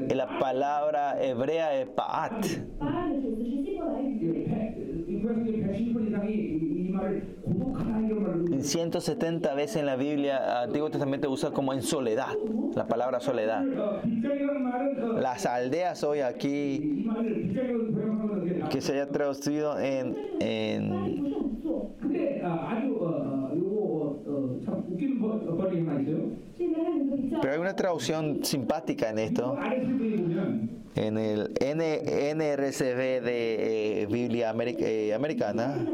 [0.09, 2.45] La palabra hebrea es paat.
[8.61, 12.35] 170 veces en la Biblia, Antiguo Testamento usa como en soledad,
[12.75, 13.63] la palabra soledad.
[15.19, 17.07] Las aldeas hoy aquí,
[18.69, 21.27] que se haya traducido en, en
[27.41, 29.57] pero hay una traducción simpática en esto
[30.97, 35.85] en el N, NRCB de eh, Biblia eh, Americana.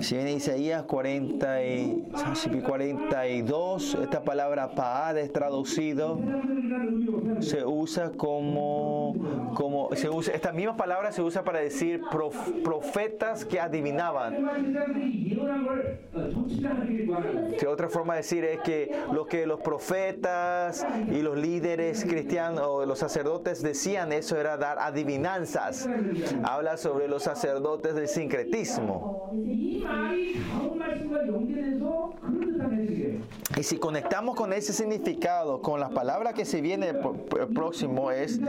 [0.00, 2.34] Si viene Isaías 40 y, ah,
[2.66, 6.20] 42, esta palabra Paad es traducido,
[7.40, 9.14] se usa como,
[9.54, 14.36] como se usa, esta misma palabra se usa para decir prof, profetas que adivinaban.
[17.58, 22.53] Que otra forma de decir es que los que los profetas y los líderes cristianos
[22.58, 25.88] o los sacerdotes decían eso era dar adivinanzas.
[26.42, 29.30] Habla sobre los sacerdotes del sincretismo.
[33.56, 36.94] Y si conectamos con ese significado, con la palabra que se viene
[37.54, 38.40] próximo, es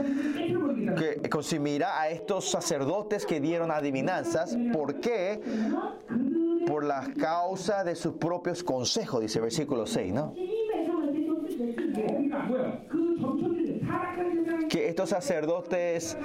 [0.98, 4.56] que consumirá a estos sacerdotes que dieron adivinanzas.
[4.72, 5.40] ¿Por qué?
[6.66, 10.34] Por las causas de sus propios consejos, dice versículo 6, ¿no?
[14.68, 16.16] que estos sacerdotes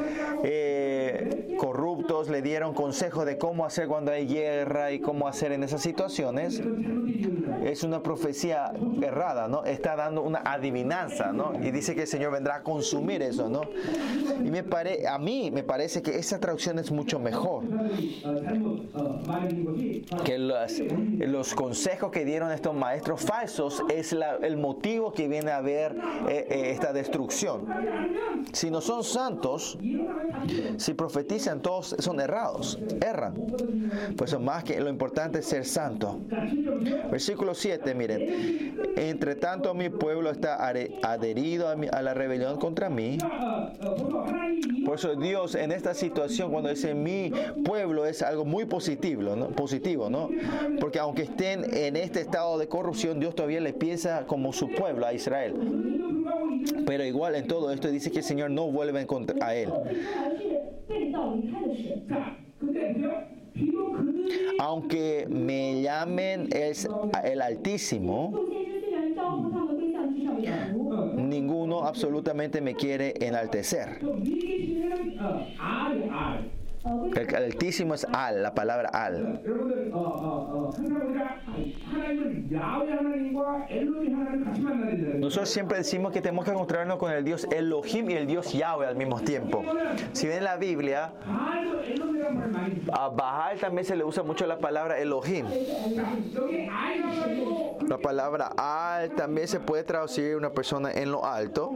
[0.43, 5.63] eh, corruptos le dieron consejos de cómo hacer cuando hay guerra y cómo hacer en
[5.63, 6.61] esas situaciones,
[7.63, 8.71] es una profecía
[9.01, 9.63] errada, ¿no?
[9.65, 11.53] Está dando una adivinanza, ¿no?
[11.61, 13.61] Y dice que el Señor vendrá a consumir eso, ¿no?
[14.43, 17.63] Y me pare, a mí me parece que esa traducción es mucho mejor
[20.23, 25.95] que los, consejos que dieron estos maestros falsos es el motivo que viene a ver
[26.27, 27.50] eh, eh, esta destrucción.
[28.53, 29.77] Si no son santos,
[30.77, 33.33] si profetizan, todos son errados, erran.
[34.17, 36.19] Por eso más que lo importante es ser santo.
[37.09, 38.75] Versículo 7, miren.
[38.95, 43.17] Entre tanto mi pueblo está adherido a, la rebelión contra mí.
[44.85, 47.31] Por eso Dios en esta situación, cuando dice mi
[47.63, 49.11] pueblo, es algo muy positivo.
[49.55, 50.29] Positivo, ¿no?
[50.79, 55.05] Porque aunque estén en este estado de corrupción, Dios todavía le piensa como su pueblo
[55.05, 56.20] a Israel.
[56.85, 59.05] Pero igual en todo esto dice que el Señor no vuelve
[59.41, 59.69] a él.
[64.59, 66.75] Aunque me llamen el,
[67.23, 68.33] el Altísimo,
[71.15, 73.99] ninguno absolutamente me quiere enaltecer.
[76.83, 79.41] El altísimo es al, la palabra al.
[85.19, 88.87] Nosotros siempre decimos que tenemos que encontrarnos con el Dios Elohim y el Dios Yahweh
[88.87, 89.63] al mismo tiempo.
[90.13, 91.13] Si ven la Biblia,
[92.91, 95.45] a Baal también se le usa mucho la palabra Elohim.
[97.87, 101.73] La palabra al también se puede traducir una persona en lo alto.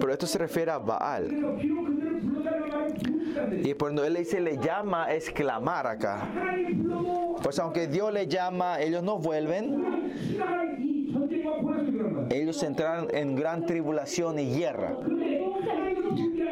[0.00, 1.21] Pero esto se refiere a Baal.
[3.64, 6.28] Y cuando él dice le llama, es clamar acá.
[7.42, 10.12] Pues aunque Dios le llama, ellos no vuelven.
[12.30, 14.96] Ellos entraron en gran tribulación y guerra.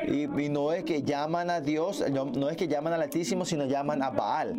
[0.08, 4.02] Y, no es que llaman a Dios, no, es que llaman al Altísimo, sino llaman
[4.02, 4.56] a Baal.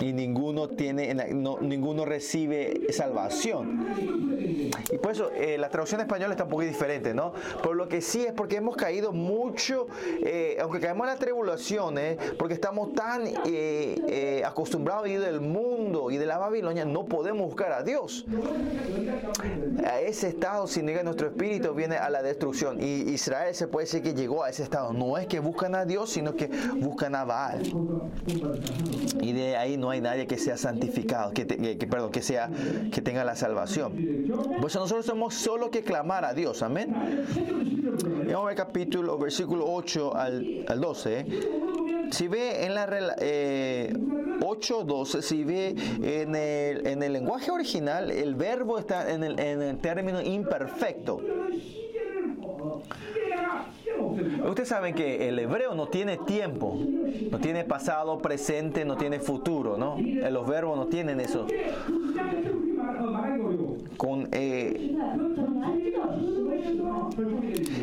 [0.00, 3.86] Y ninguno tiene, no, ninguno recibe salvación.
[4.90, 7.32] Y por eso eh, la traducción española está un poquito diferente, ¿no?
[7.62, 9.86] Por lo que sí es porque hemos caído mucho,
[10.24, 15.40] eh, aunque caemos en las tribulaciones, porque estamos tan eh, eh, acostumbrados a ir del
[15.40, 18.24] mundo y de la Babilonia, no podemos buscar a Dios.
[19.84, 22.82] A ese estado, si niega nuestro espíritu, viene a la destrucción.
[22.82, 24.92] Y Israel se puede decir que llegó a ese estado.
[24.92, 27.62] No es que buscan a Dios, sino que buscan a Baal.
[29.20, 32.50] Y de ahí no hay nadie que sea santificado, que, perdón, que sea
[32.92, 33.94] que tenga la salvación.
[34.60, 36.94] Por eso nosotros somos solo que clamar a Dios, amén.
[38.26, 41.26] Vamos al capítulo, versículo 8 al, al 12.
[42.12, 43.94] Si ve en la eh,
[44.42, 49.40] 8, 12, si ve en el, en el lenguaje original, el verbo está en el,
[49.40, 51.20] en el término imperfecto.
[54.48, 56.78] Ustedes saben que el hebreo no tiene tiempo,
[57.30, 59.96] no tiene pasado, presente, no tiene futuro, ¿no?
[59.98, 61.46] Eh, los verbos no tienen eso.
[63.96, 64.96] Con, eh,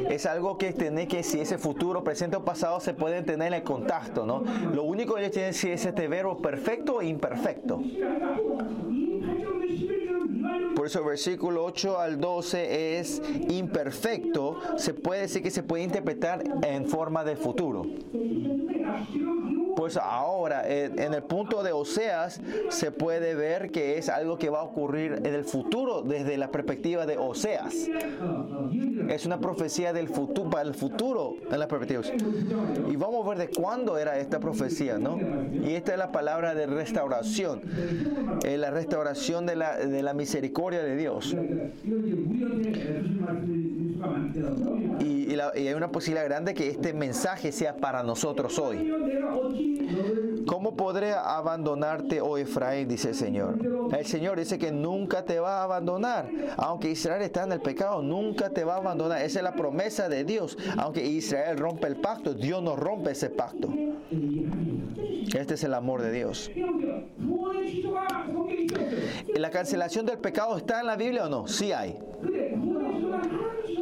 [0.10, 3.54] es algo que tenés que, si ese futuro, presente o pasado, se pueden tener en
[3.56, 4.44] el contacto, ¿no?
[4.74, 7.82] Lo único que ellos tienen si es este verbo perfecto o imperfecto.
[10.76, 16.44] Por eso versículo 8 al 12 es imperfecto, se puede decir que se puede interpretar
[16.64, 17.86] en forma de futuro.
[19.80, 24.60] Pues ahora, en el punto de Oseas, se puede ver que es algo que va
[24.60, 27.88] a ocurrir en el futuro desde la perspectiva de Oseas.
[29.08, 32.02] Es una profecía del futuro, para el futuro en la perspectiva.
[32.92, 35.18] Y vamos a ver de cuándo era esta profecía, ¿no?
[35.54, 37.62] Y esta es la palabra de restauración,
[38.44, 41.34] la restauración de la, de la misericordia de Dios.
[45.00, 48.92] Y, hay una posibilidad grande que este mensaje sea para nosotros hoy.
[50.46, 52.88] ¿Cómo podré abandonarte, oh Efraín?
[52.88, 53.58] Dice el Señor.
[53.96, 56.30] El Señor dice que nunca te va a abandonar.
[56.58, 59.22] Aunque Israel está en el pecado, nunca te va a abandonar.
[59.22, 60.58] Esa es la promesa de Dios.
[60.78, 63.70] Aunque Israel rompe el pacto, Dios no rompe ese pacto.
[65.38, 66.50] Este es el amor de Dios.
[69.36, 71.48] ¿La cancelación del pecado está en la Biblia o no?
[71.48, 71.98] Sí hay.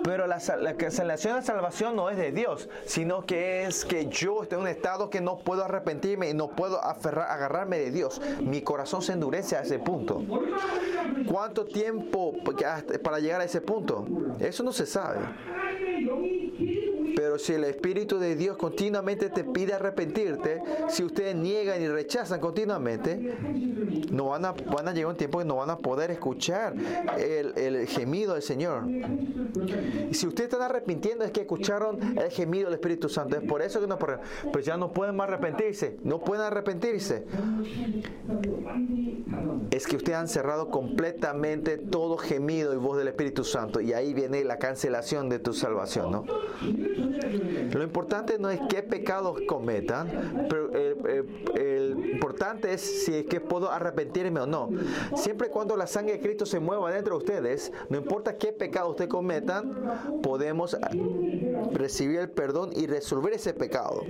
[0.08, 0.40] Pero la,
[0.78, 4.62] cancelación de la salvación no es de Dios, sino que es que yo estoy en
[4.62, 8.22] un estado que no puedo arrepentirme y no puedo aferrar, agarrarme de Dios.
[8.40, 10.24] Mi corazón se endurece a ese punto.
[11.30, 12.56] ¿Cuánto tiempo pues,
[13.04, 14.08] para llegar a ese punto?
[14.40, 15.20] Eso no se sabe.
[17.18, 22.40] Pero si el Espíritu de Dios continuamente te pide arrepentirte, si ustedes niegan y rechazan
[22.40, 23.36] continuamente,
[24.12, 26.76] no van a, van a llegar un tiempo que no van a poder escuchar
[27.18, 28.84] el, el gemido del Señor.
[28.88, 33.36] Y si ustedes están arrepintiendo es que escucharon el gemido del Espíritu Santo.
[33.36, 34.20] Es por eso que no pueden.
[34.54, 35.98] Pues ya no pueden más arrepentirse.
[36.04, 37.26] No pueden arrepentirse.
[39.72, 43.82] Es que ustedes han cerrado completamente todo gemido y voz del Espíritu Santo.
[43.82, 46.26] Y ahí viene la cancelación de tu salvación, ¿no?
[47.74, 51.24] Lo importante no es qué pecados cometan, pero eh, eh,
[51.56, 54.70] el importante es si es que puedo arrepentirme o no.
[55.16, 58.90] Siempre cuando la sangre de Cristo se mueva dentro de ustedes, no importa qué pecado
[58.90, 60.78] ustedes cometan, podemos
[61.74, 64.04] recibir el perdón y resolver ese pecado.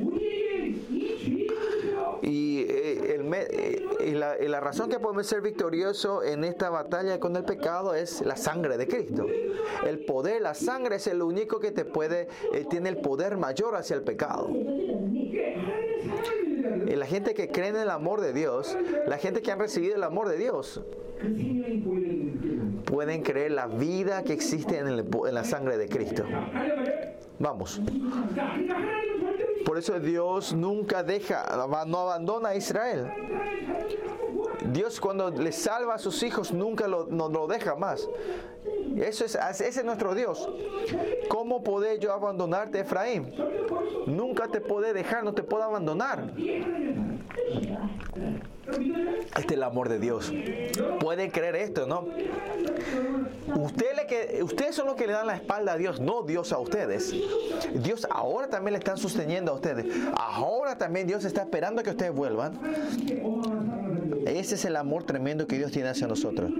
[2.29, 7.93] Eh, eh, y, la, razón que podemos ser victoriosos en esta batalla con el pecado
[7.93, 9.25] es la sangre de Cristo.
[9.85, 13.75] El poder, la sangre es el único que te puede, eh, tiene el poder mayor
[13.75, 14.49] hacia el pecado.
[16.85, 18.77] Y la gente que cree en el amor de Dios,
[19.07, 20.81] la gente que ha recibido el amor de Dios,
[22.85, 26.25] pueden creer la vida que existe en, en la sangre de Cristo.
[27.39, 27.81] Vamos.
[29.65, 31.45] Por eso Dios nunca deja,
[31.85, 33.11] no abandona a Israel.
[34.71, 38.07] Dios cuando le salva a sus hijos nunca lo, no lo deja más.
[38.97, 40.49] Eso es, ese es nuestro Dios.
[41.29, 43.33] ¿Cómo podré yo abandonarte, Efraín?
[44.07, 46.31] Nunca te podré dejar, no te puedo abandonar.
[48.67, 50.31] Este es el amor de Dios.
[50.99, 52.07] Pueden creer esto, ¿no?
[53.55, 57.13] Ustedes son los que le dan la espalda a Dios, no Dios a ustedes.
[57.75, 59.85] Dios ahora también le están sosteniendo a ustedes.
[60.15, 62.59] Ahora también Dios está esperando que ustedes vuelvan.
[64.25, 66.51] Ese es el amor tremendo que Dios tiene hacia nosotros.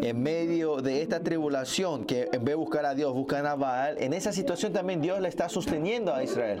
[0.00, 3.96] En medio de esta tribulación, que en vez de buscar a Dios, buscan a Baal,
[3.98, 6.60] en esa situación también Dios le está sosteniendo a Israel.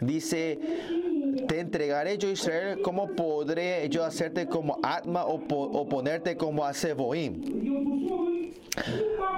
[0.00, 0.58] Dice
[1.48, 6.64] te entregaré yo Israel, ¿cómo podré yo hacerte como Atma o, po- o ponerte como
[6.64, 7.42] a Seboim?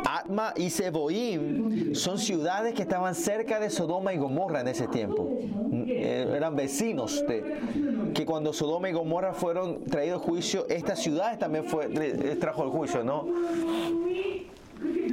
[0.04, 5.28] Atma y Seboim son ciudades que estaban cerca de Sodoma y Gomorra en ese tiempo.
[5.86, 7.22] Eh, Eran vecinos
[8.14, 12.64] que cuando Sodoma y Gomorra fueron traídos a juicio, estas ciudades también fue, les trajo
[12.64, 13.26] el juicio, ¿no?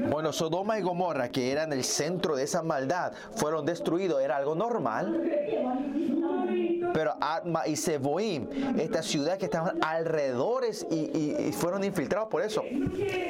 [0.09, 4.55] Bueno, Sodoma y Gomorra, que eran el centro de esa maldad, fueron destruidos, era algo
[4.55, 5.21] normal.
[6.93, 12.63] Pero Atma y Seboim, estas ciudades que estaban alrededores y, fueron infiltrados por eso,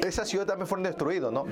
[0.05, 1.45] esas ciudades también fueron destruidas, ¿no?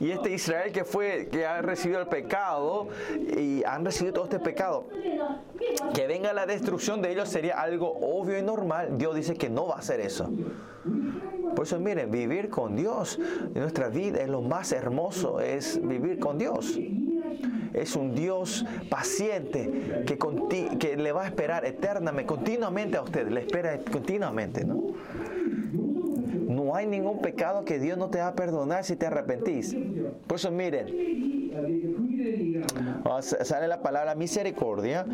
[0.00, 2.88] Y este Israel que fue, que ha recibido el pecado
[3.36, 4.86] y han recibido todo este pecado,
[5.92, 8.96] que venga la destrucción de ellos sería algo obvio y normal.
[8.96, 10.30] Dios dice que no va a hacer eso.
[11.54, 13.18] Por eso miren, vivir con Dios,
[13.54, 16.78] nuestra vida es lo más hermoso, es vivir con Dios.
[17.72, 20.18] Es un Dios paciente que,
[20.78, 24.64] que le va a esperar eternamente, continuamente a usted, le espera continuamente.
[24.64, 24.92] ¿no?
[26.52, 29.76] no hay ningún pecado que Dios no te va a perdonar si te arrepentís.
[30.26, 30.86] Por eso miren,
[33.04, 35.06] ah, sale la palabra misericordia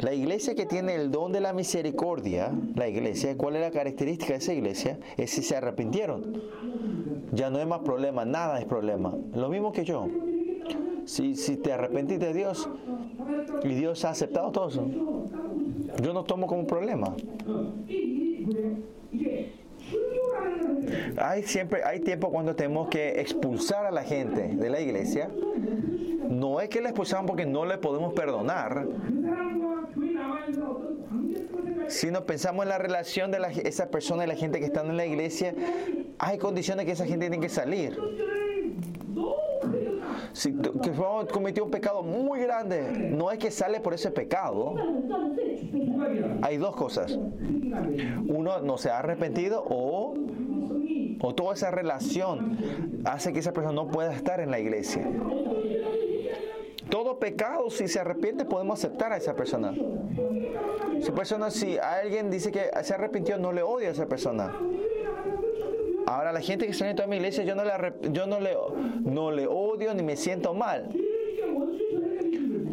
[0.00, 4.32] la iglesia que tiene el don de la misericordia, la iglesia, ¿cuál es la característica
[4.32, 4.98] de esa iglesia?
[5.16, 6.42] Es si se arrepintieron.
[7.32, 9.14] Ya no hay más problema, nada es problema.
[9.34, 10.08] Lo mismo que yo.
[11.04, 12.68] Si, si te arrepentiste de Dios
[13.64, 14.86] y Dios ha aceptado todo eso,
[16.02, 17.14] yo no tomo como problema.
[21.16, 25.30] Hay siempre hay tiempo cuando tenemos que expulsar a la gente de la iglesia
[26.30, 28.86] no es que la expulsamos porque no le podemos perdonar,
[31.88, 34.96] sino pensamos en la relación de la, esa persona y la gente que están en
[34.96, 35.54] la iglesia.
[36.18, 37.98] Hay condiciones que esa gente tiene que salir.
[40.32, 40.54] Si
[41.32, 44.74] cometió un pecado muy grande, no es que sale por ese pecado.
[46.42, 47.18] Hay dos cosas.
[48.28, 50.14] Uno, no se ha arrepentido o
[51.20, 52.58] o toda esa relación
[53.04, 55.08] hace que esa persona no pueda estar en la iglesia.
[56.90, 59.74] Todo pecado, si se arrepiente, podemos aceptar a esa persona.
[61.00, 64.54] Si persona, si alguien dice que se arrepintió, no le odio a esa persona.
[66.06, 67.72] Ahora la gente que está en toda mi iglesia, yo no le,
[68.10, 68.56] yo no le,
[69.02, 70.88] no le odio ni me siento mal.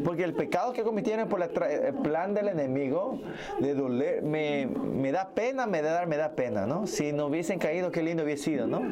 [0.05, 3.19] Porque el pecado que cometieron por el plan del enemigo,
[3.59, 6.85] de doler, me, da pena, me da, me da pena, ¿no?
[6.85, 8.83] Si no hubiesen caído, qué lindo hubiese sido, ¿no?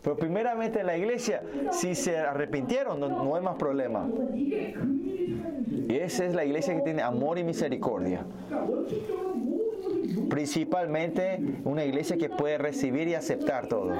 [0.00, 1.42] Pero primeramente en la iglesia,
[1.72, 4.08] si se arrepintieron, no, hay más problema.
[4.34, 8.24] Y esa es la iglesia que tiene amor y misericordia
[10.28, 13.92] principalmente una iglesia que puede recibir y aceptar todo.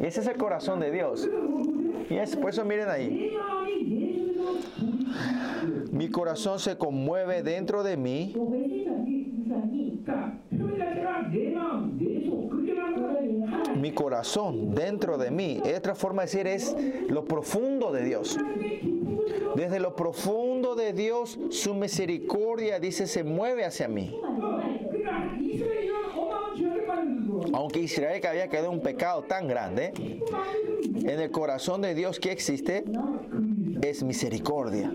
[0.00, 1.28] Ese es el corazón de Dios.
[2.08, 3.36] Y es, por eso miren ahí.
[5.90, 8.34] Mi corazón se conmueve dentro de mí.
[13.76, 15.62] Mi corazón dentro de mí.
[15.76, 16.76] Otra forma de decir es
[17.08, 18.38] lo profundo de Dios.
[19.54, 24.14] Desde lo profundo de Dios, su misericordia, dice, se mueve hacia mí.
[27.52, 29.92] Aunque Israel que había quedado un pecado tan grande,
[30.94, 32.84] en el corazón de Dios que existe
[33.82, 34.90] es misericordia.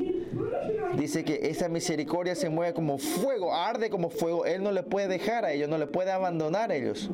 [0.97, 4.45] Dice que esa misericordia se mueve como fuego, arde como fuego.
[4.45, 7.09] Él no le puede dejar a ellos, no le puede abandonar a ellos.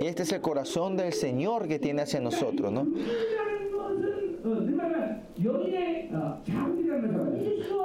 [0.00, 2.86] Y este es el corazón del Señor que tiene hacia nosotros, ¿no?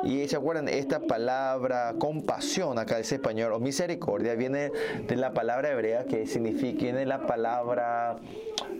[0.04, 4.72] Y se acuerdan, esta palabra compasión, acá dice español, o misericordia, viene
[5.08, 8.18] de la palabra hebrea que significa, viene de la palabra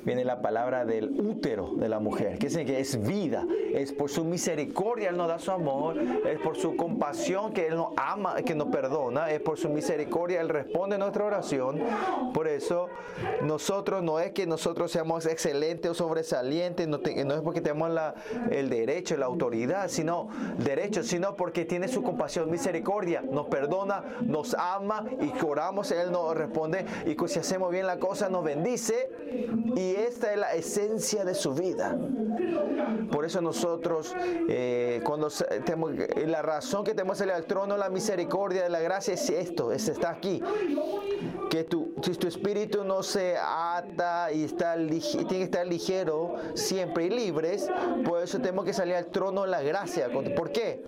[0.06, 4.10] viene la palabra del útero de la mujer, que significa que es vida, es por
[4.10, 8.36] su misericordia Él nos da su amor, es por su compasión que Él nos ama,
[8.44, 11.82] que nos perdona, es por su misericordia Él responde nuestra oración.
[12.34, 12.88] Por eso,
[13.42, 18.14] nosotros no es que nosotros seamos excelentes o sobresalientes, no, es porque tenemos la-
[18.52, 20.30] el derecho, la autoridad, sino
[20.60, 26.36] derecho, sino porque tiene su compasión, misericordia, nos perdona, nos ama y oramos, Él nos
[26.36, 29.10] responde y si hacemos bien la cosa nos bendice
[29.76, 31.98] y esta es la esencia de su vida.
[33.12, 34.14] Por eso nosotros,
[34.50, 35.30] eh, cuando
[35.66, 39.72] tenemos, eh, la razón que tenemos el trono, la misericordia de la gracia es esto,
[39.72, 40.42] es está aquí.
[41.50, 46.36] Que tu, si tu espíritu no se ata y está, lig- tiene que estar ligero
[46.56, 47.70] siempre y libres,
[48.04, 50.10] por eso tenemos que salir al trono la gracia.
[50.12, 50.84] ¿Por qué?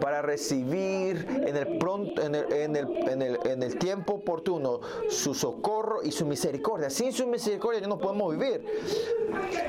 [0.00, 4.80] Para recibir en el, pronto, en, el, en, el, en, el, en el tiempo oportuno
[5.08, 6.90] su socorro y su misericordia.
[6.90, 8.64] Sin su misericordia no podemos vivir.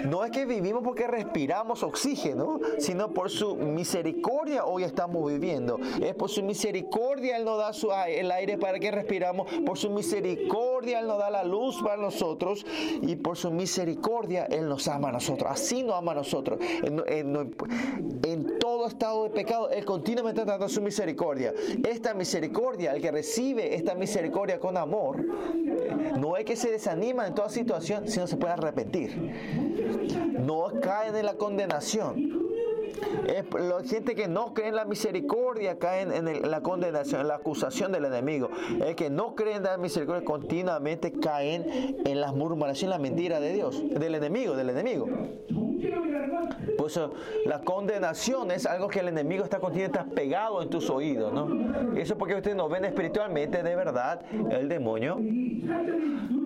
[0.06, 5.78] No es que vivimos porque respiramos oxígeno, sino por su misericordia hoy estamos viviendo.
[6.02, 9.48] Es por su misericordia Él nos da su, el aire para que respiramos.
[9.66, 12.66] Por su misericordia Él nos da la luz para nosotros.
[13.02, 15.50] Y por su misericordia Él nos ama a nosotros.
[15.52, 16.60] Así nos ama a nosotros.
[16.84, 17.56] En, en-
[18.24, 19.86] en todo estado de pecado, Él
[20.20, 21.54] continuamente está dando su misericordia.
[21.88, 25.24] Esta misericordia, el que recibe esta misericordia con amor,
[26.18, 29.16] no es que se desanima en toda situación, sino se puede arrepentir.
[30.40, 32.50] No caen en la condenación.
[33.28, 37.28] Es la gente que no cree en la misericordia caen en, en la condenación, en
[37.28, 38.50] la acusación del enemigo.
[38.86, 43.54] El que no cree en la misericordia continuamente caen en las murmuraciones, la mentira de
[43.54, 45.08] Dios, del enemigo, del enemigo.
[46.80, 47.12] Por eso
[47.46, 51.98] la condenación es algo que el enemigo está continuamente pegado en tus oídos, ¿no?
[51.98, 55.20] Eso porque ustedes no ven espiritualmente de verdad el demonio.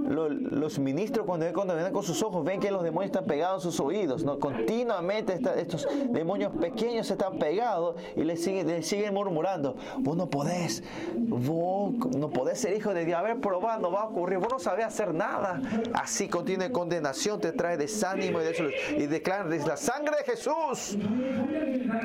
[0.10, 3.64] Los, los ministros cuando, cuando ven con sus ojos ven que los demonios están pegados
[3.64, 4.40] a sus oídos, ¿no?
[4.40, 10.84] Continuamente está, estos demonios pequeños están pegados y le siguen, siguen murmurando, vos no podés,
[11.16, 14.52] vos no podés ser hijo de Dios, a ver, probá, no va a ocurrir, vos
[14.52, 15.62] no sabés hacer nada.
[15.94, 20.33] Así contiene condenación, te trae desánimo y, de y declaran, la sangre de Jesús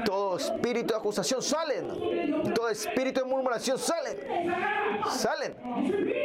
[0.05, 2.53] todo espíritu de acusación salen.
[2.55, 4.17] Todo espíritu de murmuración salen.
[5.09, 5.55] Salen.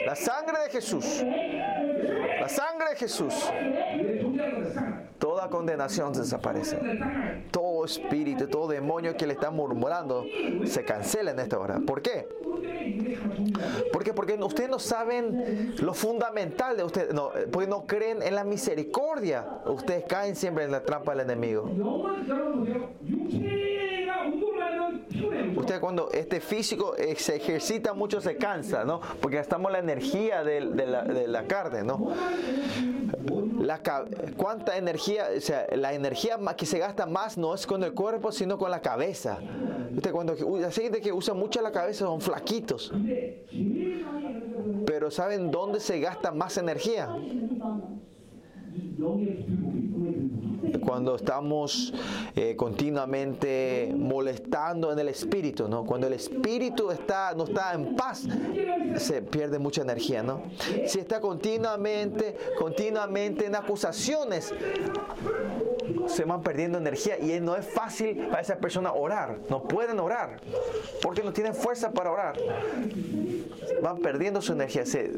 [0.06, 1.24] La sangre de Jesús.
[2.40, 3.34] La sangre de Jesús
[5.24, 6.78] toda condenación desaparece.
[7.50, 10.26] Todo espíritu, todo demonio que le está murmurando
[10.66, 11.80] se cancela en esta hora.
[11.80, 12.28] ¿Por qué?
[13.94, 17.16] Porque, porque ustedes no saben lo fundamental de ustedes,
[17.54, 19.62] porque no creen en la misericordia.
[19.66, 21.72] Ustedes caen siempre en la trampa del enemigo.
[25.56, 29.00] Usted cuando este físico eh, se ejercita mucho se cansa, ¿no?
[29.22, 32.12] Porque gastamos la energía de, la, carne, ¿no?
[33.60, 33.82] La,
[34.38, 35.28] ¿Cuánta energía?
[35.36, 38.72] O sea, la energía que se gasta más no es con el cuerpo, sino con
[38.72, 39.40] la cabeza.
[39.96, 42.92] Usted cuando la gente que usa mucho la cabeza son flaquitos.
[44.86, 47.10] Pero ¿saben dónde se gasta más energía?
[50.86, 51.94] Cuando estamos
[52.36, 55.86] eh, continuamente molestando en el espíritu, ¿no?
[55.86, 58.24] Cuando el espíritu está, no está en paz,
[58.98, 60.44] se pierde mucha energía, ¿no?
[60.86, 64.54] Si está continuamente, continuamente en acusaciones,
[66.08, 69.40] se van perdiendo energía y no es fácil para esa persona orar.
[69.50, 70.42] No pueden orar
[71.02, 72.38] porque no tienen fuerza para orar.
[73.82, 74.86] Van perdiendo su energía.
[74.86, 75.10] Se...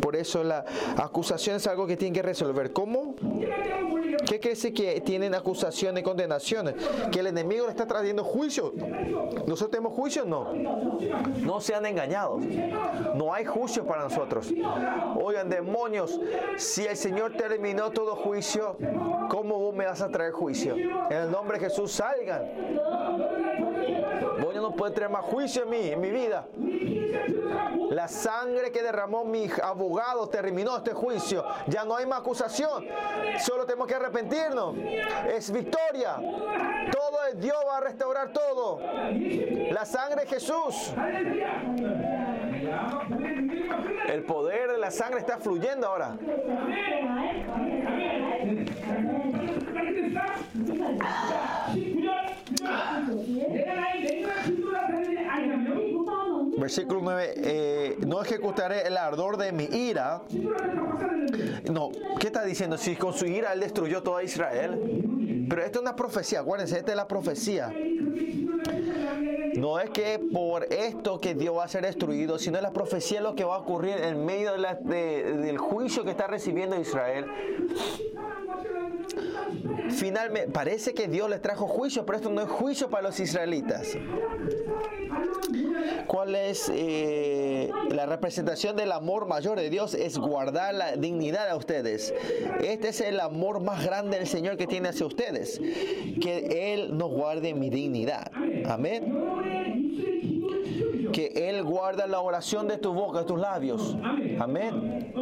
[0.00, 0.64] Por eso la
[0.96, 2.72] acusación es algo que tienen que resolver.
[2.72, 3.14] ¿Cómo?
[4.26, 6.74] ¿Qué quiere decir que tienen acusaciones y condenaciones?
[7.10, 8.72] ¿Que el enemigo le está trayendo juicio?
[9.46, 10.24] ¿Nosotros tenemos juicio?
[10.24, 10.52] No.
[11.40, 12.42] No sean engañados.
[13.14, 14.52] No hay juicio para nosotros.
[15.22, 16.20] Oigan, demonios,
[16.56, 18.76] si el Señor te terminó todo juicio,
[19.28, 20.76] ¿cómo vos me vas a traer juicio?
[20.76, 22.42] En el nombre de Jesús, salgan.
[24.40, 26.46] Vos ya no puedes traer más juicio en mí, en mi vida.
[27.90, 31.44] La sangre que derramó mi abogado terminó este juicio.
[31.66, 32.86] Ya no hay más acusación.
[33.38, 34.76] Solo tenemos que arrepentirnos.
[35.26, 36.16] Es victoria.
[36.92, 38.80] Todo es Dios va a restaurar todo.
[39.72, 40.92] La sangre de Jesús.
[44.08, 46.16] El poder de la sangre está fluyendo ahora.
[56.58, 60.22] Versículo 9, eh, no ejecutaré el ardor de mi ira.
[61.70, 62.76] No, ¿qué está diciendo?
[62.76, 65.46] Si con su ira él destruyó toda Israel.
[65.48, 67.72] Pero esto es una profecía, acuérdense, esta es la profecía.
[69.54, 73.34] No es que por esto que Dios va a ser destruido, sino la profecía lo
[73.34, 77.26] que va a ocurrir en medio del juicio que está recibiendo Israel.
[79.90, 83.96] Finalmente, parece que Dios les trajo juicio, pero esto no es juicio para los israelitas.
[86.06, 89.94] ¿Cuál es eh, la representación del amor mayor de Dios?
[89.94, 92.14] Es guardar la dignidad a ustedes.
[92.62, 95.60] Este es el amor más grande del Señor que tiene hacia ustedes.
[96.20, 98.30] Que Él nos guarde mi dignidad.
[98.66, 98.97] Amén
[101.12, 103.96] que Él guarda la oración de tu boca, de tus labios.
[104.38, 105.12] Amén.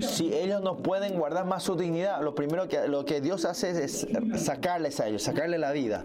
[0.00, 3.84] Si ellos no pueden guardar más su dignidad, lo primero que, lo que Dios hace
[3.84, 4.06] es
[4.36, 6.04] sacarles a ellos, sacarles la vida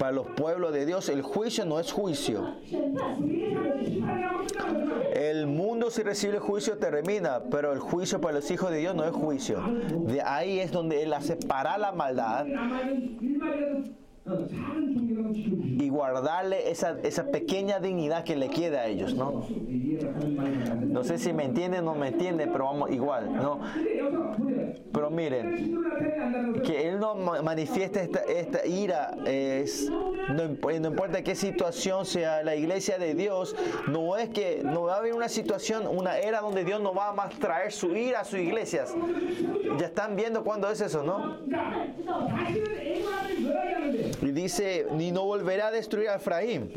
[0.00, 2.54] para los pueblos de Dios el juicio no es juicio.
[5.12, 8.94] El mundo si recibe el juicio termina, pero el juicio para los hijos de Dios
[8.94, 9.62] no es juicio.
[10.06, 12.46] De ahí es donde Él hace parar la maldad
[15.78, 19.46] y guardarle esa, esa, pequeña dignidad que le queda a ellos, ¿no?
[20.80, 23.60] No sé si me entienden o no me entienden, pero vamos igual, ¿no?
[24.92, 25.82] Pero miren,
[26.64, 30.14] que Él no manifieste esta, esta ira, es, no,
[30.70, 33.54] eh, no, importa qué situación sea la iglesia de Dios,
[33.88, 37.08] no es que no va a haber una situación, una era donde Dios no va
[37.08, 38.94] a más traer su ira a sus iglesias.
[39.78, 41.38] Ya están viendo cuándo es eso, ¿no?
[44.32, 46.70] Dice, ni no volverá a destruir a Efraín.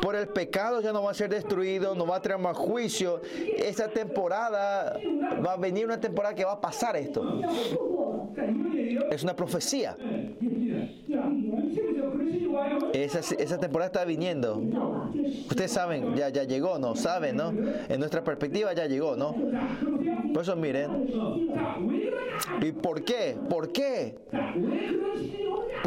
[0.00, 3.20] Por el pecado ya no va a ser destruido, no va a traer más juicio.
[3.56, 4.98] Esta temporada
[5.44, 7.40] va a venir una temporada que va a pasar esto.
[9.10, 9.96] Es una profecía.
[12.92, 14.62] Esa, esa temporada está viniendo.
[15.48, 16.96] Ustedes saben, ya, ya llegó, ¿no?
[16.96, 17.52] Saben, ¿no?
[17.88, 19.34] En nuestra perspectiva ya llegó, ¿no?
[20.32, 21.08] Por eso miren.
[22.62, 23.36] ¿Y por qué?
[23.48, 24.16] ¿Por qué?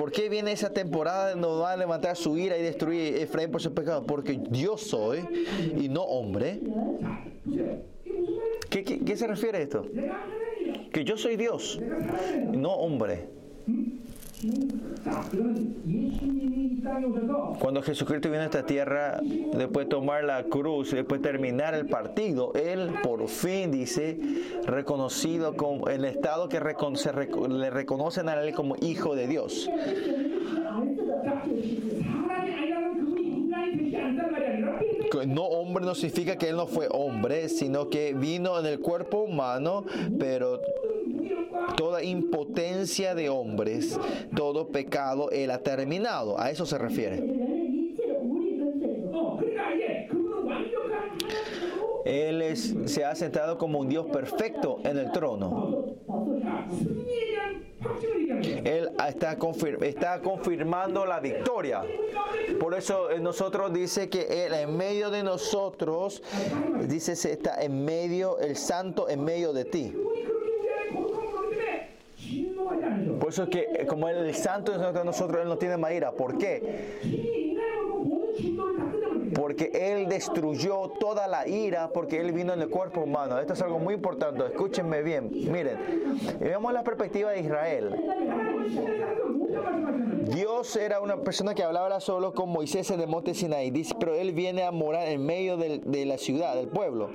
[0.03, 3.49] ¿Por qué viene esa temporada donde no va a levantar su ira y destruir Efraín
[3.49, 4.05] por su pecado?
[4.05, 5.21] Porque yo soy
[5.79, 6.59] y no hombre.
[8.69, 9.87] ¿Qué, se refiere a esto?
[10.91, 11.79] Que yo soy Dios,
[12.51, 13.29] no hombre.
[17.59, 21.87] Cuando Jesucristo vino a esta tierra, después de tomar la cruz, después de terminar el
[21.87, 24.19] partido, Él por fin dice,
[24.65, 26.59] reconocido con el Estado que
[26.95, 27.13] se
[27.49, 29.69] le reconocen a Él como Hijo de Dios.
[35.27, 39.19] no hombre no significa que él no fue hombre, sino que vino en el cuerpo
[39.19, 39.85] humano,
[40.19, 40.59] pero
[41.75, 43.99] toda impotencia de hombres,
[44.35, 46.39] todo pecado, Él ha terminado.
[46.39, 47.23] A eso se refiere.
[52.05, 55.85] Él es, se ha sentado como un Dios perfecto en el trono.
[58.65, 59.37] Él está,
[59.81, 61.83] está confirmando la victoria.
[62.59, 66.21] Por eso eh, nosotros dice que Él en medio de nosotros,
[66.87, 69.93] dice, está en medio, el santo en medio de ti.
[73.19, 76.11] Por eso es que eh, como el santo de nosotros, Él no tiene manera.
[76.11, 76.99] ¿Por qué?
[79.33, 83.39] Porque Él destruyó toda la ira porque Él vino en el cuerpo humano.
[83.39, 84.45] Esto es algo muy importante.
[84.45, 85.29] Escúchenme bien.
[85.31, 85.77] Miren,
[86.39, 87.95] veamos la perspectiva de Israel.
[90.27, 93.71] Dios era una persona que hablaba solo con Moisés en el monte Sinaí.
[93.71, 97.09] Dice, pero Él viene a morar en medio de la ciudad, del pueblo.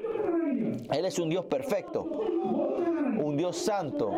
[0.90, 4.12] Él es un Dios perfecto, un Dios santo.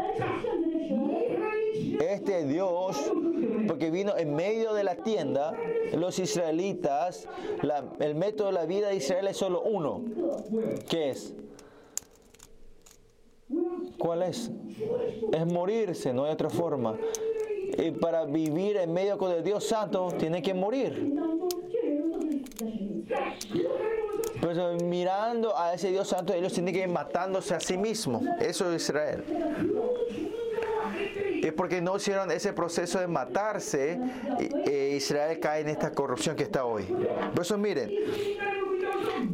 [2.01, 2.97] Este Dios,
[3.69, 5.53] porque vino en medio de la tienda,
[5.93, 7.29] los israelitas,
[7.99, 10.03] el método de la vida de Israel es solo uno.
[10.89, 11.35] ¿Qué es?
[13.99, 14.51] ¿Cuál es?
[15.33, 16.97] Es morirse, no hay otra forma.
[17.77, 21.15] Y para vivir en medio con el Dios santo, tiene que morir.
[24.41, 28.23] Pues mirando a ese Dios santo, ellos tienen que ir matándose a sí mismos.
[28.41, 29.23] Eso es Israel
[31.49, 33.99] es porque no hicieron ese proceso de matarse,
[34.39, 36.85] eh, Israel cae en esta corrupción que está hoy.
[37.35, 37.91] Por eso miren,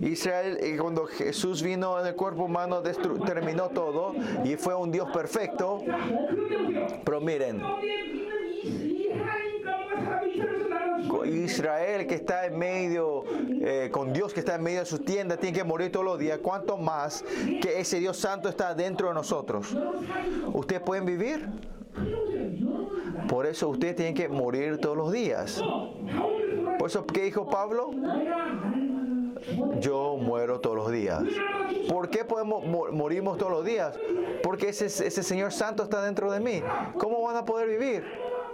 [0.03, 2.83] Israel, eh, cuando Jesús vino en el cuerpo humano,
[3.24, 4.15] terminó todo
[4.45, 5.83] y fue un Dios perfecto.
[7.05, 7.62] Pero miren,
[11.24, 13.24] Israel que está en medio,
[13.61, 16.19] eh, con Dios que está en medio de sus tiendas, tiene que morir todos los
[16.19, 17.24] días, ¿cuánto más
[17.61, 19.77] que ese Dios santo está dentro de nosotros?
[20.53, 21.49] ¿Ustedes pueden vivir?
[23.28, 25.62] Por eso ustedes tienen que morir todos los días.
[26.78, 27.90] Por eso, ¿qué dijo Pablo?
[29.81, 31.23] Yo muero todos los días.
[31.89, 33.98] ¿Por qué podemos mo- morimos todos los días?
[34.43, 36.62] Porque ese, ese Señor Santo está dentro de mí.
[36.98, 38.05] ¿Cómo van a poder vivir?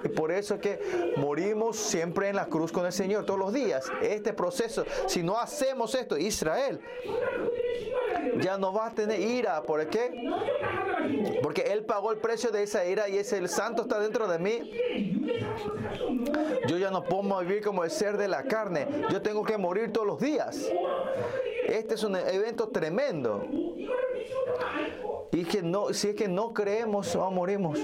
[0.05, 3.53] Y por eso es que morimos siempre en la cruz con el Señor todos los
[3.53, 3.91] días.
[4.03, 6.81] Este proceso, si no hacemos esto, Israel
[8.41, 9.63] ya no va a tener ira.
[9.63, 10.13] ¿Por qué?
[11.43, 14.39] Porque Él pagó el precio de esa ira y ese el santo está dentro de
[14.39, 15.21] mí.
[16.67, 18.87] Yo ya no puedo vivir como el ser de la carne.
[19.11, 20.71] Yo tengo que morir todos los días.
[21.67, 23.45] Este es un evento tremendo.
[25.33, 27.79] Y que no, si es que no creemos, no morimos.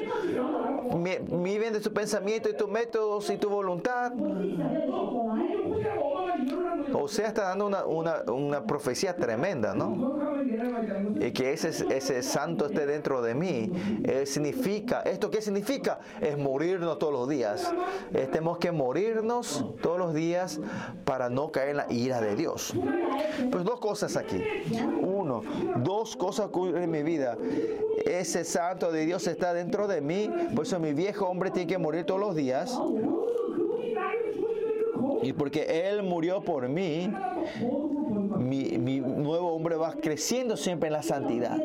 [1.31, 4.13] Viven de tu pensamiento y tus métodos y tu voluntad.
[6.95, 10.19] O sea, está dando una, una, una profecía tremenda, ¿no?
[11.21, 13.73] Y que ese, ese santo esté dentro de mí.
[14.05, 16.01] Eh, significa, ¿esto qué significa?
[16.21, 17.73] Es morirnos todos los días.
[18.13, 20.61] Tenemos que morirnos todos los días
[21.05, 22.75] para no caer en la ira de Dios.
[23.51, 24.43] Pues dos cosas aquí.
[25.01, 25.43] Uno,
[25.77, 27.37] dos cosas ocurren en mi vida.
[28.05, 30.31] Ese santo de Dios está dentro de mí.
[30.55, 32.79] Por eso mi viejo hombre tiene que morir todos los días.
[35.23, 37.11] Y porque Él murió por mí,
[38.39, 41.59] mi, mi nuevo hombre va creciendo siempre en la santidad.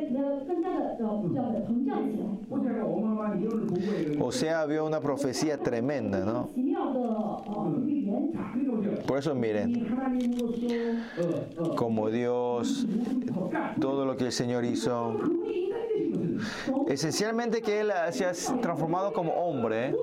[4.20, 6.50] O sea, había una profecía tremenda, ¿no?
[9.08, 9.88] Por eso miren,
[11.76, 12.86] como Dios,
[13.80, 15.18] todo lo que el Señor hizo,
[16.88, 19.96] Esencialmente que él se ha transformado como hombre.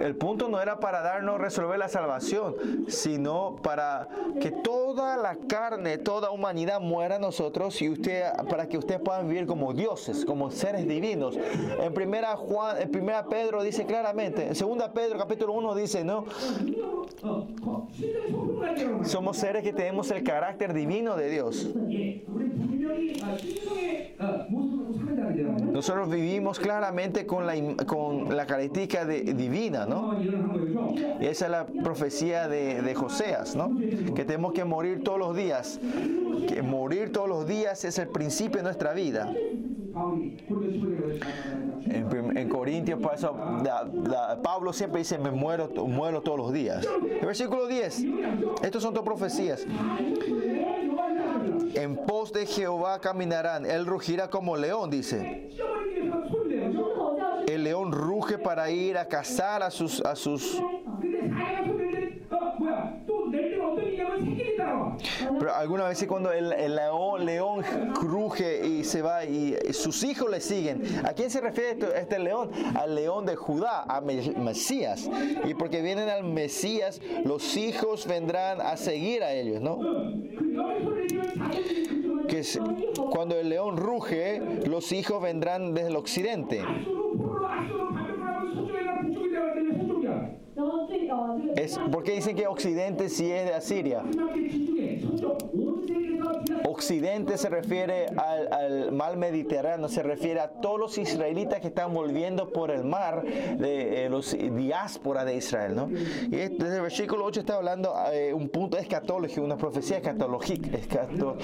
[0.00, 2.54] El punto no era para darnos resolver la salvación,
[2.88, 4.08] sino para
[4.40, 9.28] que toda la carne, toda humanidad muera a nosotros y usted para que ustedes puedan
[9.28, 11.38] vivir como dioses, como seres divinos.
[11.80, 16.24] En primera Juan, en primera Pedro dice claramente, en segunda Pedro capítulo 1 dice, ¿no?
[19.04, 21.68] Somos seres que tenemos el carácter divino de Dios.
[25.72, 27.54] Nosotros vivimos claramente con la,
[27.86, 30.14] con la característica divina, ¿no?
[31.20, 33.70] Y esa es la profecía de, de Joseas, ¿no?
[34.14, 35.80] Que tenemos que morir todos los días.
[36.48, 39.32] Que morir todos los días es el principio de nuestra vida.
[41.86, 43.34] En, en Corintios, por eso,
[44.42, 46.86] Pablo siempre dice, me muero, muero todos los días.
[47.20, 48.04] El versículo 10,
[48.62, 49.66] estos son dos profecías.
[51.76, 55.50] En pos de Jehová caminarán, él rugirá como león, dice.
[57.46, 60.58] El león ruge para ir a cazar a sus, a sus
[65.38, 67.62] pero algunas veces cuando el, el león, león,
[67.94, 72.18] cruje y se va y sus hijos le siguen, ¿a quién se refiere este, este
[72.18, 72.50] león?
[72.74, 75.10] Al león de Judá, a Mesías.
[75.44, 79.78] Y porque vienen al Mesías, los hijos vendrán a seguir a ellos, ¿no?
[82.28, 82.58] Que es,
[83.10, 86.62] cuando el león ruge, los hijos vendrán desde el occidente.
[91.56, 94.02] Es porque dicen que Occidente sí es de Asiria.
[96.64, 101.92] Occidente se refiere al, al, mar Mediterráneo, se refiere a todos los israelitas que están
[101.92, 105.74] volviendo por el mar de eh, los diásporas de Israel.
[105.74, 105.88] ¿no?
[105.90, 111.36] Y desde el versículo 8 está hablando eh, un punto escatológico, una profecía escatológica, escato,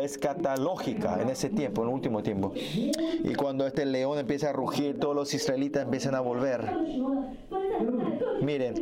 [0.00, 2.52] escatológica en ese tiempo, en el último tiempo.
[2.54, 6.70] Y cuando este león empieza a rugir, todos los israelitas empiezan a volver.
[8.44, 8.74] Miren,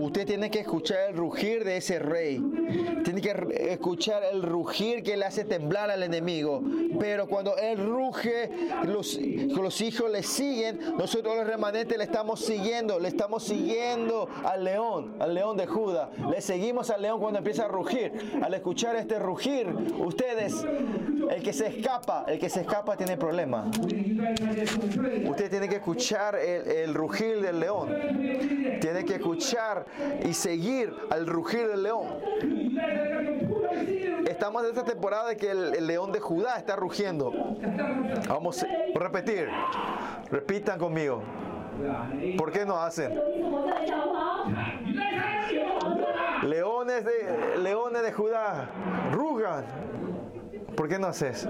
[0.00, 2.42] usted tiene que escuchar el rugir de ese rey.
[3.04, 6.62] Tiene que escuchar el rugir que le hace temblar al enemigo.
[6.98, 8.50] Pero cuando él ruge,
[8.84, 10.80] los, los hijos le siguen.
[10.98, 12.98] Nosotros los remanentes le estamos siguiendo.
[12.98, 16.10] Le estamos siguiendo al león, al león de Judá.
[16.30, 18.12] Le seguimos al león cuando empieza a rugir.
[18.42, 19.68] Al escuchar este rugir,
[19.98, 20.66] ustedes
[21.30, 23.68] el que se escapa, el que se escapa tiene problemas.
[23.78, 27.88] Usted tiene que escuchar el, el rugir del león.
[28.80, 29.86] Tiene que escuchar
[30.28, 32.06] y seguir al rugir del león.
[34.26, 37.32] Estamos en esta temporada de que el, el, león de Judá está rugiendo.
[38.28, 38.66] Vamos a
[38.98, 39.48] repetir.
[40.30, 41.22] Repitan conmigo.
[42.36, 43.14] ¿Por qué no hacen?
[46.42, 48.68] Leones de, leones de Judá,
[49.12, 49.64] rugan.
[50.76, 51.46] ¿Por qué no haces?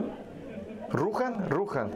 [0.91, 1.49] ¿Rujan?
[1.49, 1.91] Rujan.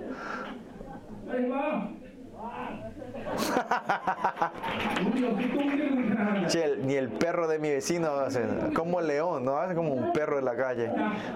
[6.48, 8.44] che, ni el perro de mi vecino hace
[8.74, 10.90] como león, no hace como un perro de la calle,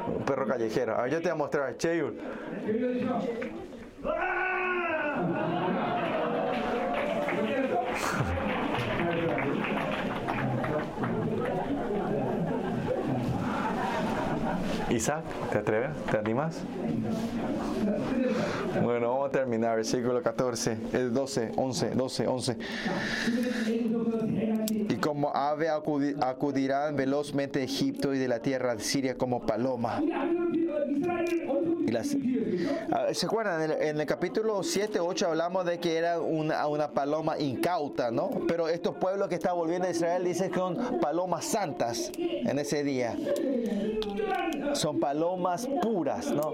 [0.07, 0.97] un perro callejero.
[0.97, 2.15] A ver, yo te voy a mostrar, Cheyur.
[14.91, 15.91] Isaac, ¿te atreves?
[16.11, 16.61] ¿Te animas?
[18.83, 19.77] Bueno, vamos a terminar.
[19.77, 22.57] Versículo 14, el 12, 11, 12, 11.
[25.01, 30.01] Como ave acudi- acudirán velozmente de Egipto y de la tierra de Siria como paloma.
[32.93, 33.71] Ah, ¿Se acuerdan?
[33.81, 38.31] En el, capítulo 7, 8 hablamos de que era una paloma incauta, ¿no?
[38.47, 42.83] Pero estos pueblos que están volviendo a Israel dicen que son palomas santas en ese
[42.85, 43.17] día.
[44.75, 46.53] Son palomas puras, ¿no?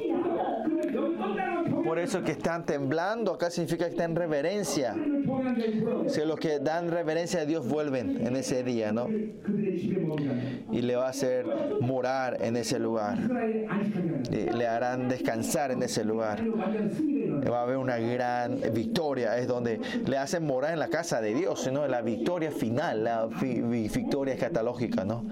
[1.84, 4.94] Por eso que están temblando, acá significa que están en reverencia.
[6.08, 9.08] Si los que dan reverencia a Dios vuelven en ese día, ¿no?
[10.72, 11.46] Y le va a hacer
[11.80, 13.18] morar en ese lugar.
[14.30, 16.42] Le harán descansar en ese lugar.
[17.50, 19.36] Va a haber una gran victoria.
[19.36, 21.86] Es donde le hacen morar en la casa de Dios, ¿no?
[21.86, 25.24] La victoria final, la victoria escatológica, ¿no?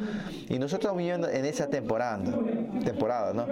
[0.49, 2.23] Y nosotros viviendo en esa temporada,
[2.85, 3.47] temporada, ¿no?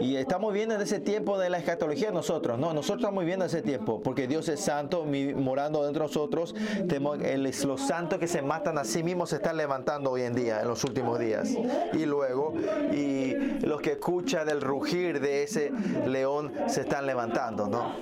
[0.00, 2.72] Y estamos viviendo en ese tiempo de la escatología nosotros, ¿no?
[2.72, 5.04] Nosotros estamos viviendo ese tiempo porque Dios es santo,
[5.36, 6.54] morando dentro de nosotros.
[7.64, 10.68] Los santos que se matan a sí mismos se están levantando hoy en día, en
[10.68, 11.50] los últimos días.
[11.92, 12.54] Y luego,
[12.92, 13.34] y
[13.66, 15.72] los que escuchan el rugir de ese
[16.06, 17.94] león se están levantando, ¿no?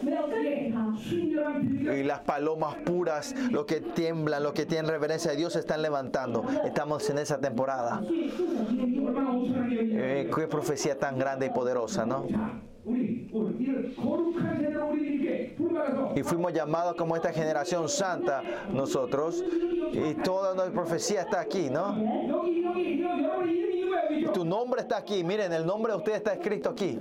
[1.95, 5.83] Y las palomas puras, los que tiemblan, los que tienen reverencia a Dios se están
[5.83, 6.45] levantando.
[6.65, 8.03] Estamos en esa temporada.
[9.99, 12.27] Eh, qué profecía tan grande y poderosa, ¿no?
[16.15, 18.43] Y fuimos llamados como esta generación santa
[18.73, 19.45] nosotros.
[19.93, 21.97] Y toda nuestra profecía está aquí, ¿no?
[24.33, 25.25] Tu nombre está aquí.
[25.25, 26.99] Miren, el nombre de usted está escrito aquí.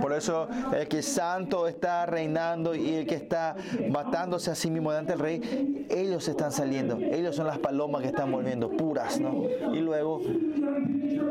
[0.00, 3.56] Por eso el que santo está reinando y el que está
[3.90, 6.98] matándose a sí mismo delante del rey, ellos están saliendo.
[6.98, 9.44] Ellos son las palomas que están volviendo, puras, ¿no?
[9.72, 10.20] Y luego,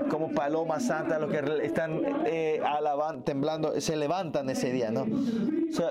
[0.10, 5.06] como palomas santas, los que están eh, alaban- temblando, se levantan ese día, ¿no?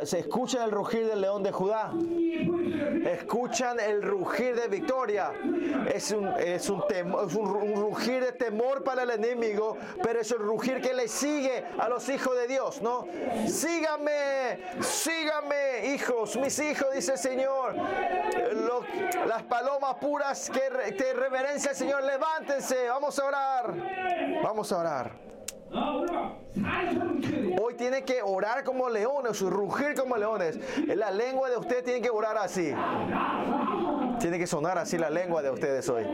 [0.04, 1.92] Se, escucha el rugir del león de Judá.
[3.04, 5.32] Escuchan el rugir de victoria.
[5.92, 10.20] Es un, es un, es un ru- un rugir de temor para el enemigo, pero
[10.20, 13.06] es el rugir que le sigue a los hijos de Dios, ¿no?
[13.46, 17.74] Síganme, síganme, hijos, mis hijos, dice el Señor.
[19.26, 23.74] Las palomas puras que, que reverencia al Señor, levántense, vamos a orar.
[24.42, 25.10] Vamos a orar.
[27.60, 30.58] Hoy tiene que orar como leones, rugir como leones.
[30.86, 32.74] La lengua de usted tiene que orar así.
[34.18, 36.04] Tiene que sonar así la lengua de ustedes hoy.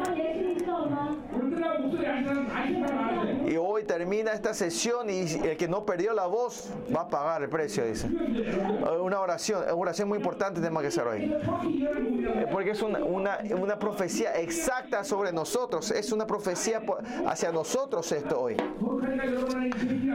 [3.46, 7.42] Y hoy termina esta sesión y el que no perdió la voz va a pagar
[7.42, 8.08] el precio, dice.
[8.08, 11.24] Eh, una oración, una oración muy importante tenemos que hacer hoy.
[11.24, 15.90] Eh, porque es una, una, una profecía exacta sobre nosotros.
[15.90, 16.82] Es una profecía
[17.26, 18.56] hacia nosotros esto hoy.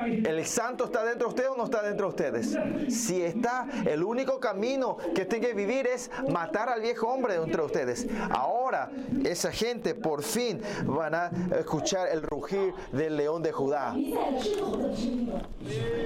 [0.05, 2.57] ¿El santo está dentro de ustedes o no está dentro de ustedes?
[2.89, 7.61] Si está, el único camino que tiene que vivir es matar al viejo hombre entre
[7.61, 8.07] ustedes.
[8.29, 8.91] Ahora
[9.23, 13.95] esa gente por fin van a escuchar el rugir del león de Judá.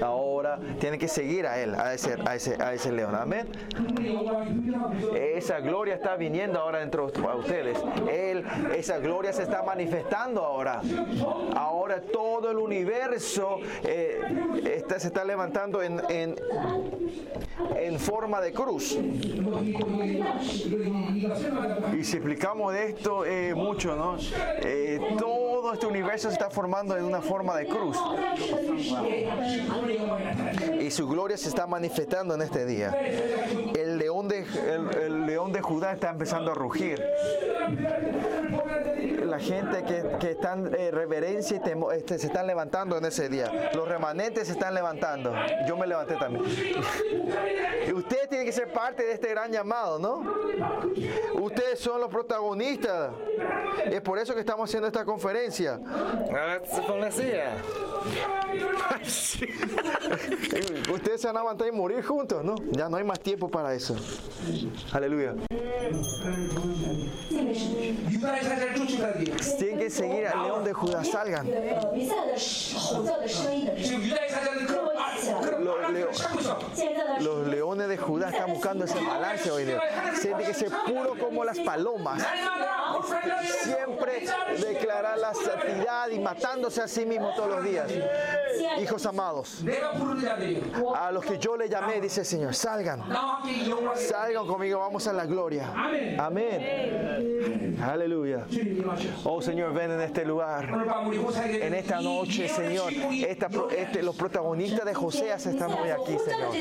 [0.02, 3.16] Ahora tienen que seguir a él, a ese, a ese, a ese león.
[3.16, 3.48] Amén.
[5.16, 7.78] Esa gloria está viniendo ahora dentro de ustedes.
[8.12, 8.44] Él,
[8.76, 10.82] esa gloria se está manifestando ahora.
[11.56, 14.20] Ahora todo el universo eh,
[14.76, 16.36] está- se está levantando en, en,
[17.78, 18.98] en forma de cruz.
[21.98, 24.18] Y si explicamos esto eh, mucho, ¿no?
[24.62, 27.98] Eh, todo este universo se está formando en una forma de cruz.
[30.80, 32.96] Y su gloria se está manifestando en este día.
[33.76, 34.46] El león de,
[35.06, 37.02] el león de Judá está empezando a rugir.
[39.26, 43.28] La gente que, que están en reverencia y temo- este, se están levantando en ese
[43.30, 43.72] día.
[43.74, 45.34] Los remanentes se están levantando.
[45.68, 46.44] Yo me levanté también.
[47.88, 50.24] Y ustedes tienen que ser parte de este gran llamado, ¿no?
[51.42, 53.12] Ustedes son los protagonistas.
[53.86, 55.80] Es por eso que estamos haciendo esta conferencia.
[60.94, 62.56] Ustedes se van a levantar y morir juntos, ¿no?
[62.72, 63.96] Ya no hay más tiempo para eso.
[64.92, 65.34] Aleluya.
[69.58, 71.48] Tienen que seguir al león de Judá, salgan.
[77.20, 79.80] Los, leones de Judá están buscando ese balance hoy día.
[80.22, 82.24] Tiene que ser puro como las palomas.
[83.64, 84.26] Siempre
[84.60, 87.90] declarar la santidad y matándose a sí mismo todos los días.
[88.82, 89.64] Hijos amados,
[90.96, 93.04] a los que yo le llamé, dice el Señor, salgan.
[93.96, 95.72] Salgan conmigo, vamos a la gloria.
[96.18, 97.78] Amén.
[97.82, 98.46] Aleluya.
[99.24, 100.70] Oh Señor, ven en este lugar.
[101.50, 106.56] En esta noche, Señor, esta, este, los protagonistas de Judá Joseas están hoy aquí, Señor.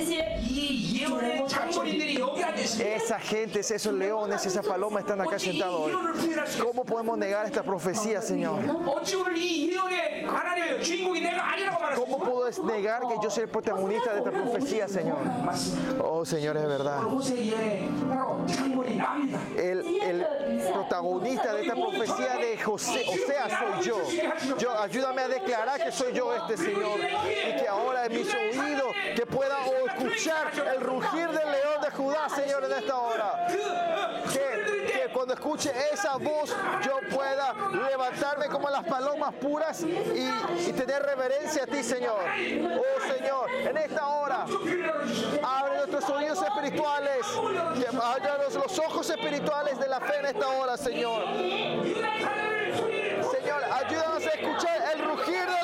[2.79, 5.93] Esa gente, esos leones, esa paloma están acá sentados hoy.
[6.63, 8.61] ¿Cómo podemos negar esta profecía, Señor?
[11.97, 15.19] ¿Cómo puedo negar que yo soy el protagonista de esta profecía, Señor?
[16.03, 17.01] Oh, Señor, es verdad.
[19.57, 20.27] El,
[20.73, 23.99] protagonista de esta profecía de José, o sea, soy yo.
[24.59, 24.79] yo.
[24.79, 29.27] Ayúdame a declarar que soy yo este Señor y que ahora es mi oído, que
[29.27, 33.47] pueda escuchar el rugir del león de Judá, Señor, en esta hora.
[34.33, 36.55] Que, que cuando escuche esa voz
[36.85, 37.55] yo pueda
[37.89, 42.21] levantarme como las palomas puras y, y tener reverencia a ti, Señor.
[42.21, 44.47] Oh Señor, en esta hora
[45.43, 47.27] abre nuestros oídos espirituales,
[47.75, 47.85] que
[48.55, 51.25] los ojos espirituales de la fe en esta hora, Señor.
[53.33, 55.64] Señor, ayúdanos a escuchar el rugir del